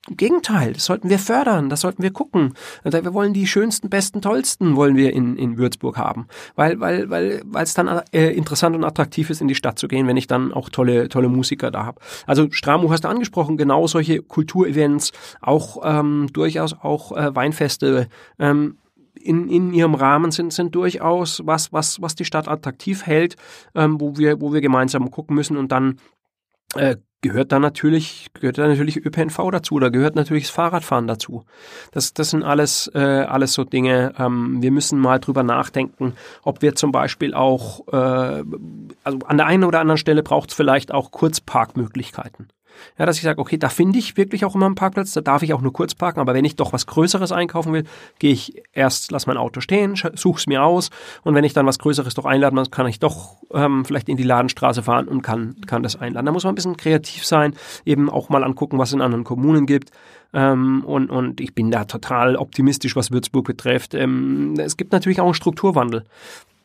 Im 0.09 0.17
Gegenteil, 0.17 0.73
das 0.73 0.87
sollten 0.87 1.11
wir 1.11 1.19
fördern, 1.19 1.69
das 1.69 1.83
sollten 1.83 2.03
wir 2.03 2.11
gucken. 2.11 2.55
Wir 2.83 3.13
wollen 3.13 3.35
die 3.35 3.47
schönsten, 3.47 3.91
besten, 3.91 4.23
tollsten 4.23 4.75
wollen 4.75 4.97
wir 4.97 5.13
in, 5.13 5.37
in 5.37 5.59
Würzburg 5.59 5.99
haben, 5.99 6.29
weil 6.55 6.81
weil 6.81 7.11
weil 7.11 7.43
weil 7.45 7.65
es 7.65 7.75
dann 7.75 7.89
äh, 8.13 8.31
interessant 8.31 8.75
und 8.75 8.85
attraktiv 8.85 9.29
ist, 9.29 9.43
in 9.43 9.49
die 9.49 9.55
Stadt 9.55 9.79
zu 9.79 9.87
gehen, 9.87 10.07
wenn 10.07 10.17
ich 10.17 10.27
dann 10.27 10.55
auch 10.55 10.71
tolle 10.71 11.11
tolle 11.11 11.29
Musiker 11.29 11.71
da 11.71 11.85
habe. 11.85 12.01
Also 12.27 12.47
Stramu 12.51 12.91
hast 12.91 13.05
du 13.05 13.09
angesprochen, 13.09 13.59
genau 13.59 13.87
solche 13.87 14.23
Kulturevents, 14.23 15.13
auch 15.43 15.83
ähm, 15.85 16.29
durchaus 16.33 16.73
auch 16.73 17.13
äh, 17.15 17.35
Weinfeste. 17.35 18.09
Ähm, 18.39 18.79
in, 19.21 19.49
in 19.49 19.75
ihrem 19.75 19.97
Rahmen 19.97 20.31
sind, 20.31 20.53
sind 20.53 20.77
durchaus 20.77 21.43
was, 21.45 21.73
was, 21.73 22.01
was 22.01 22.15
die 22.15 22.25
Stadt 22.25 22.47
attraktiv 22.47 23.05
hält, 23.05 23.35
ähm, 23.75 24.01
wo 24.01 24.17
wir, 24.17 24.41
wo 24.41 24.53
wir 24.53 24.61
gemeinsam 24.61 25.11
gucken 25.11 25.35
müssen 25.35 25.57
und 25.57 25.73
dann 25.73 25.99
äh, 26.75 26.97
gehört 27.21 27.51
da 27.53 27.59
natürlich, 27.59 28.29
gehört 28.35 28.59
da 28.59 28.69
natürlich 28.69 29.05
ÖPNV 29.05 29.51
dazu, 29.51 29.79
da 29.79 29.89
gehört 29.89 30.15
natürlich 30.15 30.45
das 30.45 30.51
Fahrradfahren 30.51 31.07
dazu. 31.07 31.45
Das, 31.93 32.15
das 32.15 32.31
sind 32.31 32.45
alles, 32.45 32.91
äh, 32.95 32.99
alles 32.99 33.55
so 33.55 33.65
Dinge. 33.65 34.15
Ähm, 34.19 34.63
wir 34.63 34.71
müssen 34.71 34.99
mal 34.99 35.19
drüber 35.19 35.43
nachdenken, 35.43 36.15
ob 36.43 36.63
wir 36.63 36.75
zum 36.75 36.93
Beispiel 36.93 37.35
auch, 37.35 37.87
äh, 37.89 38.45
also 39.05 39.19
an 39.27 39.37
der 39.37 39.47
einen 39.47 39.65
oder 39.65 39.81
anderen 39.81 39.99
Stelle 39.99 40.23
braucht 40.23 40.51
es 40.51 40.57
vielleicht 40.57 40.93
auch 40.93 41.11
Kurzparkmöglichkeiten. 41.11 42.49
Ja, 42.99 43.07
dass 43.07 43.17
ich 43.17 43.23
sage, 43.23 43.41
okay, 43.41 43.59
da 43.59 43.69
finde 43.69 43.99
ich 43.99 44.17
wirklich 44.17 44.45
auch 44.45 44.55
immer 44.55 44.67
einen 44.67 44.75
Parkplatz, 44.75 45.13
da 45.13 45.21
darf 45.21 45.43
ich 45.43 45.55
auch 45.55 45.61
nur 45.61 45.73
kurz 45.73 45.95
parken, 45.95 46.21
aber 46.21 46.35
wenn 46.35 46.45
ich 46.45 46.57
doch 46.57 46.73
was 46.73 46.87
Größeres 46.87 47.33
einkaufen 47.33 47.73
will, 47.73 47.85
gehe 48.19 48.33
ich 48.33 48.63
erst, 48.73 49.11
lass 49.11 49.27
mein 49.27 49.37
Auto 49.37 49.61
stehen, 49.61 49.95
suche 50.15 50.39
es 50.39 50.47
mir 50.47 50.63
aus 50.63 50.91
und 51.23 51.35
wenn 51.35 51.45
ich 51.45 51.53
dann 51.53 51.67
was 51.67 51.79
Größeres 51.79 52.15
doch 52.15 52.25
einladen 52.25 52.57
muss, 52.57 52.71
kann 52.71 52.87
ich 52.87 52.99
doch 52.99 53.37
ähm, 53.53 53.85
vielleicht 53.85 54.09
in 54.09 54.17
die 54.17 54.23
Ladenstraße 54.23 54.83
fahren 54.83 55.09
und 55.09 55.23
kann, 55.23 55.57
kann 55.67 55.83
das 55.83 55.97
einladen. 55.97 56.27
Da 56.27 56.33
muss 56.33 56.45
man 56.45 56.53
ein 56.53 56.57
bisschen 56.57 56.77
kreativ 56.77 57.25
sein, 57.25 57.55
eben 57.85 58.11
auch 58.11 58.29
mal 58.29 58.45
angucken, 58.45 58.79
was 58.79 58.91
es 58.91 58.95
in 58.95 59.01
anderen 59.01 59.25
Kommunen 59.25 59.67
gibt. 59.67 59.91
Ähm, 60.35 60.85
und, 60.85 61.11
und 61.11 61.41
ich 61.41 61.55
bin 61.55 61.71
da 61.71 61.85
total 61.85 62.37
optimistisch, 62.37 62.97
was 62.97 63.11
Würzburg 63.11 63.47
betrifft. 63.47 63.95
Ähm, 63.95 64.55
es 64.59 64.77
gibt 64.77 64.93
natürlich 64.93 65.21
auch 65.21 65.25
einen 65.25 65.35
Strukturwandel 65.35 66.05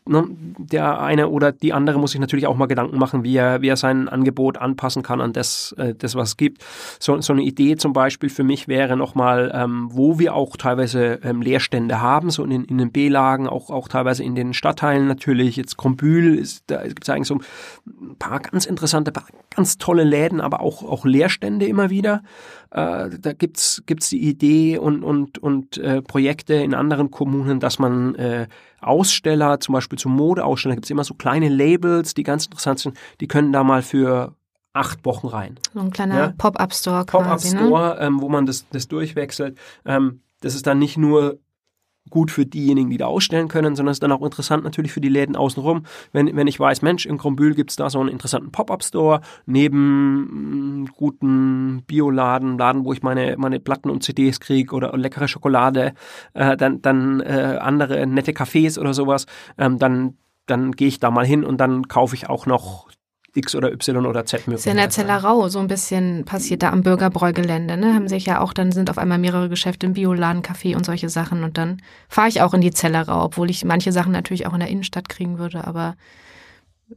ne, 0.05 0.25
der 0.57 1.01
eine 1.01 1.29
oder 1.29 1.51
die 1.51 1.73
andere 1.73 1.99
muss 1.99 2.11
sich 2.11 2.21
natürlich 2.21 2.47
auch 2.47 2.55
mal 2.55 2.65
Gedanken 2.65 2.97
machen, 2.97 3.23
wie 3.23 3.35
er, 3.35 3.61
wie 3.61 3.67
er 3.67 3.77
sein 3.77 4.09
Angebot 4.09 4.57
anpassen 4.57 5.03
kann 5.03 5.21
an 5.21 5.33
das, 5.33 5.73
äh, 5.77 5.93
das 5.95 6.15
was 6.15 6.29
es 6.29 6.37
gibt. 6.37 6.63
So, 6.99 7.19
so 7.21 7.33
eine 7.33 7.43
Idee 7.43 7.75
zum 7.75 7.93
Beispiel 7.93 8.29
für 8.29 8.43
mich 8.43 8.67
wäre 8.67 8.97
nochmal, 8.97 9.51
ähm, 9.53 9.89
wo 9.91 10.19
wir 10.19 10.35
auch 10.35 10.57
teilweise 10.57 11.19
ähm, 11.23 11.41
Leerstände 11.41 12.01
haben, 12.01 12.29
so 12.29 12.43
in, 12.43 12.65
in 12.65 12.77
den 12.77 12.91
B-Lagen, 12.91 13.47
auch, 13.47 13.69
auch 13.69 13.87
teilweise 13.87 14.23
in 14.23 14.35
den 14.35 14.53
Stadtteilen 14.53 15.07
natürlich. 15.07 15.55
Jetzt 15.55 15.77
Krombühl, 15.77 16.37
ist, 16.37 16.63
da 16.67 16.83
gibt 16.83 17.03
es 17.03 17.09
eigentlich 17.09 17.27
so 17.27 17.39
ein 17.87 18.15
paar 18.17 18.39
ganz 18.39 18.65
interessante, 18.65 19.11
ganz 19.55 19.77
tolle 19.77 20.03
Läden, 20.03 20.41
aber 20.41 20.61
auch, 20.61 20.83
auch 20.83 21.05
Leerstände 21.05 21.65
immer 21.65 21.89
wieder. 21.89 22.23
Äh, 22.73 23.11
da 23.19 23.33
gibt's 23.33 23.83
gibt's 23.85 24.09
die 24.09 24.27
Idee 24.27 24.79
und, 24.79 25.03
und, 25.03 25.37
und 25.37 25.77
äh, 25.77 26.01
Projekte 26.01 26.55
in 26.55 26.73
anderen 26.73 27.11
Kommunen, 27.11 27.59
dass 27.59 27.77
man 27.77 28.15
äh, 28.15 28.47
Aussteller, 28.81 29.59
zum 29.59 29.73
Beispiel 29.73 29.99
zu 29.99 30.09
Modeausstellern, 30.09 30.77
gibt 30.77 30.85
es 30.85 30.89
immer 30.89 31.03
so 31.03 31.13
kleine 31.13 31.49
Labels, 31.49 32.15
die 32.15 32.23
ganz 32.23 32.45
interessant 32.45 32.79
sind, 32.79 32.97
die 33.21 33.27
können 33.27 33.53
da 33.53 33.63
mal 33.63 33.83
für 33.83 34.35
acht 34.73 35.05
Wochen 35.05 35.27
rein. 35.27 35.59
So 35.75 35.81
ein 35.81 35.91
kleiner 35.91 36.17
ja? 36.17 36.33
Pop-up-Store 36.35 37.05
quasi. 37.05 37.51
Pop-up-Store, 37.55 37.95
ne? 37.95 38.01
ähm, 38.01 38.21
wo 38.21 38.29
man 38.29 38.47
das, 38.47 38.67
das 38.69 38.87
durchwechselt. 38.87 39.55
Ähm, 39.85 40.21
das 40.41 40.55
ist 40.55 40.65
dann 40.65 40.79
nicht 40.79 40.97
nur 40.97 41.39
gut 42.09 42.31
für 42.31 42.45
diejenigen, 42.45 42.89
die 42.89 42.97
da 42.97 43.05
ausstellen 43.05 43.47
können, 43.47 43.75
sondern 43.75 43.91
es 43.91 43.95
ist 43.95 44.03
dann 44.03 44.11
auch 44.11 44.21
interessant 44.21 44.63
natürlich 44.63 44.91
für 44.91 45.01
die 45.01 45.09
Läden 45.09 45.35
außenrum. 45.35 45.83
Wenn, 46.11 46.35
wenn 46.35 46.47
ich 46.47 46.59
weiß, 46.59 46.81
Mensch, 46.81 47.05
in 47.05 47.17
Krombühl 47.17 47.55
gibt 47.55 47.71
es 47.71 47.75
da 47.75 47.89
so 47.89 47.99
einen 47.99 48.09
interessanten 48.09 48.51
Pop-Up-Store, 48.51 49.21
neben 49.45 50.83
mm, 50.83 50.89
guten 50.95 51.83
Bioladen, 51.87 52.57
Laden, 52.57 52.85
wo 52.85 52.93
ich 52.93 53.03
meine, 53.03 53.35
meine 53.37 53.59
Platten 53.59 53.89
und 53.89 54.03
CDs 54.03 54.39
kriege 54.39 54.75
oder 54.75 54.95
leckere 54.97 55.27
Schokolade, 55.27 55.93
äh, 56.33 56.57
dann, 56.57 56.81
dann 56.81 57.21
äh, 57.21 57.57
andere 57.59 58.05
nette 58.05 58.31
Cafés 58.31 58.79
oder 58.79 58.93
sowas, 58.93 59.25
ähm, 59.57 59.79
dann 59.79 60.17
dann 60.45 60.73
gehe 60.73 60.89
ich 60.89 60.99
da 60.99 61.09
mal 61.09 61.25
hin 61.25 61.43
und 61.43 61.57
dann 61.57 61.87
kaufe 61.87 62.15
ich 62.15 62.29
auch 62.29 62.45
noch 62.45 62.89
X 63.35 63.55
oder 63.55 63.71
Y 63.71 64.05
oder 64.05 64.25
Z 64.25 64.47
Ist 64.47 64.65
ja 64.65 64.71
in 64.71 64.77
der 64.77 64.89
Zellerau 64.89 65.49
so 65.49 65.59
ein 65.59 65.67
bisschen 65.67 66.23
passiert 66.23 66.61
da 66.61 66.71
am 66.71 66.83
Bürgerbräugelände, 66.83 67.77
ne? 67.77 67.95
Haben 67.95 68.07
sich 68.07 68.25
ja 68.25 68.41
auch, 68.41 68.53
dann 68.53 68.71
sind 68.71 68.89
auf 68.89 68.97
einmal 68.97 69.17
mehrere 69.17 69.49
Geschäfte 69.49 69.87
im 69.87 69.93
Bioladen, 69.93 70.43
Café 70.43 70.75
und 70.75 70.85
solche 70.85 71.09
Sachen 71.09 71.43
und 71.43 71.57
dann 71.57 71.81
fahre 72.07 72.27
ich 72.29 72.41
auch 72.41 72.53
in 72.53 72.61
die 72.61 72.71
Zellerau, 72.71 73.23
obwohl 73.23 73.49
ich 73.49 73.65
manche 73.65 73.91
Sachen 73.91 74.11
natürlich 74.11 74.45
auch 74.45 74.53
in 74.53 74.59
der 74.59 74.69
Innenstadt 74.69 75.09
kriegen 75.09 75.39
würde, 75.39 75.65
aber 75.65 75.95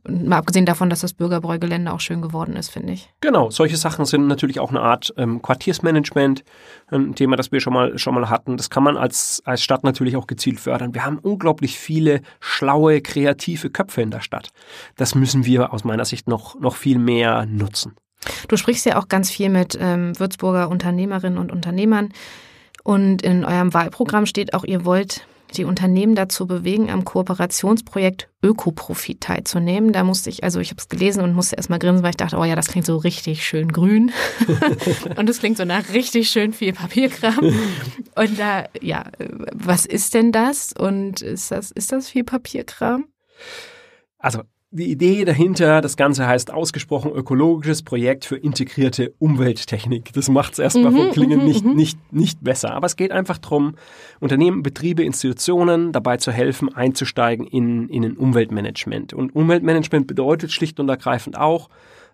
Mal 0.09 0.39
abgesehen 0.39 0.67
davon, 0.67 0.91
dass 0.91 1.01
das 1.01 1.13
Bürgerbräugelände 1.13 1.93
auch 1.93 2.01
schön 2.01 2.23
geworden 2.23 2.57
ist, 2.57 2.71
finde 2.71 2.93
ich. 2.93 3.11
Genau, 3.21 3.51
solche 3.51 3.77
Sachen 3.77 4.05
sind 4.05 4.27
natürlich 4.27 4.61
auch 4.61 4.71
eine 4.71 4.81
Art 4.81 5.13
ähm, 5.17 5.43
Quartiersmanagement, 5.43 6.45
ein 6.91 7.15
Thema, 7.15 7.37
das 7.37 7.53
wir 7.53 7.61
schon 7.61 7.73
mal, 7.73 7.99
schon 7.99 8.15
mal 8.15 8.29
hatten. 8.31 8.57
Das 8.57 8.71
kann 8.71 8.83
man 8.83 8.97
als, 8.97 9.43
als 9.45 9.63
Stadt 9.63 9.85
natürlich 9.85 10.17
auch 10.17 10.27
gezielt 10.27 10.61
fördern. 10.61 10.95
Wir 10.95 11.05
haben 11.05 11.19
unglaublich 11.19 11.79
viele 11.79 12.21
schlaue, 12.41 13.01
kreative 13.01 13.71
Köpfe 13.71 14.03
in 14.03 14.11
der 14.11 14.21
Stadt. 14.21 14.51
Das 14.97 15.15
müssen 15.15 15.45
wir 15.47 15.73
aus 15.73 15.85
meiner 15.85 16.05
Sicht 16.05 16.29
noch, 16.29 16.59
noch 16.61 16.77
viel 16.77 16.99
mehr 16.99 17.47
nutzen. 17.47 17.95
Du 18.49 18.57
sprichst 18.57 18.87
ja 18.87 18.99
auch 18.99 19.09
ganz 19.09 19.31
viel 19.31 19.49
mit 19.49 19.79
ähm, 19.81 20.19
Würzburger 20.19 20.69
Unternehmerinnen 20.69 21.39
und 21.39 21.53
Unternehmern. 21.53 22.11
Und 22.83 23.23
in 23.23 23.45
eurem 23.45 23.75
Wahlprogramm 23.75 24.27
steht 24.27 24.55
auch, 24.55 24.65
ihr 24.65 24.85
wollt 24.85 25.27
die 25.55 25.65
Unternehmen 25.65 26.15
dazu 26.15 26.47
bewegen, 26.47 26.91
am 26.91 27.05
Kooperationsprojekt 27.05 28.29
Ökoprofit 28.43 29.21
teilzunehmen. 29.21 29.93
Da 29.93 30.05
musste 30.05 30.31
ich, 30.31 30.45
also 30.45 30.61
ich 30.61 30.71
habe 30.71 30.81
es 30.81 30.89
gelesen 30.89 31.23
und 31.23 31.35
musste 31.35 31.57
erstmal 31.57 31.79
grinsen, 31.79 32.03
weil 32.03 32.11
ich 32.11 32.17
dachte, 32.17 32.37
oh 32.37 32.45
ja, 32.45 32.57
das 32.57 32.69
klingt 32.69 32.87
so 32.87 32.97
richtig 32.97 33.47
schön 33.47 33.73
grün. 33.73 34.13
und 35.17 35.29
es 35.29 35.39
klingt 35.39 35.57
so 35.57 35.65
nach 35.65 35.93
richtig 35.93 36.31
schön 36.31 36.53
viel 36.53 36.73
Papierkram. 36.73 37.39
Und 38.17 38.39
da, 38.39 38.65
ja, 38.81 39.05
was 39.53 39.85
ist 39.85 40.15
denn 40.15 40.33
das? 40.33 40.73
Und 40.73 41.21
ist 41.21 41.51
das, 41.51 41.71
ist 41.71 41.93
das 41.93 42.09
viel 42.09 42.25
Papierkram? 42.25 43.05
Also 44.19 44.43
die 44.71 44.91
Idee 44.91 45.25
dahinter, 45.25 45.81
das 45.81 45.97
Ganze 45.97 46.27
heißt 46.27 46.53
ausgesprochen 46.53 47.13
ökologisches 47.13 47.83
Projekt 47.83 48.25
für 48.25 48.37
integrierte 48.37 49.15
Umwelttechnik. 49.19 50.13
Das 50.13 50.29
macht 50.29 50.55
es 50.55 50.59
erstmal 50.59 50.91
mhm, 50.91 50.97
vom 50.97 51.11
Klingen 51.13 51.41
mhm, 51.41 51.47
nicht, 51.47 51.65
mhm. 51.65 51.75
nicht, 51.75 52.13
nicht 52.13 52.43
besser. 52.43 52.73
Aber 52.73 52.87
es 52.87 52.97
geht 52.97 53.13
einfach 53.13 53.39
darum, 53.39 53.77
Unternehmen, 54.21 54.63
Betriebe, 54.63 55.05
Institutionen 55.05 55.93
dabei 55.93 56.17
zu 56.17 56.33
helfen, 56.33 56.75
einzusteigen 56.75 57.47
in, 57.47 57.89
in 57.89 58.05
ein 58.05 58.17
Umweltmanagement. 58.17 59.15
Und 59.15 59.35
Umweltmanagement 59.35 60.07
bedeutet 60.07 60.53
schlicht 60.53 60.81
und 60.81 60.89
ergreifend 60.89 61.39
auch, 61.39 61.69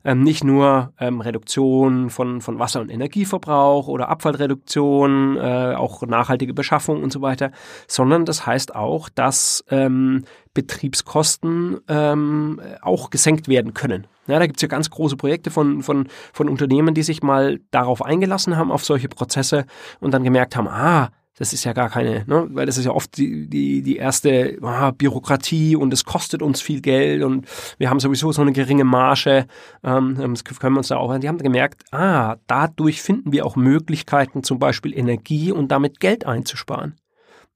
ähm, 0.04 0.22
nicht 0.22 0.44
nur 0.44 0.92
ähm, 0.98 1.20
Reduktion 1.20 2.10
von, 2.10 2.40
von 2.40 2.58
Wasser- 2.58 2.80
und 2.80 2.90
Energieverbrauch 2.90 3.88
oder 3.88 4.08
Abfallreduktion, 4.08 5.36
äh, 5.36 5.74
auch 5.76 6.02
nachhaltige 6.02 6.54
Beschaffung 6.54 7.02
und 7.02 7.12
so 7.12 7.22
weiter, 7.22 7.50
sondern 7.86 8.24
das 8.24 8.46
heißt 8.46 8.74
auch, 8.74 9.08
dass 9.08 9.64
ähm, 9.70 10.24
Betriebskosten 10.54 11.80
ähm, 11.88 12.60
auch 12.82 13.10
gesenkt 13.10 13.48
werden 13.48 13.74
können. 13.74 14.06
Ja, 14.26 14.38
da 14.38 14.46
gibt's 14.46 14.62
ja 14.62 14.68
ganz 14.68 14.90
große 14.90 15.16
Projekte 15.16 15.50
von, 15.50 15.82
von, 15.82 16.08
von 16.32 16.48
Unternehmen, 16.48 16.94
die 16.94 17.02
sich 17.02 17.22
mal 17.22 17.58
darauf 17.70 18.02
eingelassen 18.02 18.56
haben, 18.56 18.70
auf 18.70 18.84
solche 18.84 19.08
Prozesse 19.08 19.66
und 20.00 20.12
dann 20.14 20.22
gemerkt 20.22 20.56
haben, 20.56 20.68
ah, 20.68 21.10
das 21.42 21.52
ist 21.52 21.64
ja 21.64 21.72
gar 21.72 21.90
keine, 21.90 22.24
ne? 22.28 22.46
weil 22.52 22.66
das 22.66 22.78
ist 22.78 22.84
ja 22.84 22.92
oft 22.92 23.16
die, 23.16 23.48
die, 23.48 23.82
die 23.82 23.96
erste 23.96 24.58
ah, 24.62 24.92
Bürokratie 24.92 25.74
und 25.74 25.92
es 25.92 26.04
kostet 26.04 26.40
uns 26.40 26.60
viel 26.60 26.80
Geld 26.80 27.24
und 27.24 27.48
wir 27.78 27.90
haben 27.90 27.98
sowieso 27.98 28.30
so 28.30 28.42
eine 28.42 28.52
geringe 28.52 28.84
Marge. 28.84 29.46
Ähm, 29.82 30.14
das 30.20 30.44
können 30.44 30.74
wir 30.74 30.78
uns 30.78 30.86
da 30.86 30.98
auch. 30.98 31.18
Die 31.18 31.26
haben 31.26 31.38
gemerkt, 31.38 31.82
ah, 31.90 32.36
dadurch 32.46 33.02
finden 33.02 33.32
wir 33.32 33.44
auch 33.44 33.56
Möglichkeiten, 33.56 34.44
zum 34.44 34.60
Beispiel 34.60 34.96
Energie 34.96 35.50
und 35.50 35.72
damit 35.72 35.98
Geld 35.98 36.26
einzusparen. 36.26 36.94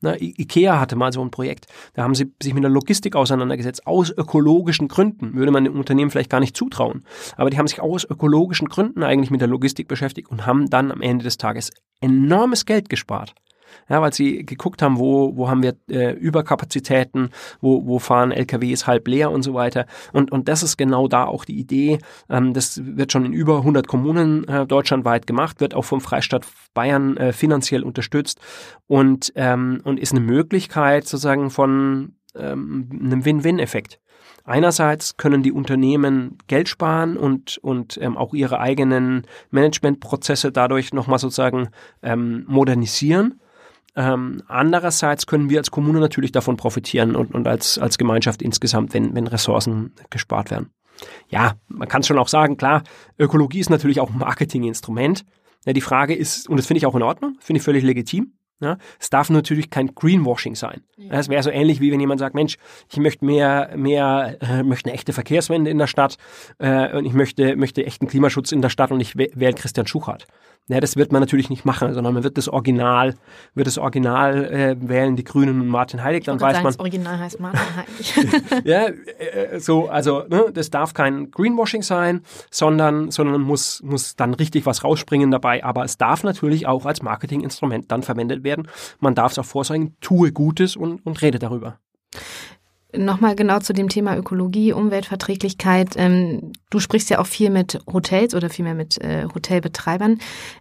Na, 0.01 0.17
IKEA 0.21 0.81
hatte 0.81 0.97
mal 0.97 1.13
so 1.13 1.23
ein 1.23 1.31
Projekt. 1.31 1.67
Da 1.95 2.03
haben 2.03 2.17
sie 2.17 2.33
sich 2.43 2.55
mit 2.55 2.65
der 2.65 2.71
Logistik 2.71 3.15
auseinandergesetzt, 3.15 3.87
aus 3.87 4.11
ökologischen 4.11 4.89
Gründen. 4.89 5.35
Würde 5.35 5.53
man 5.53 5.63
dem 5.63 5.79
Unternehmen 5.79 6.11
vielleicht 6.11 6.31
gar 6.31 6.41
nicht 6.41 6.57
zutrauen. 6.57 7.05
Aber 7.37 7.51
die 7.51 7.59
haben 7.59 7.69
sich 7.69 7.81
aus 7.81 8.05
ökologischen 8.05 8.69
Gründen 8.69 9.05
eigentlich 9.05 9.31
mit 9.31 9.41
der 9.41 9.49
Logistik 9.49 9.87
beschäftigt 9.87 10.29
und 10.29 10.45
haben 10.45 10.69
dann 10.69 10.91
am 10.91 11.03
Ende 11.03 11.23
des 11.23 11.39
Tages 11.39 11.71
enormes 12.01 12.67
Geld 12.67 12.89
gespart 12.89 13.33
ja, 13.89 14.01
weil 14.03 14.13
sie 14.13 14.45
geguckt 14.45 14.83
haben, 14.83 14.99
wo, 14.99 15.37
wo 15.37 15.49
haben 15.49 15.63
wir 15.63 15.75
äh, 15.91 16.13
Überkapazitäten, 16.13 17.31
wo, 17.61 17.87
wo 17.87 17.99
fahren 17.99 18.33
LKWs 18.33 18.87
halb 18.87 19.09
leer 19.09 19.31
und 19.31 19.43
so 19.43 19.55
weiter. 19.55 19.87
Und, 20.13 20.33
und 20.33 20.49
das 20.49 20.63
ist 20.63 20.77
genau 20.77 21.09
da 21.09 21.25
auch 21.25 21.45
die 21.45 21.59
Idee. 21.59 21.99
Ähm, 22.29 22.55
das 22.55 22.81
wird 22.85 23.13
schon 23.13 23.25
in 23.25 23.33
über 23.33 23.59
100 23.59 23.87
Kommunen 23.87 24.47
äh, 24.49 24.67
deutschlandweit 24.67 25.27
gemacht, 25.27 25.61
wird 25.61 25.75
auch 25.75 25.85
vom 25.85 26.01
Freistaat 26.01 26.47
Bayern 26.75 27.17
äh, 27.17 27.33
finanziell 27.33 27.83
unterstützt 27.83 28.41
und, 28.87 29.33
ähm, 29.37 29.81
und 29.85 29.99
ist 29.99 30.13
eine 30.13 30.21
Möglichkeit 30.21 31.07
sozusagen 31.07 31.51
von 31.51 32.17
ähm, 32.35 32.89
einem 32.93 33.25
Win-Win-Effekt. 33.25 33.99
Einerseits 34.47 35.17
können 35.17 35.43
die 35.43 35.51
Unternehmen 35.51 36.39
Geld 36.47 36.69
sparen 36.69 37.17
und, 37.17 37.59
und 37.59 37.99
ähm, 38.01 38.17
auch 38.17 38.33
ihre 38.33 38.61
eigenen 38.61 39.27
Managementprozesse 39.51 40.53
dadurch 40.53 40.93
nochmal 40.93 41.19
sozusagen 41.19 41.71
ähm, 42.03 42.45
modernisieren. 42.47 43.41
Ähm, 43.97 44.43
andererseits 44.47 45.27
können 45.27 45.49
wir 45.49 45.59
als 45.59 45.71
Kommune 45.71 46.01
natürlich 46.01 46.31
davon 46.31 46.57
profitieren 46.57 47.17
und, 47.17 47.35
und 47.35 47.49
als, 47.49 47.79
als 47.79 47.97
Gemeinschaft 47.97 48.43
insgesamt, 48.43 48.93
wenn, 48.93 49.15
wenn 49.15 49.27
Ressourcen 49.27 49.95
gespart 50.11 50.51
werden. 50.51 50.71
Ja, 51.29 51.55
man 51.69 51.89
kann 51.89 52.01
es 52.01 52.07
schon 52.07 52.19
auch 52.19 52.29
sagen, 52.29 52.57
klar, 52.57 52.83
Ökologie 53.19 53.61
ist 53.61 53.71
natürlich 53.71 54.01
auch 54.01 54.11
ein 54.11 54.19
Marketinginstrument. 54.19 55.25
Ja, 55.65 55.73
die 55.73 55.81
Frage 55.81 56.15
ist, 56.15 56.49
und 56.49 56.59
das 56.59 56.67
finde 56.67 56.79
ich 56.79 56.87
auch 56.87 56.95
in 56.95 57.03
Ordnung, 57.03 57.37
finde 57.41 57.59
ich 57.59 57.65
völlig 57.65 57.83
legitim, 57.83 58.33
ja, 58.59 58.79
es 58.99 59.11
darf 59.11 59.29
natürlich 59.29 59.69
kein 59.69 59.95
Greenwashing 59.95 60.55
sein. 60.55 60.81
Ja. 60.97 61.19
Es 61.19 61.29
wäre 61.29 61.43
so 61.43 61.51
ähnlich 61.51 61.81
wie 61.81 61.93
wenn 61.93 62.01
jemand 62.01 62.21
sagt, 62.21 62.35
Mensch, 62.35 62.57
ich 62.91 62.99
möchte 62.99 63.23
mehr, 63.25 63.73
mehr, 63.77 64.39
äh, 64.41 64.63
möchte 64.63 64.89
eine 64.89 64.95
echte 64.95 65.13
Verkehrswende 65.13 65.71
in 65.71 65.77
der 65.77 65.87
Stadt 65.87 66.17
äh, 66.59 66.97
und 66.97 67.05
ich 67.05 67.13
möchte, 67.13 67.55
möchte 67.57 67.85
echten 67.85 68.07
Klimaschutz 68.07 68.53
in 68.53 68.63
der 68.63 68.71
Stadt 68.71 68.93
und 68.93 69.01
ich 69.01 69.17
wähle 69.17 69.53
Christian 69.53 69.87
Schuchart. 69.87 70.27
Ja, 70.69 70.81
das 70.81 70.97
wird 70.97 71.13
man 71.13 71.21
natürlich 71.21 71.49
nicht 71.49 71.65
machen, 71.65 71.95
sondern 71.95 72.13
man 72.13 72.25
wird 72.25 72.37
das 72.37 72.49
Original, 72.49 73.15
wird 73.55 73.69
das 73.69 73.79
Original 73.79 74.45
äh, 74.47 74.77
wählen, 74.81 75.15
die 75.15 75.23
Grünen 75.23 75.61
und 75.61 75.69
Martin 75.69 76.03
Heilig, 76.03 76.25
dann 76.25 76.41
weiß 76.41 76.55
sagen, 76.55 76.65
man. 76.65 76.73
Das 76.73 76.81
Original 76.81 77.19
heißt 77.21 77.39
Martin 77.39 77.61
Heilig. 77.77 78.65
ja, 78.65 78.89
äh, 78.89 79.61
so, 79.61 79.89
also 79.89 80.25
ne, 80.29 80.47
das 80.53 80.71
darf 80.71 80.93
kein 80.93 81.31
Greenwashing 81.31 81.83
sein, 81.83 82.23
sondern, 82.51 83.13
sondern 83.13 83.43
muss, 83.43 83.81
muss 83.85 84.17
dann 84.17 84.35
richtig 84.35 84.67
was 84.67 84.83
rausspringen 84.83 85.31
dabei. 85.31 85.63
Aber 85.63 85.85
es 85.85 85.99
darf 85.99 86.25
natürlich 86.25 86.67
auch 86.67 86.85
als 86.85 87.01
Marketinginstrument 87.01 87.93
dann 87.93 88.03
verwendet 88.03 88.43
werden. 88.43 88.67
Man 88.99 89.15
darf 89.15 89.33
es 89.33 89.39
auch 89.39 89.45
vorsagen, 89.45 89.97
tue 90.01 90.33
Gutes 90.33 90.75
und, 90.75 91.07
und 91.07 91.23
rede 91.23 91.39
darüber. 91.39 91.79
Nochmal 92.95 93.35
genau 93.35 93.59
zu 93.59 93.73
dem 93.73 93.89
Thema 93.89 94.17
Ökologie, 94.17 94.73
Umweltverträglichkeit. 94.73 95.95
Ähm, 95.97 96.53
du 96.71 96.79
sprichst 96.79 97.11
ja 97.11 97.19
auch 97.19 97.27
viel 97.27 97.51
mit 97.51 97.79
Hotels 97.93 98.35
oder 98.35 98.49
vielmehr 98.49 98.75
mit 98.75 99.03
äh, 99.03 99.27
Hotelbetreibern. 99.35 100.19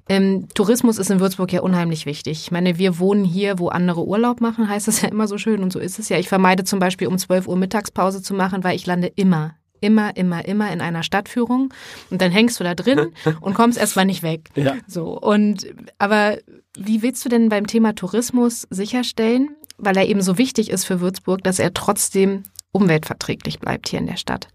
Ähm, 0.10 0.48
Tourismus 0.56 0.98
ist 0.98 1.12
in 1.12 1.20
Würzburg 1.20 1.54
ja 1.54 1.62
unheimlich 1.62 2.06
wichtig. 2.06 2.42
Ich 2.42 2.52
meine, 2.52 2.78
wir 2.80 3.00
wohnen 3.00 3.24
hier, 3.24 3.60
wo 3.60 3.70
andere 3.70 4.06
Urlaub 4.06 4.42
machen, 4.42 4.68
heißt 4.68 4.88
das 4.88 5.02
ja 5.02 5.10
immer 5.10 5.28
so 5.28 5.38
schön 5.38 5.62
und 5.62 5.72
so 5.72 5.80
ist 5.80 6.00
es 6.00 6.10
ja. 6.10 6.18
Ich 6.18 6.28
vermeide 6.28 6.64
zum 6.64 6.80
Beispiel 6.80 7.08
um 7.08 7.18
12 7.18 7.48
Uhr 7.48 7.58
Mittagspause 7.58 8.22
zu 8.22 8.34
machen, 8.34 8.64
weil 8.64 8.76
ich 8.76 8.86
lande 8.86 9.08
immer 9.08 9.56
immer, 9.82 10.16
immer, 10.18 10.46
immer 10.46 10.72
in 10.72 10.82
einer 10.82 11.04
Stadtführung 11.04 11.74
und 12.10 12.22
dann 12.22 12.32
hängst 12.32 12.60
du 12.60 12.64
da 12.64 12.74
drin 12.74 13.12
und 13.42 13.54
kommst 13.54 13.78
erstmal 13.78 14.06
nicht 14.06 14.24
weg. 14.24 14.50
Ja. 14.56 14.76
So 14.88 15.20
und 15.20 15.68
aber 16.00 16.38
wie 16.78 17.04
willst 17.04 17.24
du 17.24 17.30
denn 17.30 17.50
beim 17.50 17.68
Thema 17.68 17.94
Tourismus 17.94 18.68
sicherstellen, 18.70 19.56
weil 19.78 19.98
er 19.98 20.08
eben 20.08 20.22
so 20.22 20.38
wichtig 20.38 20.70
ist 20.70 20.86
für 20.86 21.02
Würzburg, 21.02 21.44
dass 21.44 21.60
er 21.60 21.74
trotzdem 21.74 22.44
umweltverträglich 22.72 23.60
bleibt 23.60 23.90
hier 23.90 24.00
in 24.00 24.08
der 24.08 24.18
Stadt? 24.18 24.48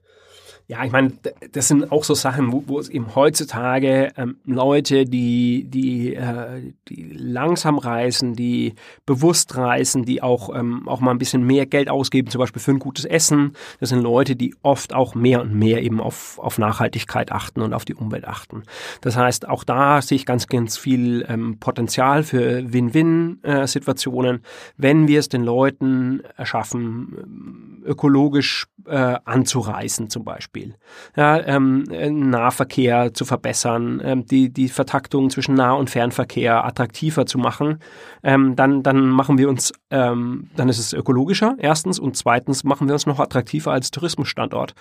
Ja, 0.70 0.84
ich 0.84 0.92
meine, 0.92 1.10
das 1.50 1.66
sind 1.66 1.90
auch 1.90 2.04
so 2.04 2.14
Sachen, 2.14 2.52
wo, 2.52 2.62
wo 2.68 2.78
es 2.78 2.88
eben 2.88 3.16
heutzutage 3.16 4.12
ähm, 4.16 4.36
Leute, 4.44 5.04
die, 5.04 5.64
die, 5.64 6.14
äh, 6.14 6.72
die 6.86 7.10
langsam 7.12 7.76
reisen, 7.76 8.34
die 8.34 8.74
bewusst 9.04 9.56
reisen, 9.56 10.04
die 10.04 10.22
auch, 10.22 10.54
ähm, 10.54 10.88
auch 10.88 11.00
mal 11.00 11.10
ein 11.10 11.18
bisschen 11.18 11.42
mehr 11.42 11.66
Geld 11.66 11.90
ausgeben, 11.90 12.30
zum 12.30 12.38
Beispiel 12.38 12.62
für 12.62 12.70
ein 12.70 12.78
gutes 12.78 13.04
Essen. 13.04 13.54
Das 13.80 13.88
sind 13.88 14.00
Leute, 14.00 14.36
die 14.36 14.54
oft 14.62 14.94
auch 14.94 15.16
mehr 15.16 15.40
und 15.40 15.52
mehr 15.52 15.82
eben 15.82 16.00
auf, 16.00 16.38
auf 16.38 16.56
Nachhaltigkeit 16.56 17.32
achten 17.32 17.62
und 17.62 17.74
auf 17.74 17.84
die 17.84 17.96
Umwelt 17.96 18.28
achten. 18.28 18.62
Das 19.00 19.16
heißt, 19.16 19.48
auch 19.48 19.64
da 19.64 20.00
sehe 20.00 20.14
ich 20.14 20.24
ganz, 20.24 20.46
ganz 20.46 20.78
viel 20.78 21.26
ähm, 21.28 21.58
Potenzial 21.58 22.22
für 22.22 22.72
Win-Win-Situationen, 22.72 24.36
äh, 24.36 24.40
wenn 24.76 25.08
wir 25.08 25.18
es 25.18 25.28
den 25.28 25.42
Leuten 25.42 26.22
erschaffen, 26.36 27.16
ähm, 27.20 27.82
ökologisch 27.84 28.68
äh, 28.86 29.16
anzureisen 29.24 30.10
zum 30.10 30.24
Beispiel. 30.24 30.59
Beispiel. 30.60 30.74
Ja, 31.16 31.40
ähm, 31.44 31.84
Nahverkehr 32.30 33.12
zu 33.14 33.24
verbessern, 33.24 34.00
ähm, 34.04 34.26
die, 34.26 34.52
die 34.52 34.68
Vertaktung 34.68 35.30
zwischen 35.30 35.54
Nah- 35.54 35.72
und 35.72 35.90
Fernverkehr 35.90 36.64
attraktiver 36.64 37.26
zu 37.26 37.38
machen, 37.38 37.78
ähm, 38.22 38.56
dann, 38.56 38.82
dann 38.82 39.08
machen 39.08 39.38
wir 39.38 39.48
uns, 39.48 39.72
ähm, 39.90 40.48
dann 40.56 40.68
ist 40.68 40.78
es 40.78 40.92
ökologischer, 40.92 41.56
erstens, 41.58 41.98
und 41.98 42.16
zweitens 42.16 42.62
machen 42.64 42.86
wir 42.86 42.94
uns 42.94 43.06
noch 43.06 43.18
attraktiver 43.18 43.72
als 43.72 43.90
Tourismusstandort. 43.90 44.74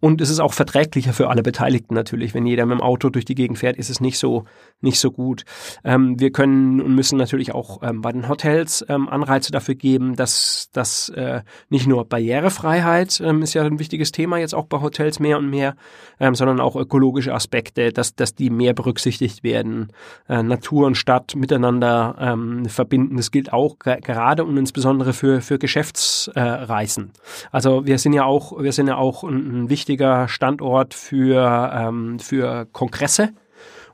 Und 0.00 0.20
es 0.20 0.28
ist 0.28 0.40
auch 0.40 0.52
verträglicher 0.52 1.12
für 1.12 1.28
alle 1.28 1.42
Beteiligten 1.42 1.94
natürlich. 1.94 2.34
Wenn 2.34 2.46
jeder 2.46 2.66
mit 2.66 2.78
dem 2.78 2.82
Auto 2.82 3.08
durch 3.08 3.24
die 3.24 3.36
Gegend 3.36 3.58
fährt, 3.58 3.76
ist 3.76 3.90
es 3.90 4.00
nicht 4.00 4.18
so, 4.18 4.44
nicht 4.80 4.98
so 4.98 5.12
gut. 5.12 5.44
Ähm, 5.84 6.18
wir 6.18 6.32
können 6.32 6.80
und 6.80 6.94
müssen 6.94 7.16
natürlich 7.16 7.54
auch 7.54 7.82
ähm, 7.82 8.00
bei 8.00 8.10
den 8.10 8.28
Hotels 8.28 8.84
ähm, 8.88 9.08
Anreize 9.08 9.52
dafür 9.52 9.76
geben, 9.76 10.16
dass, 10.16 10.68
dass 10.72 11.10
äh, 11.10 11.42
nicht 11.68 11.86
nur 11.86 12.04
Barrierefreiheit 12.04 13.20
ähm, 13.20 13.42
ist 13.42 13.54
ja 13.54 13.62
ein 13.62 13.78
wichtiges 13.78 14.10
Thema 14.10 14.38
jetzt 14.38 14.54
auch 14.54 14.66
bei 14.66 14.80
Hotels 14.80 15.20
mehr 15.20 15.38
und 15.38 15.48
mehr, 15.48 15.76
ähm, 16.18 16.34
sondern 16.34 16.60
auch 16.60 16.74
ökologische 16.74 17.32
Aspekte, 17.32 17.92
dass, 17.92 18.16
dass 18.16 18.34
die 18.34 18.50
mehr 18.50 18.74
berücksichtigt 18.74 19.44
werden. 19.44 19.92
Äh, 20.28 20.42
Natur 20.42 20.86
und 20.86 20.96
Stadt 20.96 21.36
miteinander 21.36 22.36
verbinden. 22.66 23.16
Das 23.16 23.30
gilt 23.30 23.52
auch 23.52 23.78
gerade 23.78 24.44
und 24.44 24.55
insbesondere 24.58 25.12
für, 25.12 25.40
für 25.40 25.58
Geschäftsreisen. 25.58 27.12
also 27.52 27.86
wir 27.86 27.98
sind 27.98 28.12
ja 28.12 28.24
auch, 28.24 28.62
wir 28.62 28.72
sind 28.72 28.88
ja 28.88 28.96
auch 28.96 29.24
ein, 29.24 29.64
ein 29.64 29.70
wichtiger 29.70 30.28
Standort 30.28 30.94
für, 30.94 31.70
ähm, 31.74 32.18
für 32.18 32.66
Kongresse. 32.72 33.30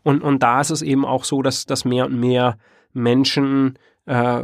Und, 0.03 0.23
und 0.23 0.43
da 0.43 0.61
ist 0.61 0.71
es 0.71 0.83
eben 0.83 1.05
auch 1.05 1.25
so, 1.25 1.43
dass, 1.43 1.67
dass 1.67 1.85
mehr 1.85 2.07
und 2.07 2.19
mehr 2.19 2.57
Menschen 2.93 3.79
äh, 4.05 4.43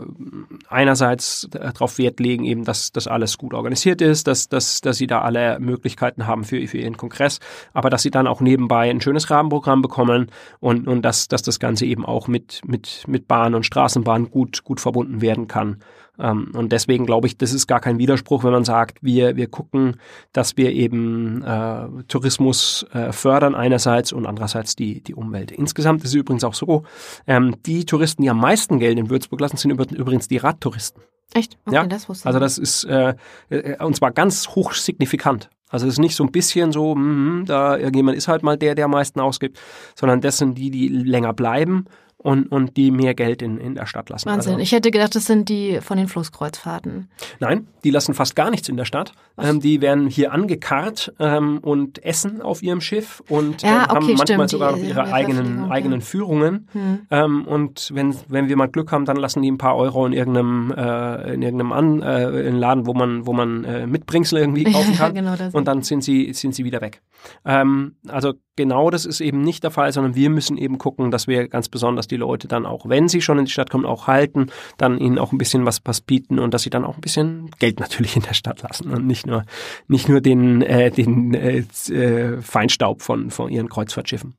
einerseits 0.69 1.49
darauf 1.51 1.99
Wert 1.99 2.21
legen, 2.21 2.45
eben, 2.45 2.65
dass 2.65 2.93
das 2.93 3.09
alles 3.09 3.39
gut 3.39 3.55
organisiert 3.55 4.01
ist, 4.01 4.29
dass, 4.29 4.49
dass, 4.49 4.81
dass 4.81 4.99
sie 4.99 5.09
da 5.09 5.23
alle 5.23 5.59
Möglichkeiten 5.59 6.27
haben 6.27 6.45
für, 6.45 6.65
für 6.69 6.79
ihren 6.79 6.97
Kongress, 6.97 7.41
aber 7.73 7.91
dass 7.91 8.03
sie 8.03 8.11
dann 8.11 8.29
auch 8.29 8.41
nebenbei 8.41 8.89
ein 8.89 9.01
schönes 9.01 9.31
Rahmenprogramm 9.31 9.83
bekommen 9.83 10.31
und, 10.61 10.87
und 10.87 11.03
dass, 11.03 11.27
dass 11.27 11.43
das 11.43 11.59
Ganze 11.59 11.87
eben 11.87 12.07
auch 12.07 12.29
mit, 12.29 12.61
mit, 12.67 13.05
mit 13.09 13.27
Bahn 13.27 13.55
und 13.55 13.67
Straßenbahn 13.67 14.31
gut, 14.31 14.63
gut 14.63 14.81
verbunden 14.81 15.21
werden 15.21 15.49
kann. 15.49 15.79
Ähm, 16.19 16.53
und 16.55 16.73
deswegen 16.73 17.07
glaube 17.07 17.27
ich, 17.27 17.39
das 17.39 17.53
ist 17.53 17.67
gar 17.67 17.81
kein 17.81 17.99
Widerspruch, 17.99 18.45
wenn 18.45 18.53
man 18.53 18.65
sagt, 18.65 18.99
wir, 19.03 19.37
wir 19.37 19.49
gucken, 19.49 19.97
dass 20.33 20.57
wir 20.57 20.73
eben 20.73 21.43
äh, 21.43 21.87
Tourismus 22.09 22.87
äh, 22.93 23.13
fördern 23.13 23.55
einerseits 23.55 24.13
und 24.13 24.27
andererseits 24.27 24.77
die, 24.77 25.03
die 25.03 25.15
Umwelt. 25.15 25.51
Insgesamt 25.51 26.03
ist 26.03 26.11
es 26.11 26.15
übrigens 26.15 26.45
auch 26.45 26.55
so, 26.55 26.85
ähm, 27.27 27.57
die 27.65 27.87
Touristen, 27.87 28.23
die 28.23 28.31
am 28.31 28.41
meisten 28.41 28.79
Geld 28.79 28.99
in 28.99 29.11
Würzburg 29.11 29.41
lassen, 29.41 29.57
sind 29.57 29.71
übrigens 29.71 30.29
die 30.29 30.39
Radtouristen. 30.39 31.03
Echt? 31.35 31.59
Okay, 31.67 31.77
ja, 31.77 31.87
das 31.87 32.09
wusste 32.09 32.23
ich. 32.23 32.27
Also 32.27 32.39
das 32.39 32.59
ist, 32.59 32.85
äh, 32.85 33.15
äh, 33.51 33.85
und 33.85 33.95
zwar 33.95 34.13
ganz 34.13 34.49
hoch 34.49 34.73
signifikant. 34.73 35.51
Also 35.71 35.87
es 35.87 35.95
ist 35.95 35.99
nicht 35.99 36.17
so 36.17 36.25
ein 36.25 36.33
bisschen 36.33 36.73
so, 36.73 36.95
mh, 36.95 37.45
da 37.45 37.77
irgendjemand 37.77 38.17
ist 38.17 38.29
halt 38.29 38.43
mal 38.43 38.57
der, 38.57 38.75
der 38.75 38.87
am 38.87 38.93
meisten 38.93 39.21
ausgibt, 39.21 39.59
sondern 39.95 40.23
das 40.23 40.39
sind 40.39 40.57
die, 40.57 40.71
die 40.71 40.89
länger 40.89 41.35
bleiben 41.35 41.85
und, 42.19 42.47
und 42.51 42.77
die 42.77 42.91
mehr 42.91 43.15
Geld 43.15 43.43
in, 43.43 43.59
in 43.59 43.77
der 43.77 43.87
Stadt 43.87 44.11
lassen. 44.11 44.29
Wahnsinn. 44.29 44.55
Also, 44.55 44.63
ich 44.63 44.73
hätte 44.73 44.91
gedacht, 44.91 45.15
das 45.15 45.27
sind 45.27 45.49
die 45.49 45.81
von 45.81 45.97
den 45.97 46.09
Flusskreuzfahrten. 46.09 47.09
Nein, 47.39 47.69
die 47.85 47.91
lassen 47.91 48.13
fast 48.13 48.35
gar 48.35 48.51
nichts 48.51 48.69
in 48.69 48.77
der 48.77 48.85
Stadt. 48.85 49.13
Ähm, 49.39 49.61
die 49.61 49.81
werden 49.81 50.09
hier 50.09 50.33
angekarrt 50.33 51.13
ähm, 51.21 51.59
und 51.59 52.05
essen 52.05 52.43
auf 52.43 52.61
ihrem 52.61 52.81
Schiff 52.81 53.23
und 53.29 53.63
ja, 53.63 53.69
ähm, 53.69 53.83
okay, 53.83 53.89
haben 53.89 54.07
manchmal 54.07 54.27
stimmt. 54.27 54.51
sogar 54.51 54.73
noch 54.73 54.79
ihre 54.79 55.13
eigenen, 55.13 55.71
eigenen 55.71 56.01
Führungen. 56.01 56.69
Hm. 56.73 57.07
Ähm, 57.11 57.47
und 57.47 57.91
wenn, 57.95 58.17
wenn 58.27 58.49
wir 58.49 58.57
mal 58.57 58.67
Glück 58.67 58.91
haben, 58.91 59.05
dann 59.05 59.17
lassen 59.17 59.41
die 59.43 59.51
ein 59.51 59.59
paar 59.59 59.77
Euro 59.77 60.05
in 60.05 60.13
irgendeinem, 60.13 60.73
äh, 60.77 61.35
in 61.35 61.43
irgendeinem 61.43 61.73
An, 61.73 62.03
äh, 62.03 62.49
in 62.49 62.57
Laden, 62.57 62.87
wo 62.87 62.95
man, 62.95 63.27
wo 63.27 63.33
man 63.33 63.63
äh, 63.63 63.87
Mitbringsel 63.87 64.41
irgendwie 64.41 64.65
kaufen 64.73 64.97
kann. 64.97 65.15
genau 65.15 65.35
und 65.53 65.69
dann 65.69 65.83
sind 65.83 66.03
sie, 66.03 66.33
sind 66.33 66.53
sie 66.53 66.65
wieder 66.65 66.81
weg. 66.81 67.01
Ähm, 67.45 67.95
also 68.09 68.35
genau 68.57 68.91
das 68.91 69.07
ist 69.07 69.21
eben 69.21 69.41
nicht 69.43 69.63
der 69.63 69.71
Fall, 69.71 69.93
sondern 69.93 70.17
wir 70.17 70.31
müssen 70.31 70.59
eben 70.59 70.79
gucken, 70.79 71.13
dass 71.13 71.29
wir 71.29 71.47
ganz 71.49 71.69
besonders 71.69 72.08
die 72.09 72.17
Leute 72.17 72.49
dann 72.49 72.67
auch, 72.67 72.89
wenn 72.89 73.09
sie 73.09 73.21
schon 73.21 73.39
in 73.39 73.45
die 73.45 73.51
Stadt 73.51 73.71
kommen, 73.71 73.87
auch 73.87 74.07
halten, 74.07 74.47
dann 74.77 74.99
ihnen 74.99 75.19
auch 75.19 75.33
ein 75.33 75.39
bisschen 75.39 75.65
was, 75.65 75.81
was 75.85 76.01
bieten 76.01 76.39
und 76.39 76.55
dass 76.55 76.63
sie 76.63 76.71
dann 76.71 76.85
auch 76.85 76.97
ein 76.97 77.01
bisschen 77.01 77.51
Geld 77.59 77.81
natürlich 77.81 78.17
in 78.17 78.23
der 78.23 78.35
Stadt 78.35 78.63
lassen 78.63 78.91
und 78.91 79.07
nicht 79.07 79.27
nur, 79.27 79.45
nicht 79.87 80.09
nur 80.09 80.21
den, 80.21 80.63
äh, 80.63 80.91
den 80.91 81.35
äh, 81.35 81.65
äh 81.91 82.41
Feinstaub 82.41 83.03
von, 83.03 83.31
von 83.31 83.51
ihren 83.51 83.69
Kreuzfahrtschiffen. 83.69 84.35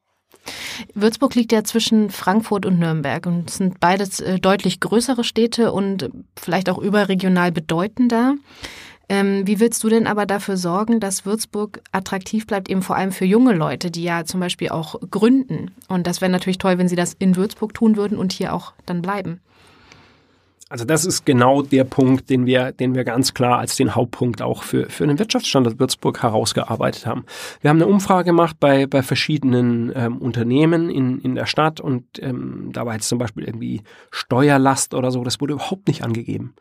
Würzburg 0.93 1.35
liegt 1.35 1.51
ja 1.51 1.63
zwischen 1.63 2.09
Frankfurt 2.09 2.65
und 2.65 2.79
Nürnberg 2.79 3.25
und 3.25 3.49
sind 3.49 3.79
beides 3.79 4.19
äh, 4.19 4.39
deutlich 4.39 4.79
größere 4.79 5.23
Städte 5.23 5.71
und 5.71 6.09
vielleicht 6.37 6.69
auch 6.69 6.77
überregional 6.77 7.51
bedeutender. 7.51 8.35
Ähm, 9.11 9.47
wie 9.47 9.59
willst 9.59 9.83
du 9.83 9.89
denn 9.89 10.05
aber 10.05 10.27
dafür 10.27 10.55
sorgen, 10.55 10.99
dass 10.99 11.25
Würzburg 11.25 11.81
attraktiv 11.91 12.45
bleibt, 12.45 12.69
eben 12.69 12.83
vor 12.83 12.95
allem 12.95 13.11
für 13.11 13.25
junge 13.25 13.53
Leute, 13.53 13.89
die 13.89 14.03
ja 14.03 14.23
zum 14.23 14.39
Beispiel 14.39 14.69
auch 14.69 14.95
gründen? 15.09 15.71
Und 15.87 16.05
das 16.05 16.21
wäre 16.21 16.31
natürlich 16.31 16.59
toll, 16.59 16.77
wenn 16.77 16.87
sie 16.87 16.95
das 16.95 17.15
in 17.17 17.35
Würzburg 17.35 17.73
tun 17.73 17.97
würden 17.97 18.19
und 18.19 18.31
hier 18.31 18.53
auch 18.53 18.73
dann 18.85 19.01
bleiben. 19.01 19.41
Also 20.69 20.85
das 20.85 21.03
ist 21.03 21.25
genau 21.25 21.63
der 21.63 21.83
Punkt, 21.83 22.29
den 22.29 22.45
wir, 22.45 22.71
den 22.71 22.93
wir 22.93 23.03
ganz 23.03 23.33
klar 23.33 23.57
als 23.57 23.75
den 23.75 23.95
Hauptpunkt 23.95 24.43
auch 24.43 24.61
für, 24.61 24.87
für 24.87 25.07
den 25.07 25.17
Wirtschaftsstandort 25.17 25.79
Würzburg 25.79 26.21
herausgearbeitet 26.21 27.07
haben. 27.07 27.25
Wir 27.61 27.71
haben 27.71 27.81
eine 27.81 27.87
Umfrage 27.87 28.25
gemacht 28.25 28.57
bei, 28.59 28.85
bei 28.85 29.01
verschiedenen 29.01 29.91
ähm, 29.95 30.19
Unternehmen 30.19 30.91
in, 30.91 31.19
in 31.21 31.33
der 31.33 31.47
Stadt 31.47 31.79
und 31.81 32.05
ähm, 32.19 32.69
da 32.71 32.85
war 32.85 32.93
jetzt 32.93 33.09
zum 33.09 33.17
Beispiel 33.17 33.45
irgendwie 33.45 33.81
Steuerlast 34.11 34.93
oder 34.93 35.09
so, 35.09 35.23
das 35.23 35.41
wurde 35.41 35.53
überhaupt 35.53 35.87
nicht 35.87 36.03
angegeben. 36.03 36.53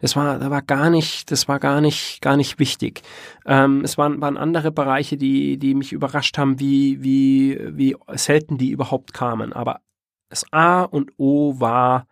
Das 0.00 0.14
war, 0.14 0.38
da 0.38 0.48
war 0.48 0.62
gar 0.62 0.88
nicht, 0.88 1.32
das 1.32 1.48
war 1.48 1.58
gar 1.58 1.80
nicht, 1.80 2.22
gar 2.22 2.36
nicht 2.36 2.60
wichtig. 2.60 3.02
Ähm, 3.46 3.80
es 3.82 3.98
waren, 3.98 4.20
waren 4.20 4.36
andere 4.36 4.70
Bereiche, 4.70 5.16
die, 5.16 5.58
die 5.58 5.74
mich 5.74 5.92
überrascht 5.92 6.38
haben, 6.38 6.60
wie, 6.60 7.02
wie, 7.02 7.58
wie 7.72 7.96
selten 8.14 8.58
die 8.58 8.70
überhaupt 8.70 9.12
kamen. 9.12 9.52
Aber 9.52 9.80
das 10.28 10.44
A 10.52 10.82
und 10.82 11.10
O 11.16 11.58
war 11.58 12.06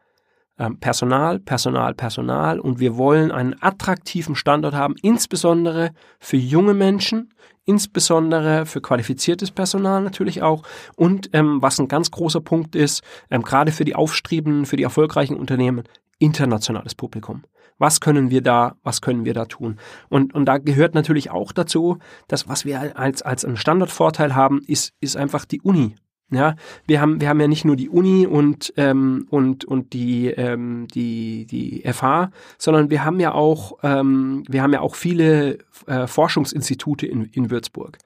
Personal, 0.81 1.41
Personal, 1.41 1.95
Personal 1.95 2.61
und 2.61 2.79
wir 2.79 2.97
wollen 2.97 3.33
einen 3.33 3.61
attraktiven 3.61 4.37
Standort 4.37 4.75
haben, 4.75 4.95
insbesondere 5.03 5.91
für 6.21 6.37
junge 6.37 6.75
Menschen, 6.75 7.35
insbesondere 7.65 8.65
für 8.67 8.81
qualifiziertes 8.81 9.51
Personal 9.51 10.03
natürlich 10.03 10.43
auch 10.43 10.63
und 10.97 11.31
ähm, 11.33 11.61
was 11.61 11.81
ein 11.81 11.89
ganz 11.89 12.11
großer 12.11 12.41
Punkt 12.41 12.77
ist, 12.77 13.03
ähm, 13.31 13.43
gerade 13.43 13.73
für 13.73 13.85
die 13.85 13.97
aufstrebenden, 13.97 14.67
für 14.67 14.77
die 14.77 14.85
erfolgreichen 14.85 15.37
Unternehmen, 15.37 15.85
internationales 16.19 16.95
Publikum. 16.95 17.43
Was 17.79 18.01
können 18.01 18.31
wir 18.31 18.41
da, 18.41 18.77
was 18.85 19.01
können 19.01 19.25
wir 19.25 19.35
da 19.35 19.47
tun? 19.47 19.79
Und, 20.09 20.35
und 20.35 20.45
da 20.45 20.59
gehört 20.59 20.95
natürlich 20.95 21.31
auch 21.31 21.51
dazu, 21.51 21.99
dass 22.29 22.49
was 22.49 22.65
wir 22.65 22.97
als, 22.97 23.23
als 23.23 23.45
einen 23.45 23.57
Standortvorteil 23.57 24.37
haben, 24.37 24.63
ist, 24.67 24.93
ist 25.01 25.17
einfach 25.17 25.45
die 25.45 25.61
Uni. 25.61 25.97
Ja, 26.35 26.57
wir 26.87 27.01
haben, 27.01 27.20
wir 27.20 27.28
haben 27.28 27.41
ja 27.41 27.49
nicht 27.49 27.64
nur 27.64 27.76
die 27.76 27.89
Uni 27.89 28.26
und, 28.26 28.72
ähm, 28.76 29.26
und, 29.30 29.64
und 29.64 29.93
die, 29.93 30.28
ähm, 30.28 30.89
die, 30.93 31.47
die 31.47 31.82
FH, 31.91 32.30
sondern 32.59 32.91
wir 32.91 33.05
haben 33.05 33.20
ja 33.20 33.32
auch, 33.32 33.78
ähm, 33.82 34.45
wir 34.49 34.62
haben 34.62 34.72
ja 34.72 34.80
auch 34.80 34.95
viele 34.95 35.59
äh, 35.87 36.07
Forschungsinstitute 36.07 37.07
in, 37.07 37.24
in 37.26 37.51
Würzburg. 37.51 37.99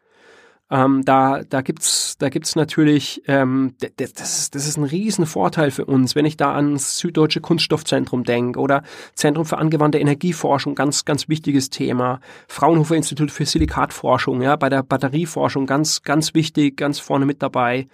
Ähm, 0.70 1.02
da 1.04 1.42
da 1.48 1.62
gibt's 1.62 2.16
da 2.18 2.28
gibt's 2.28 2.54
natürlich 2.54 3.22
ähm, 3.26 3.74
das, 3.96 4.38
ist, 4.38 4.54
das 4.54 4.66
ist 4.66 4.76
ein 4.76 4.84
Riesenvorteil 4.84 5.70
für 5.70 5.86
uns, 5.86 6.14
wenn 6.14 6.26
ich 6.26 6.36
da 6.36 6.54
ans 6.54 6.98
Süddeutsche 6.98 7.40
Kunststoffzentrum 7.40 8.24
denke 8.24 8.60
oder 8.60 8.82
Zentrum 9.14 9.46
für 9.46 9.58
angewandte 9.58 9.98
Energieforschung, 9.98 10.74
ganz 10.74 11.04
ganz 11.04 11.28
wichtiges 11.28 11.70
Thema. 11.70 12.20
Fraunhofer 12.48 12.96
Institut 12.96 13.30
für 13.30 13.46
Silikatforschung, 13.46 14.42
ja, 14.42 14.56
bei 14.56 14.68
der 14.68 14.82
Batterieforschung 14.82 15.66
ganz 15.66 16.02
ganz 16.02 16.34
wichtig, 16.34 16.76
ganz 16.76 16.98
vorne 16.98 17.24
mit 17.24 17.42
dabei. 17.42 17.88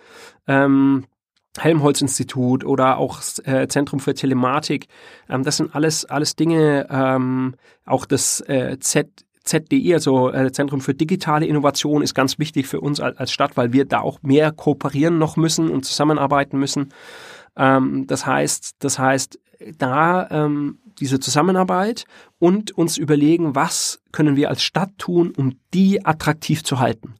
Ähm, 0.48 1.04
Helmholtz-Institut 1.58 2.64
oder 2.64 2.98
auch 2.98 3.20
äh, 3.44 3.68
Zentrum 3.68 4.00
für 4.00 4.14
Telematik. 4.14 4.88
Ähm, 5.28 5.44
das 5.44 5.58
sind 5.58 5.74
alles, 5.74 6.04
alles 6.04 6.34
Dinge, 6.34 6.88
ähm, 6.90 7.54
auch 7.84 8.06
das 8.06 8.40
äh, 8.48 8.78
Z, 8.80 9.24
ZDI, 9.44 9.94
also 9.94 10.32
äh, 10.32 10.50
Zentrum 10.52 10.80
für 10.80 10.94
digitale 10.94 11.46
Innovation, 11.46 12.02
ist 12.02 12.14
ganz 12.14 12.38
wichtig 12.38 12.66
für 12.66 12.80
uns 12.80 13.00
als, 13.00 13.16
als 13.18 13.32
Stadt, 13.32 13.56
weil 13.56 13.72
wir 13.72 13.84
da 13.84 14.00
auch 14.00 14.22
mehr 14.22 14.52
kooperieren 14.52 15.18
noch 15.18 15.36
müssen 15.36 15.70
und 15.70 15.84
zusammenarbeiten 15.84 16.58
müssen. 16.58 16.90
Ähm, 17.56 18.06
das 18.06 18.26
heißt, 18.26 18.76
das 18.78 18.98
heißt, 18.98 19.38
da 19.78 20.28
ähm, 20.30 20.78
diese 20.98 21.20
Zusammenarbeit 21.20 22.04
und 22.38 22.72
uns 22.72 22.96
überlegen, 22.96 23.54
was 23.54 24.02
können 24.12 24.36
wir 24.36 24.48
als 24.48 24.62
Stadt 24.62 24.90
tun, 24.98 25.32
um 25.36 25.58
die 25.72 26.04
attraktiv 26.04 26.64
zu 26.64 26.80
halten. 26.80 27.14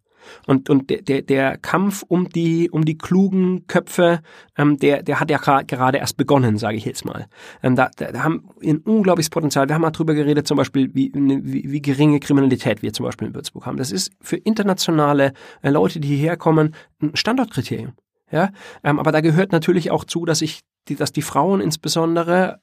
Und, 0.46 0.70
und 0.70 0.90
der, 0.90 1.02
der, 1.02 1.22
der 1.22 1.58
Kampf 1.58 2.04
um 2.06 2.28
die, 2.28 2.70
um 2.70 2.84
die 2.84 2.98
klugen 2.98 3.66
Köpfe, 3.66 4.20
ähm, 4.56 4.78
der, 4.78 5.02
der 5.02 5.20
hat 5.20 5.30
ja 5.30 5.38
gerade 5.38 5.98
erst 5.98 6.16
begonnen, 6.16 6.58
sage 6.58 6.76
ich 6.76 6.84
jetzt 6.84 7.04
mal. 7.04 7.26
Ähm, 7.62 7.76
da, 7.76 7.90
da 7.96 8.22
haben 8.22 8.48
ein 8.62 8.78
unglaubliches 8.78 9.30
Potenzial. 9.30 9.68
Wir 9.68 9.74
haben 9.74 9.82
mal 9.82 9.90
drüber 9.90 10.14
geredet, 10.14 10.46
zum 10.46 10.56
Beispiel, 10.56 10.94
wie, 10.94 11.12
wie, 11.14 11.70
wie 11.70 11.82
geringe 11.82 12.20
Kriminalität 12.20 12.82
wir 12.82 12.92
zum 12.92 13.04
Beispiel 13.04 13.28
in 13.28 13.34
Würzburg 13.34 13.66
haben. 13.66 13.76
Das 13.76 13.92
ist 13.92 14.12
für 14.20 14.36
internationale 14.36 15.32
äh, 15.62 15.70
Leute, 15.70 16.00
die 16.00 16.08
hierher 16.08 16.36
kommen, 16.36 16.74
ein 17.00 17.14
Standortkriterium. 17.14 17.92
Ja, 18.30 18.50
ähm, 18.82 18.98
aber 18.98 19.12
da 19.12 19.20
gehört 19.20 19.52
natürlich 19.52 19.90
auch 19.90 20.04
zu, 20.04 20.24
dass 20.24 20.42
ich, 20.42 20.62
die, 20.88 20.96
dass 20.96 21.12
die 21.12 21.22
Frauen 21.22 21.60
insbesondere 21.60 22.60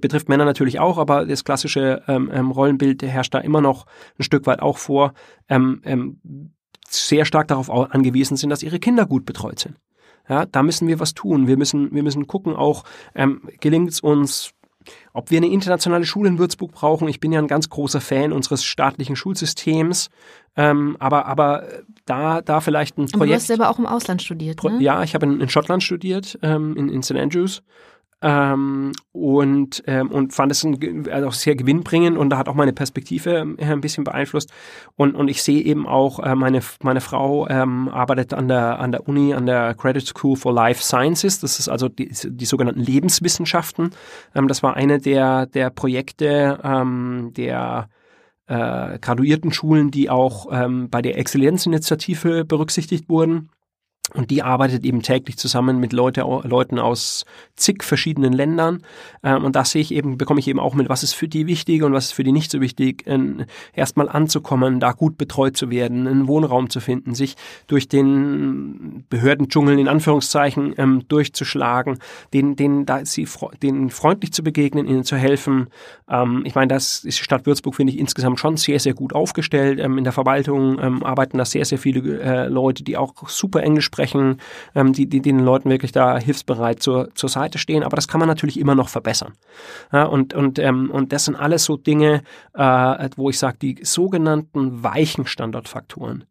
betrifft 0.00 0.28
Männer 0.28 0.44
natürlich 0.44 0.80
auch, 0.80 0.98
aber 0.98 1.26
das 1.26 1.44
klassische 1.44 2.02
ähm, 2.06 2.30
ähm, 2.32 2.50
Rollenbild 2.50 3.02
herrscht 3.02 3.34
da 3.34 3.38
immer 3.38 3.60
noch 3.60 3.86
ein 4.18 4.22
Stück 4.22 4.46
weit 4.46 4.60
auch 4.62 4.78
vor. 4.78 5.12
Ähm, 5.48 5.80
ähm, 5.84 6.20
sehr 6.94 7.24
stark 7.24 7.48
darauf 7.48 7.70
angewiesen 7.70 8.36
sind, 8.36 8.50
dass 8.50 8.62
ihre 8.62 8.78
Kinder 8.78 9.06
gut 9.06 9.26
betreut 9.26 9.58
sind. 9.58 9.76
Ja, 10.28 10.46
da 10.46 10.62
müssen 10.62 10.88
wir 10.88 11.00
was 11.00 11.14
tun. 11.14 11.46
Wir 11.48 11.56
müssen, 11.56 11.92
wir 11.92 12.02
müssen 12.02 12.26
gucken 12.26 12.54
auch, 12.54 12.84
ähm, 13.14 13.42
gelingt 13.60 13.90
es 13.90 14.00
uns, 14.00 14.52
ob 15.12 15.30
wir 15.30 15.38
eine 15.38 15.48
internationale 15.48 16.04
Schule 16.04 16.28
in 16.28 16.38
Würzburg 16.38 16.72
brauchen. 16.72 17.08
Ich 17.08 17.20
bin 17.20 17.32
ja 17.32 17.40
ein 17.40 17.48
ganz 17.48 17.68
großer 17.68 18.00
Fan 18.00 18.32
unseres 18.32 18.64
staatlichen 18.64 19.16
Schulsystems. 19.16 20.10
Ähm, 20.56 20.96
aber, 21.00 21.26
aber 21.26 21.66
da, 22.04 22.40
da 22.40 22.60
vielleicht 22.60 22.98
ein 22.98 23.06
Projekt. 23.06 23.14
Aber 23.14 23.26
du 23.26 23.34
hast 23.34 23.50
aber 23.50 23.70
auch 23.70 23.78
im 23.78 23.86
Ausland 23.86 24.22
studiert, 24.22 24.62
ne? 24.62 24.78
Ja, 24.80 25.02
ich 25.02 25.14
habe 25.14 25.26
in, 25.26 25.40
in 25.40 25.48
Schottland 25.48 25.82
studiert, 25.82 26.38
ähm, 26.42 26.76
in, 26.76 26.88
in 26.88 27.02
St. 27.02 27.16
Andrews 27.16 27.62
ähm, 28.22 28.92
und, 29.10 29.82
ähm, 29.86 30.10
und 30.10 30.32
fand 30.32 30.52
es 30.52 30.62
ein, 30.64 31.08
also 31.10 31.30
sehr 31.30 31.56
gewinnbringend 31.56 32.16
und 32.16 32.30
da 32.30 32.38
hat 32.38 32.48
auch 32.48 32.54
meine 32.54 32.72
Perspektive 32.72 33.54
äh, 33.58 33.64
ein 33.64 33.80
bisschen 33.80 34.04
beeinflusst. 34.04 34.52
Und, 34.96 35.14
und 35.14 35.28
ich 35.28 35.42
sehe 35.42 35.60
eben 35.60 35.86
auch, 35.86 36.20
äh, 36.20 36.34
meine, 36.36 36.60
meine 36.82 37.00
Frau 37.00 37.48
ähm, 37.48 37.88
arbeitet 37.88 38.32
an 38.32 38.48
der, 38.48 38.78
an 38.78 38.92
der 38.92 39.08
Uni, 39.08 39.34
an 39.34 39.46
der 39.46 39.74
Credit 39.74 40.06
School 40.06 40.36
for 40.36 40.54
Life 40.54 40.82
Sciences. 40.82 41.40
Das 41.40 41.58
ist 41.58 41.68
also 41.68 41.88
die, 41.88 42.12
die 42.24 42.44
sogenannten 42.44 42.80
Lebenswissenschaften. 42.80 43.90
Ähm, 44.34 44.46
das 44.46 44.62
war 44.62 44.76
eine 44.76 44.98
der, 44.98 45.46
der 45.46 45.70
Projekte 45.70 46.60
ähm, 46.62 47.32
der 47.36 47.88
äh, 48.46 48.98
graduierten 49.00 49.52
Schulen, 49.52 49.90
die 49.90 50.10
auch 50.10 50.46
ähm, 50.52 50.88
bei 50.90 51.02
der 51.02 51.18
Exzellenzinitiative 51.18 52.44
berücksichtigt 52.44 53.08
wurden. 53.08 53.50
Und 54.14 54.30
die 54.30 54.42
arbeitet 54.42 54.84
eben 54.84 55.02
täglich 55.02 55.38
zusammen 55.38 55.78
mit 55.78 55.92
Leute, 55.92 56.20
Leuten 56.20 56.78
aus 56.78 57.24
zig 57.56 57.82
verschiedenen 57.82 58.32
Ländern. 58.32 58.82
Ähm, 59.22 59.44
und 59.44 59.56
da 59.56 59.64
sehe 59.64 59.80
ich 59.80 59.92
eben, 59.92 60.18
bekomme 60.18 60.40
ich 60.40 60.48
eben 60.48 60.60
auch 60.60 60.74
mit, 60.74 60.88
was 60.88 61.02
ist 61.02 61.14
für 61.14 61.28
die 61.28 61.46
wichtig 61.46 61.82
und 61.82 61.92
was 61.92 62.06
ist 62.06 62.12
für 62.12 62.24
die 62.24 62.32
nicht 62.32 62.50
so 62.50 62.60
wichtig, 62.60 63.04
erstmal 63.74 64.08
anzukommen, 64.08 64.80
da 64.80 64.92
gut 64.92 65.16
betreut 65.16 65.56
zu 65.56 65.70
werden, 65.70 66.06
einen 66.06 66.28
Wohnraum 66.28 66.70
zu 66.70 66.80
finden, 66.80 67.14
sich 67.14 67.36
durch 67.66 67.88
den 67.88 69.04
Behördendschungel 69.08 69.78
in 69.78 69.88
Anführungszeichen 69.88 70.74
ähm, 70.76 71.02
durchzuschlagen, 71.08 71.98
denen, 72.32 72.56
denen, 72.56 72.86
da 72.86 73.04
sie, 73.04 73.26
denen 73.62 73.90
freundlich 73.90 74.32
zu 74.32 74.42
begegnen, 74.42 74.86
ihnen 74.86 75.04
zu 75.04 75.16
helfen. 75.16 75.68
Ähm, 76.08 76.42
ich 76.44 76.54
meine, 76.54 76.68
das 76.68 77.04
ist 77.04 77.18
die 77.18 77.24
Stadt 77.24 77.46
Würzburg, 77.46 77.74
finde 77.74 77.92
ich, 77.92 77.98
insgesamt 77.98 78.40
schon 78.40 78.56
sehr, 78.56 78.80
sehr 78.80 78.94
gut 78.94 79.14
aufgestellt. 79.14 79.78
in 79.78 80.04
der 80.04 80.12
Verwaltung 80.12 80.78
arbeiten 81.02 81.38
da 81.38 81.44
sehr, 81.44 81.64
sehr 81.64 81.78
viele 81.78 82.20
äh, 82.20 82.48
Leute, 82.48 82.82
die 82.82 82.96
auch 82.96 83.28
super 83.28 83.62
Englisch 83.62 83.84
sprechen, 83.86 84.01
ähm, 84.74 84.92
die, 84.92 85.06
die, 85.06 85.20
die 85.20 85.32
den 85.32 85.44
Leuten 85.44 85.70
wirklich 85.70 85.92
da 85.92 86.18
hilfsbereit 86.18 86.82
zur, 86.82 87.14
zur 87.14 87.28
Seite 87.28 87.58
stehen. 87.58 87.82
Aber 87.82 87.96
das 87.96 88.08
kann 88.08 88.18
man 88.18 88.28
natürlich 88.28 88.58
immer 88.58 88.74
noch 88.74 88.88
verbessern. 88.88 89.32
Ja, 89.92 90.04
und, 90.04 90.34
und, 90.34 90.58
ähm, 90.58 90.90
und 90.90 91.12
das 91.12 91.24
sind 91.24 91.36
alles 91.36 91.64
so 91.64 91.76
Dinge, 91.76 92.22
äh, 92.54 93.08
wo 93.16 93.30
ich 93.30 93.38
sage, 93.38 93.58
die 93.60 93.78
sogenannten 93.82 94.82
weichen 94.82 95.26
Standortfaktoren 95.26 96.24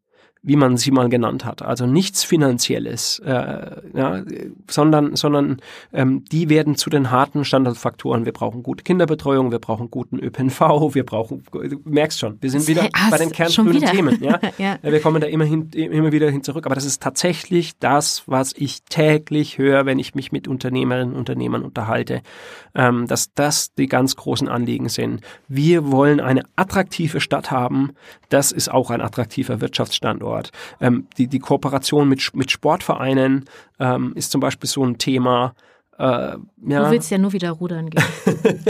wie 0.43 0.55
man 0.55 0.75
sie 0.77 0.89
mal 0.89 1.07
genannt 1.07 1.45
hat. 1.45 1.61
Also 1.61 1.85
nichts 1.85 2.23
Finanzielles, 2.23 3.19
äh, 3.19 3.81
ja, 3.93 4.23
sondern, 4.67 5.15
sondern 5.15 5.57
ähm, 5.93 6.25
die 6.31 6.49
werden 6.49 6.75
zu 6.75 6.89
den 6.89 7.11
harten 7.11 7.45
Standardfaktoren. 7.45 8.25
Wir 8.25 8.33
brauchen 8.33 8.63
gute 8.63 8.83
Kinderbetreuung, 8.83 9.51
wir 9.51 9.59
brauchen 9.59 9.91
guten 9.91 10.17
ÖPNV, 10.17 10.95
wir 10.95 11.05
brauchen, 11.05 11.43
du 11.51 11.79
merkst 11.85 12.19
schon, 12.19 12.39
wir 12.41 12.49
sind 12.49 12.67
wieder 12.67 12.89
Hast 12.95 13.11
bei 13.11 13.17
den 13.19 13.31
kerngrünen 13.31 13.81
Themen. 13.81 14.11
Ja? 14.21 14.39
ja? 14.57 14.77
Wir 14.81 14.99
kommen 14.99 15.19
da 15.19 15.27
immer, 15.27 15.45
hin, 15.45 15.69
immer 15.73 16.11
wieder 16.11 16.29
hin 16.29 16.43
zurück. 16.43 16.65
Aber 16.65 16.75
das 16.75 16.85
ist 16.85 17.01
tatsächlich 17.01 17.77
das, 17.79 18.23
was 18.27 18.53
ich 18.55 18.83
täglich 18.83 19.57
höre, 19.57 19.85
wenn 19.85 19.99
ich 19.99 20.15
mich 20.15 20.31
mit 20.31 20.47
Unternehmerinnen 20.47 21.13
und 21.13 21.19
Unternehmern 21.19 21.63
unterhalte, 21.63 22.21
ähm, 22.75 23.07
dass 23.07 23.33
das 23.33 23.73
die 23.73 23.87
ganz 23.87 24.15
großen 24.15 24.47
Anliegen 24.47 24.89
sind. 24.89 25.21
Wir 25.47 25.91
wollen 25.91 26.19
eine 26.19 26.43
attraktive 26.55 27.19
Stadt 27.19 27.51
haben. 27.51 27.93
Das 28.29 28.51
ist 28.51 28.71
auch 28.71 28.91
ein 28.91 29.01
attraktiver 29.01 29.59
Wirtschaftsstandort 29.59 30.30
dort. 30.31 30.51
Ähm, 30.79 31.07
die, 31.17 31.27
die 31.27 31.39
Kooperation 31.39 32.07
mit, 32.07 32.33
mit 32.33 32.51
Sportvereinen 32.51 33.45
ähm, 33.79 34.13
ist 34.15 34.31
zum 34.31 34.41
Beispiel 34.41 34.69
so 34.69 34.83
ein 34.83 34.97
Thema. 34.97 35.53
Äh, 36.01 36.37
ja. 36.65 36.85
Du 36.85 36.89
willst 36.89 37.11
ja 37.11 37.19
nur 37.19 37.31
wieder 37.31 37.51
rudern 37.51 37.91
gehen. 37.91 38.03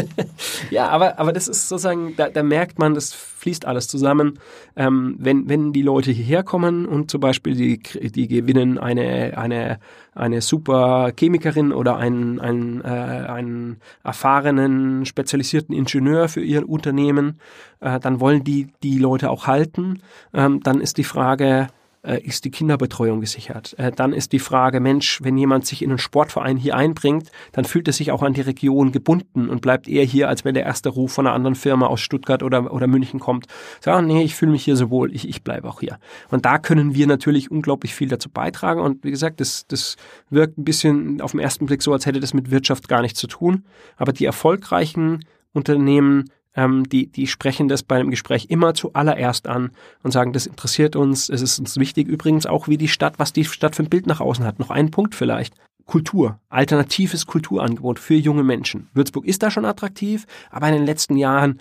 ja, 0.69 0.89
aber, 0.89 1.17
aber 1.17 1.31
das 1.31 1.47
ist 1.47 1.69
sozusagen, 1.69 2.13
da, 2.17 2.27
da 2.27 2.43
merkt 2.43 2.77
man, 2.77 2.93
das 2.93 3.13
fließt 3.13 3.65
alles 3.65 3.87
zusammen. 3.87 4.37
Ähm, 4.75 5.15
wenn, 5.17 5.47
wenn 5.47 5.71
die 5.71 5.81
Leute 5.81 6.11
hierher 6.11 6.43
kommen 6.43 6.85
und 6.85 7.09
zum 7.09 7.21
Beispiel 7.21 7.55
die, 7.55 7.79
die 8.11 8.27
gewinnen 8.27 8.77
eine, 8.77 9.37
eine, 9.37 9.79
eine 10.13 10.41
super 10.41 11.13
Chemikerin 11.17 11.71
oder 11.71 11.95
einen, 11.95 12.41
einen, 12.41 12.81
äh, 12.81 12.87
einen 12.87 13.77
erfahrenen, 14.03 15.05
spezialisierten 15.05 15.73
Ingenieur 15.73 16.27
für 16.27 16.41
ihr 16.41 16.67
Unternehmen, 16.67 17.39
äh, 17.79 17.97
dann 18.01 18.19
wollen 18.19 18.43
die 18.43 18.67
die 18.83 18.97
Leute 18.97 19.29
auch 19.29 19.47
halten. 19.47 20.01
Ähm, 20.33 20.59
dann 20.63 20.81
ist 20.81 20.97
die 20.97 21.05
Frage, 21.05 21.67
ist 22.03 22.45
die 22.45 22.51
Kinderbetreuung 22.51 23.21
gesichert. 23.21 23.75
Äh, 23.77 23.91
dann 23.91 24.13
ist 24.13 24.31
die 24.31 24.39
Frage, 24.39 24.79
Mensch, 24.79 25.19
wenn 25.21 25.37
jemand 25.37 25.67
sich 25.67 25.83
in 25.83 25.91
einen 25.91 25.99
Sportverein 25.99 26.57
hier 26.57 26.75
einbringt, 26.75 27.31
dann 27.51 27.65
fühlt 27.65 27.87
er 27.87 27.93
sich 27.93 28.11
auch 28.11 28.23
an 28.23 28.33
die 28.33 28.41
Region 28.41 28.91
gebunden 28.91 29.49
und 29.49 29.61
bleibt 29.61 29.87
eher 29.87 30.03
hier, 30.03 30.27
als 30.27 30.43
wenn 30.43 30.55
der 30.55 30.63
erste 30.63 30.89
Ruf 30.89 31.13
von 31.13 31.27
einer 31.27 31.35
anderen 31.35 31.55
Firma 31.55 31.87
aus 31.87 32.01
Stuttgart 32.01 32.41
oder, 32.41 32.73
oder 32.73 32.87
München 32.87 33.19
kommt. 33.19 33.45
Sagen, 33.79 33.97
ah, 33.97 34.01
nee, 34.01 34.23
ich 34.23 34.35
fühle 34.35 34.51
mich 34.51 34.63
hier 34.63 34.75
so 34.75 34.89
wohl, 34.89 35.13
ich, 35.13 35.29
ich 35.29 35.43
bleibe 35.43 35.67
auch 35.67 35.81
hier. 35.81 35.99
Und 36.29 36.45
da 36.45 36.57
können 36.57 36.95
wir 36.95 37.05
natürlich 37.05 37.51
unglaublich 37.51 37.93
viel 37.93 38.07
dazu 38.07 38.29
beitragen. 38.29 38.81
Und 38.81 39.03
wie 39.03 39.11
gesagt, 39.11 39.39
das, 39.39 39.67
das 39.67 39.95
wirkt 40.29 40.57
ein 40.57 40.63
bisschen 40.63 41.21
auf 41.21 41.31
den 41.31 41.39
ersten 41.39 41.67
Blick 41.67 41.83
so, 41.83 41.93
als 41.93 42.05
hätte 42.05 42.19
das 42.19 42.33
mit 42.33 42.49
Wirtschaft 42.49 42.87
gar 42.87 43.01
nichts 43.01 43.19
zu 43.19 43.27
tun. 43.27 43.63
Aber 43.97 44.11
die 44.11 44.25
erfolgreichen 44.25 45.23
Unternehmen 45.53 46.29
ähm, 46.55 46.87
die, 46.89 47.07
die 47.07 47.27
sprechen 47.27 47.67
das 47.67 47.83
bei 47.83 47.95
einem 47.95 48.09
Gespräch 48.09 48.47
immer 48.49 48.73
zuallererst 48.73 49.47
an 49.47 49.71
und 50.03 50.11
sagen, 50.11 50.33
das 50.33 50.47
interessiert 50.47 50.95
uns, 50.95 51.29
es 51.29 51.41
ist 51.41 51.59
uns 51.59 51.77
wichtig 51.77 52.07
übrigens 52.07 52.45
auch, 52.45 52.67
wie 52.67 52.77
die 52.77 52.87
Stadt, 52.87 53.19
was 53.19 53.33
die 53.33 53.45
Stadt 53.45 53.75
für 53.75 53.83
ein 53.83 53.89
Bild 53.89 54.07
nach 54.07 54.19
außen 54.19 54.45
hat. 54.45 54.59
Noch 54.59 54.69
ein 54.69 54.91
Punkt 54.91 55.15
vielleicht. 55.15 55.55
Kultur, 55.85 56.39
alternatives 56.49 57.25
Kulturangebot 57.25 57.99
für 57.99 58.13
junge 58.13 58.43
Menschen. 58.43 58.89
Würzburg 58.93 59.25
ist 59.25 59.43
da 59.43 59.51
schon 59.51 59.65
attraktiv, 59.65 60.25
aber 60.49 60.67
in 60.67 60.75
den 60.75 60.85
letzten 60.85 61.17
Jahren 61.17 61.59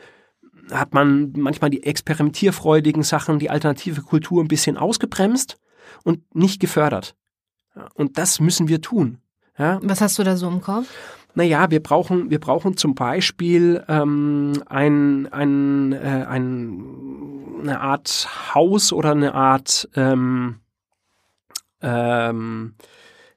hat 0.71 0.95
man 0.95 1.33
manchmal 1.37 1.71
die 1.71 1.83
experimentierfreudigen 1.83 3.03
Sachen, 3.03 3.39
die 3.39 3.51
alternative 3.51 4.03
Kultur 4.03 4.43
ein 4.43 4.49
bisschen 4.49 4.77
ausgebremst 4.77 5.59
und 6.05 6.35
nicht 6.35 6.61
gefördert. 6.61 7.17
Und 7.95 8.19
das 8.19 8.41
müssen 8.41 8.69
wir 8.69 8.81
tun. 8.81 9.19
Ja? 9.59 9.81
Was 9.83 10.01
hast 10.01 10.19
du 10.19 10.23
da 10.23 10.37
so 10.37 10.49
im 10.49 10.61
Kopf? 10.61 10.89
Naja, 11.35 11.71
wir 11.71 11.83
brauchen, 11.83 12.31
wir 12.31 12.41
brauchen 12.41 12.77
zum 12.77 12.95
Beispiel 12.95 13.85
ähm, 13.89 14.53
ein, 14.67 15.33
ein, 15.33 15.93
äh, 15.93 16.27
ein, 16.29 16.85
eine 17.63 17.81
Art 17.81 18.55
Haus 18.55 18.93
oder 18.93 19.13
eine 19.13 19.35
Art 19.35 19.89
ähm, 19.95 20.57
ähm, 21.83 22.75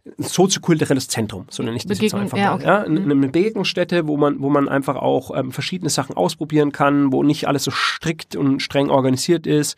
ein 0.05 0.23
soziokulturelles 0.23 1.07
Zentrum, 1.07 1.45
so 1.49 1.63
nenne 1.63 1.77
ich 1.77 1.85
das 1.85 2.01
jetzt 2.01 2.11
Begegnung- 2.11 2.21
einfach 2.23 2.37
ja, 2.37 2.49
mal. 2.49 2.55
okay. 2.55 2.65
Ja, 2.65 2.81
eine, 2.81 3.01
eine 3.01 3.15
Begegnungsstätte, 3.15 4.05
wo 4.05 4.17
man, 4.17 4.41
wo 4.41 4.49
man 4.49 4.67
einfach 4.67 4.97
auch 4.97 5.31
ähm, 5.33 5.53
verschiedene 5.53 5.89
Sachen 5.89 6.17
ausprobieren 6.17 6.73
kann, 6.73 7.13
wo 7.13 7.23
nicht 7.23 7.47
alles 7.47 7.63
so 7.63 7.71
strikt 7.71 8.35
und 8.35 8.61
streng 8.61 8.89
organisiert 8.89 9.47
ist, 9.47 9.77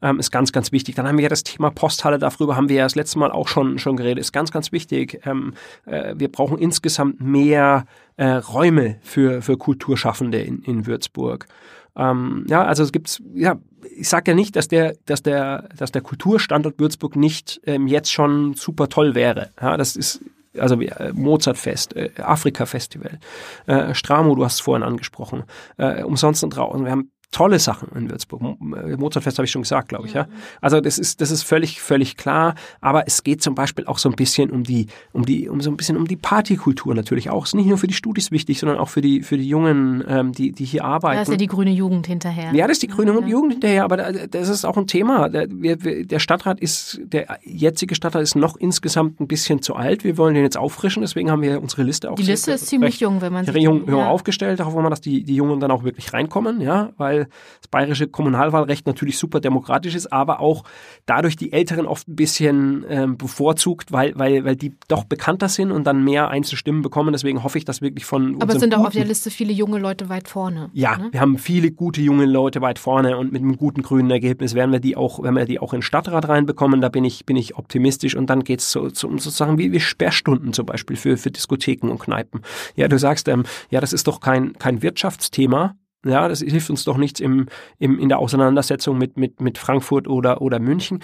ähm, 0.00 0.18
ist 0.18 0.30
ganz, 0.30 0.52
ganz 0.52 0.72
wichtig. 0.72 0.94
Dann 0.94 1.06
haben 1.06 1.18
wir 1.18 1.24
ja 1.24 1.28
das 1.28 1.44
Thema 1.44 1.68
Posthalle, 1.70 2.18
darüber 2.18 2.56
haben 2.56 2.70
wir 2.70 2.76
ja 2.76 2.84
das 2.84 2.94
letzte 2.94 3.18
Mal 3.18 3.30
auch 3.30 3.48
schon, 3.48 3.78
schon 3.78 3.98
geredet, 3.98 4.18
ist 4.18 4.32
ganz, 4.32 4.50
ganz 4.50 4.72
wichtig. 4.72 5.20
Ähm, 5.26 5.52
äh, 5.84 6.14
wir 6.16 6.32
brauchen 6.32 6.56
insgesamt 6.56 7.20
mehr 7.20 7.84
äh, 8.16 8.28
Räume 8.28 8.96
für, 9.02 9.42
für 9.42 9.58
Kulturschaffende 9.58 10.40
in, 10.40 10.62
in 10.62 10.86
Würzburg. 10.86 11.48
Ähm, 11.96 12.46
ja, 12.48 12.64
also 12.64 12.82
es 12.82 12.92
gibt, 12.92 13.22
ja, 13.34 13.56
ich 13.96 14.08
sage 14.08 14.32
ja 14.32 14.34
nicht, 14.34 14.56
dass 14.56 14.68
der, 14.68 14.96
dass 15.06 15.22
der, 15.22 15.68
dass 15.76 15.92
der 15.92 16.02
Kulturstandort 16.02 16.78
Würzburg 16.78 17.16
nicht 17.16 17.60
ähm, 17.64 17.86
jetzt 17.86 18.12
schon 18.12 18.54
super 18.54 18.88
toll 18.88 19.14
wäre. 19.14 19.50
Ja, 19.60 19.76
das 19.76 19.96
ist 19.96 20.20
also 20.58 20.80
äh, 20.80 21.12
Mozartfest, 21.12 21.96
äh, 21.96 22.10
Afrika-Festival, 22.18 23.18
äh, 23.66 23.94
Stramo, 23.94 24.34
du 24.34 24.44
hast 24.44 24.54
es 24.54 24.60
vorhin 24.60 24.82
angesprochen, 24.82 25.44
äh, 25.76 26.02
umsonst 26.02 26.44
und 26.44 26.50
draußen. 26.50 26.84
Wir 26.84 26.92
haben 26.92 27.10
tolle 27.36 27.58
Sachen 27.58 27.88
in 27.94 28.08
Würzburg. 28.10 28.40
Äh, 28.42 28.96
Mozartfest 28.96 29.36
habe 29.36 29.44
ich 29.44 29.50
schon 29.50 29.60
gesagt, 29.60 29.90
glaube 29.90 30.06
ich, 30.06 30.14
ja. 30.14 30.26
Also 30.62 30.80
das 30.80 30.98
ist, 30.98 31.20
das 31.20 31.30
ist 31.30 31.42
völlig, 31.42 31.82
völlig 31.82 32.16
klar. 32.16 32.54
Aber 32.80 33.06
es 33.06 33.22
geht 33.24 33.42
zum 33.42 33.54
Beispiel 33.54 33.84
auch 33.86 33.98
so 33.98 34.08
ein 34.08 34.14
bisschen 34.16 34.48
um 34.50 34.62
die, 34.62 34.86
um 35.12 35.26
die, 35.26 35.46
um 35.50 35.60
so 35.60 35.68
ein 35.70 35.76
bisschen 35.76 35.98
um 35.98 36.06
die 36.08 36.16
Partykultur 36.16 36.94
natürlich 36.94 37.28
auch. 37.28 37.44
Es 37.44 37.50
ist 37.50 37.54
nicht 37.54 37.66
nur 37.66 37.76
für 37.76 37.88
die 37.88 37.94
Studis 37.94 38.30
wichtig, 38.30 38.58
sondern 38.58 38.78
auch 38.78 38.88
für 38.88 39.02
die, 39.02 39.22
für 39.22 39.36
die 39.36 39.46
Jungen, 39.46 40.02
ähm, 40.08 40.32
die, 40.32 40.52
die 40.52 40.64
hier 40.64 40.84
arbeiten. 40.86 41.16
Da 41.16 41.22
ist 41.22 41.28
ja 41.28 41.36
die 41.36 41.46
grüne 41.46 41.72
Jugend 41.72 42.06
hinterher. 42.06 42.54
Ja, 42.54 42.66
das 42.66 42.76
ist 42.76 42.84
die 42.84 42.88
grüne 42.88 43.12
Jugend 43.28 43.52
hinterher, 43.52 43.84
aber 43.84 43.98
da- 43.98 44.12
das 44.12 44.48
ist 44.48 44.64
auch 44.64 44.78
ein 44.78 44.86
Thema. 44.86 45.28
Der, 45.28 46.18
Stadtrat 46.18 46.58
ist, 46.58 47.00
der 47.04 47.38
jetzige 47.44 47.94
Stadtrat 47.94 48.22
ist 48.22 48.34
noch 48.34 48.56
insgesamt 48.56 49.20
ein 49.20 49.26
bisschen 49.26 49.60
zu 49.60 49.74
alt. 49.74 50.04
Wir 50.04 50.16
wollen 50.16 50.34
den 50.34 50.44
jetzt 50.44 50.56
auffrischen, 50.56 51.02
deswegen 51.02 51.30
haben 51.30 51.42
wir 51.42 51.60
unsere 51.60 51.82
Liste 51.82 52.10
auch 52.10 52.14
Die 52.14 52.22
Liste 52.22 52.52
ist 52.52 52.66
ziemlich 52.66 52.98
jung, 53.00 53.20
wenn 53.20 53.32
man 53.34 53.44
sich 53.44 53.54
jung, 53.56 53.86
jung 53.86 53.98
ja. 54.00 54.08
aufgestellt. 54.08 54.58
Da 54.58 54.64
hoffen 54.64 54.82
wir 54.82 54.90
dass 54.90 55.00
die, 55.02 55.22
die 55.22 55.34
Jungen 55.34 55.60
dann 55.60 55.70
auch 55.70 55.84
wirklich 55.84 56.12
reinkommen, 56.14 56.60
ja, 56.60 56.92
weil 56.96 57.25
das 57.60 57.68
bayerische 57.68 58.08
Kommunalwahlrecht 58.08 58.86
natürlich 58.86 59.18
super 59.18 59.40
demokratisch 59.40 59.94
ist, 59.94 60.12
aber 60.12 60.40
auch 60.40 60.64
dadurch 61.06 61.36
die 61.36 61.52
Älteren 61.52 61.86
oft 61.86 62.08
ein 62.08 62.16
bisschen 62.16 62.84
ähm, 62.88 63.16
bevorzugt, 63.16 63.92
weil, 63.92 64.12
weil, 64.16 64.44
weil 64.44 64.56
die 64.56 64.74
doch 64.88 65.04
bekannter 65.04 65.48
sind 65.48 65.70
und 65.72 65.84
dann 65.84 66.04
mehr 66.04 66.28
Einzelstimmen 66.28 66.82
bekommen. 66.82 67.12
Deswegen 67.12 67.42
hoffe 67.42 67.58
ich, 67.58 67.64
dass 67.64 67.82
wirklich 67.82 68.04
von 68.04 68.40
Aber 68.40 68.54
es 68.54 68.60
sind 68.60 68.74
auch 68.74 68.86
auf 68.86 68.92
der 68.92 69.04
Liste 69.04 69.30
viele 69.30 69.52
junge 69.52 69.78
Leute 69.78 70.08
weit 70.08 70.28
vorne. 70.28 70.70
ja, 70.72 70.96
Ne? 70.96 71.08
wir 71.12 71.20
haben 71.20 71.36
viele 71.38 71.72
gute 71.72 72.00
junge 72.00 72.26
Leute 72.26 72.60
weit 72.62 72.78
vorne 72.78 73.16
und 73.18 73.32
mit 73.32 73.42
einem 73.42 73.56
guten 73.56 73.82
grünen 73.82 74.10
Ergebnis 74.10 74.54
werden 74.54 74.72
wir 74.72 74.80
die 74.80 74.96
auch, 74.96 75.22
werden 75.22 75.36
wir 75.36 75.44
die 75.44 75.58
auch 75.58 75.72
in 75.72 75.78
den 75.78 75.82
Stadtrat 75.82 76.28
reinbekommen. 76.28 76.80
Da 76.80 76.88
bin 76.88 77.04
ich, 77.04 77.26
bin 77.26 77.36
ich 77.36 77.56
optimistisch. 77.56 78.14
Und 78.16 78.28
dann 78.30 78.44
geht's 78.44 78.70
so, 78.70 78.88
so 78.88 79.08
um 79.08 79.18
sozusagen 79.18 79.58
wie, 79.58 79.72
wie 79.72 79.80
Sperrstunden 79.80 80.52
zum 80.52 80.66
Beispiel 80.66 80.96
für, 80.96 81.16
für 81.16 81.30
Diskotheken 81.30 81.88
und 81.90 81.98
Kneipen. 81.98 82.40
Ja, 82.74 82.88
du 82.88 82.98
sagst, 82.98 83.28
ähm, 83.28 83.44
ja, 83.70 83.80
das 83.80 83.92
ist 83.92 84.06
doch 84.06 84.20
kein, 84.20 84.54
kein 84.54 84.82
Wirtschaftsthema. 84.82 85.76
Ja, 86.06 86.28
das 86.28 86.40
hilft 86.40 86.70
uns 86.70 86.84
doch 86.84 86.96
nichts 86.96 87.20
im, 87.20 87.46
im, 87.78 87.98
in 87.98 88.08
der 88.08 88.18
Auseinandersetzung 88.18 88.96
mit, 88.98 89.16
mit, 89.16 89.40
mit 89.40 89.58
Frankfurt 89.58 90.08
oder, 90.08 90.40
oder 90.40 90.58
München. 90.58 91.00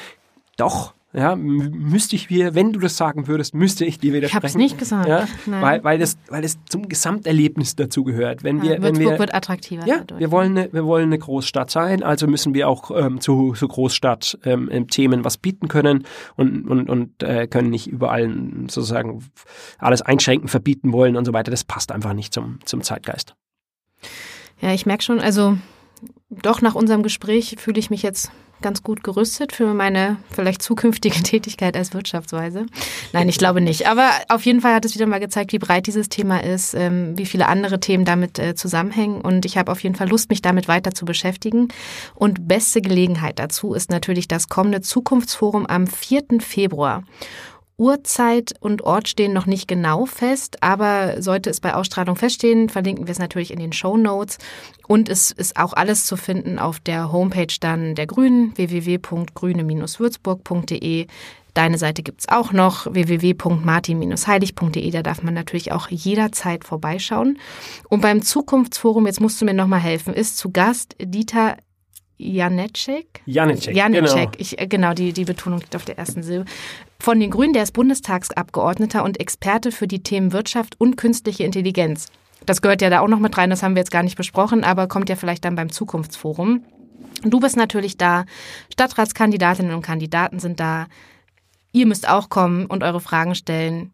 Doch, 0.57 0.95
ja, 1.15 1.37
müsste 1.37 2.17
ich 2.17 2.29
dir, 2.29 2.55
wenn 2.55 2.73
du 2.73 2.81
das 2.81 2.97
sagen 2.97 3.27
würdest, 3.27 3.55
müsste 3.55 3.85
ich 3.85 3.99
dir 3.99 4.09
Ich 4.09 4.15
widersprechen. 4.15 4.37
habe 4.37 4.47
es 4.47 4.55
nicht 4.55 4.79
gesagt. 4.79 5.07
Ja, 5.09 5.27
weil, 5.47 5.85
weil, 5.85 5.99
das, 5.99 6.17
weil 6.29 6.41
das 6.41 6.57
zum 6.71 6.89
Gesamterlebnis 6.89 7.77
dazu 7.77 8.03
gehört. 8.05 8.45
Wenn 8.45 8.59
Ja, 8.59 8.73
wir, 8.73 8.83
wenn 8.83 8.99
wir, 8.99 9.19
wird 9.19 9.35
attraktiver 9.35 9.87
ja, 9.87 9.99
dadurch. 9.99 10.21
wir 10.21 10.31
wollen, 10.31 10.57
eine, 10.57 10.73
wir 10.73 10.87
wollen 10.87 11.05
eine 11.07 11.19
Großstadt 11.19 11.71
sein, 11.71 12.03
also 12.03 12.27
müssen 12.27 12.55
wir 12.55 12.67
auch 12.67 12.91
ähm, 12.97 13.21
zu, 13.21 13.53
zu 13.53 13.69
Großstadt 13.69 14.39
ähm, 14.45 14.71
ähm, 14.73 14.89
Themen 14.89 15.23
was 15.23 15.37
bieten 15.37 15.69
können 15.69 16.07
und, 16.37 16.67
und, 16.67 16.89
und 16.89 17.23
äh, 17.23 17.47
können 17.47 17.69
nicht 17.69 17.89
überall 17.89 18.31
sozusagen 18.69 19.23
alles 19.79 20.01
einschränken, 20.01 20.49
verbieten 20.49 20.93
wollen 20.95 21.17
und 21.17 21.27
so 21.27 21.35
weiter. 21.35 21.51
Das 21.51 21.65
passt 21.65 21.93
einfach 21.93 22.15
nicht 22.15 22.33
zum, 22.33 22.59
zum 22.65 22.81
Zeitgeist. 22.83 23.35
Ja, 24.63 24.73
ich 24.73 24.87
merke 24.87 25.03
schon, 25.03 25.21
also 25.21 25.59
doch 26.31 26.63
nach 26.63 26.75
unserem 26.75 27.03
Gespräch 27.03 27.57
fühle 27.59 27.81
ich 27.81 27.91
mich 27.91 28.03
jetzt 28.03 28.31
ganz 28.63 28.85
gut 28.85 29.03
gerüstet 29.03 29.53
für 29.53 29.75
meine 29.75 30.17
vielleicht 30.31 30.63
zukünftige 30.63 31.17
Tätigkeit 31.23 31.77
als 31.77 31.93
Wirtschaftsweise. 31.93 32.67
Nein, 33.13 33.29
ich 33.29 33.37
glaube 33.37 33.61
nicht. 33.61 33.89
Aber 33.89 34.09
auf 34.29 34.47
jeden 34.47 34.61
Fall 34.61 34.73
hat 34.73 34.85
es 34.85 34.95
wieder 34.95 35.07
mal 35.07 35.19
gezeigt, 35.19 35.53
wie 35.53 35.59
breit 35.59 35.89
dieses 35.89 36.09
Thema 36.09 36.43
ist, 36.43 36.75
ähm, 36.75 37.19
wie 37.19 37.27
viele 37.27 37.49
andere 37.49 37.81
Themen 37.81 38.05
damit 38.05 38.39
äh, 38.39 38.55
zusammenhängen. 38.55 39.21
Und 39.21 39.45
ich 39.45 39.59
habe 39.59 39.71
auf 39.73 39.83
jeden 39.83 39.97
Fall 39.97 40.09
Lust, 40.09 40.31
mich 40.31 40.43
damit 40.43 40.69
weiter 40.69 40.93
zu 40.93 41.05
beschäftigen. 41.05 41.69
Und 42.15 42.47
beste 42.47 42.81
Gelegenheit 42.81 43.41
dazu 43.41 43.75
ist 43.75 43.91
natürlich 43.91 44.29
das 44.29 44.49
kommende 44.49 44.81
Zukunftsforum 44.81 45.67
am 45.67 45.89
4. 45.89 46.23
Februar. 46.39 47.03
Uhrzeit 47.79 48.53
und 48.61 48.83
Ort 48.83 49.09
stehen 49.09 49.33
noch 49.33 49.47
nicht 49.47 49.67
genau 49.67 50.05
fest, 50.07 50.63
aber 50.63 51.23
sollte 51.23 51.51
es 51.51 51.61
bei 51.61 51.75
Ausstrahlung 51.75 52.15
feststehen, 52.17 52.69
verlinken 52.69 53.07
wir 53.07 53.13
es 53.13 53.19
natürlich 53.19 53.51
in 53.51 53.59
den 53.59 53.73
Show 53.73 53.97
Notes. 53.97 54.37
Und 54.87 55.09
es 55.09 55.31
ist 55.31 55.57
auch 55.57 55.73
alles 55.73 56.05
zu 56.07 56.17
finden 56.17 56.59
auf 56.59 56.81
der 56.81 57.13
Homepage 57.13 57.55
dann 57.61 57.95
der 57.95 58.07
Grünen, 58.07 58.55
www.grüne-würzburg.de. 58.57 61.07
Deine 61.55 61.77
Seite 61.77 62.03
gibt's 62.03 62.29
auch 62.29 62.53
noch, 62.53 62.87
www.martin-heilig.de. 62.93 64.91
Da 64.91 65.03
darf 65.03 65.23
man 65.23 65.35
natürlich 65.35 65.73
auch 65.73 65.89
jederzeit 65.89 66.65
vorbeischauen. 66.65 67.39
Und 67.89 68.01
beim 68.01 68.23
Zukunftsforum, 68.23 69.07
jetzt 69.07 69.21
musst 69.21 69.41
du 69.41 69.45
mir 69.45 69.55
nochmal 69.55 69.81
helfen, 69.81 70.15
ist 70.15 70.39
zu 70.39 70.51
Gast 70.51 70.97
Dieter 70.99 71.57
Janecek. 72.23 73.23
Janicek. 73.27 73.75
Janecek, 73.75 74.15
Genau. 74.15 74.31
ich, 74.39 74.61
äh, 74.61 74.67
genau, 74.67 74.95
die, 74.95 75.13
die 75.13 75.25
Betonung 75.25 75.61
liegt 75.61 75.77
auf 75.77 75.85
der 75.85 75.99
ersten 75.99 76.23
Silbe. 76.23 76.45
Von 76.99 77.19
den 77.21 77.31
Grünen, 77.31 77.53
der 77.53 77.65
ist 77.65 77.73
Bundestagsabgeordneter 77.73 79.03
und 79.05 79.19
Experte 79.21 79.73
für 79.73 79.87
die 79.87 80.03
Themen 80.03 80.33
Wirtschaft 80.33 80.81
und 80.81 80.97
künstliche 80.97 81.45
Intelligenz. 81.45 82.07
Das 82.47 82.63
gehört 82.63 82.83
ja 82.83 82.91
da 82.91 83.01
auch 83.01 83.09
noch 83.09 83.21
mit 83.21 83.37
rein, 83.39 83.51
das 83.51 83.63
haben 83.63 83.75
wir 83.75 83.81
jetzt 83.81 83.91
gar 83.91 84.03
nicht 84.03 84.17
besprochen, 84.17 84.65
aber 84.65 84.89
kommt 84.89 85.09
ja 85.09 85.17
vielleicht 85.17 85.45
dann 85.45 85.55
beim 85.55 85.71
Zukunftsforum. 85.71 86.65
Du 87.25 87.41
bist 87.41 87.57
natürlich 87.57 87.97
da, 87.97 88.25
Stadtratskandidatinnen 88.73 89.75
und 89.75 89.83
Kandidaten 89.83 90.41
sind 90.41 90.59
da. 90.59 90.87
Ihr 91.73 91.87
müsst 91.87 92.09
auch 92.09 92.29
kommen 92.29 92.67
und 92.67 92.83
eure 92.83 93.01
Fragen 93.01 93.35
stellen. 93.35 93.93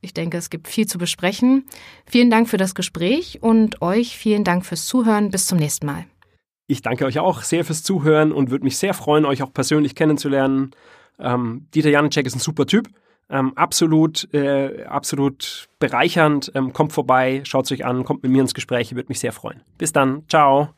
Ich 0.00 0.14
denke, 0.14 0.36
es 0.36 0.50
gibt 0.50 0.68
viel 0.68 0.86
zu 0.86 0.98
besprechen. 0.98 1.64
Vielen 2.06 2.30
Dank 2.30 2.48
für 2.48 2.58
das 2.58 2.74
Gespräch 2.74 3.42
und 3.42 3.82
euch 3.82 4.16
vielen 4.16 4.44
Dank 4.44 4.66
fürs 4.66 4.86
Zuhören. 4.86 5.30
Bis 5.30 5.46
zum 5.46 5.58
nächsten 5.58 5.86
Mal. 5.86 6.04
Ich 6.66 6.82
danke 6.82 7.04
euch 7.06 7.18
auch 7.18 7.42
sehr 7.42 7.64
fürs 7.64 7.82
Zuhören 7.82 8.32
und 8.32 8.50
würde 8.50 8.64
mich 8.64 8.76
sehr 8.76 8.94
freuen, 8.94 9.24
euch 9.24 9.42
auch 9.42 9.52
persönlich 9.52 9.94
kennenzulernen. 9.94 10.72
Ähm, 11.18 11.68
Dieter 11.74 11.90
Janicek 11.90 12.26
ist 12.26 12.34
ein 12.34 12.40
super 12.40 12.66
Typ. 12.66 12.88
Ähm, 13.28 13.56
absolut, 13.56 14.32
äh, 14.34 14.84
absolut 14.84 15.68
bereichernd. 15.78 16.52
Ähm, 16.54 16.72
kommt 16.72 16.92
vorbei, 16.92 17.42
schaut 17.44 17.64
es 17.66 17.72
euch 17.72 17.84
an, 17.84 18.04
kommt 18.04 18.22
mit 18.22 18.32
mir 18.32 18.42
ins 18.42 18.54
Gespräch, 18.54 18.94
würde 18.94 19.08
mich 19.08 19.20
sehr 19.20 19.32
freuen. 19.32 19.62
Bis 19.78 19.92
dann. 19.92 20.24
Ciao. 20.28 20.70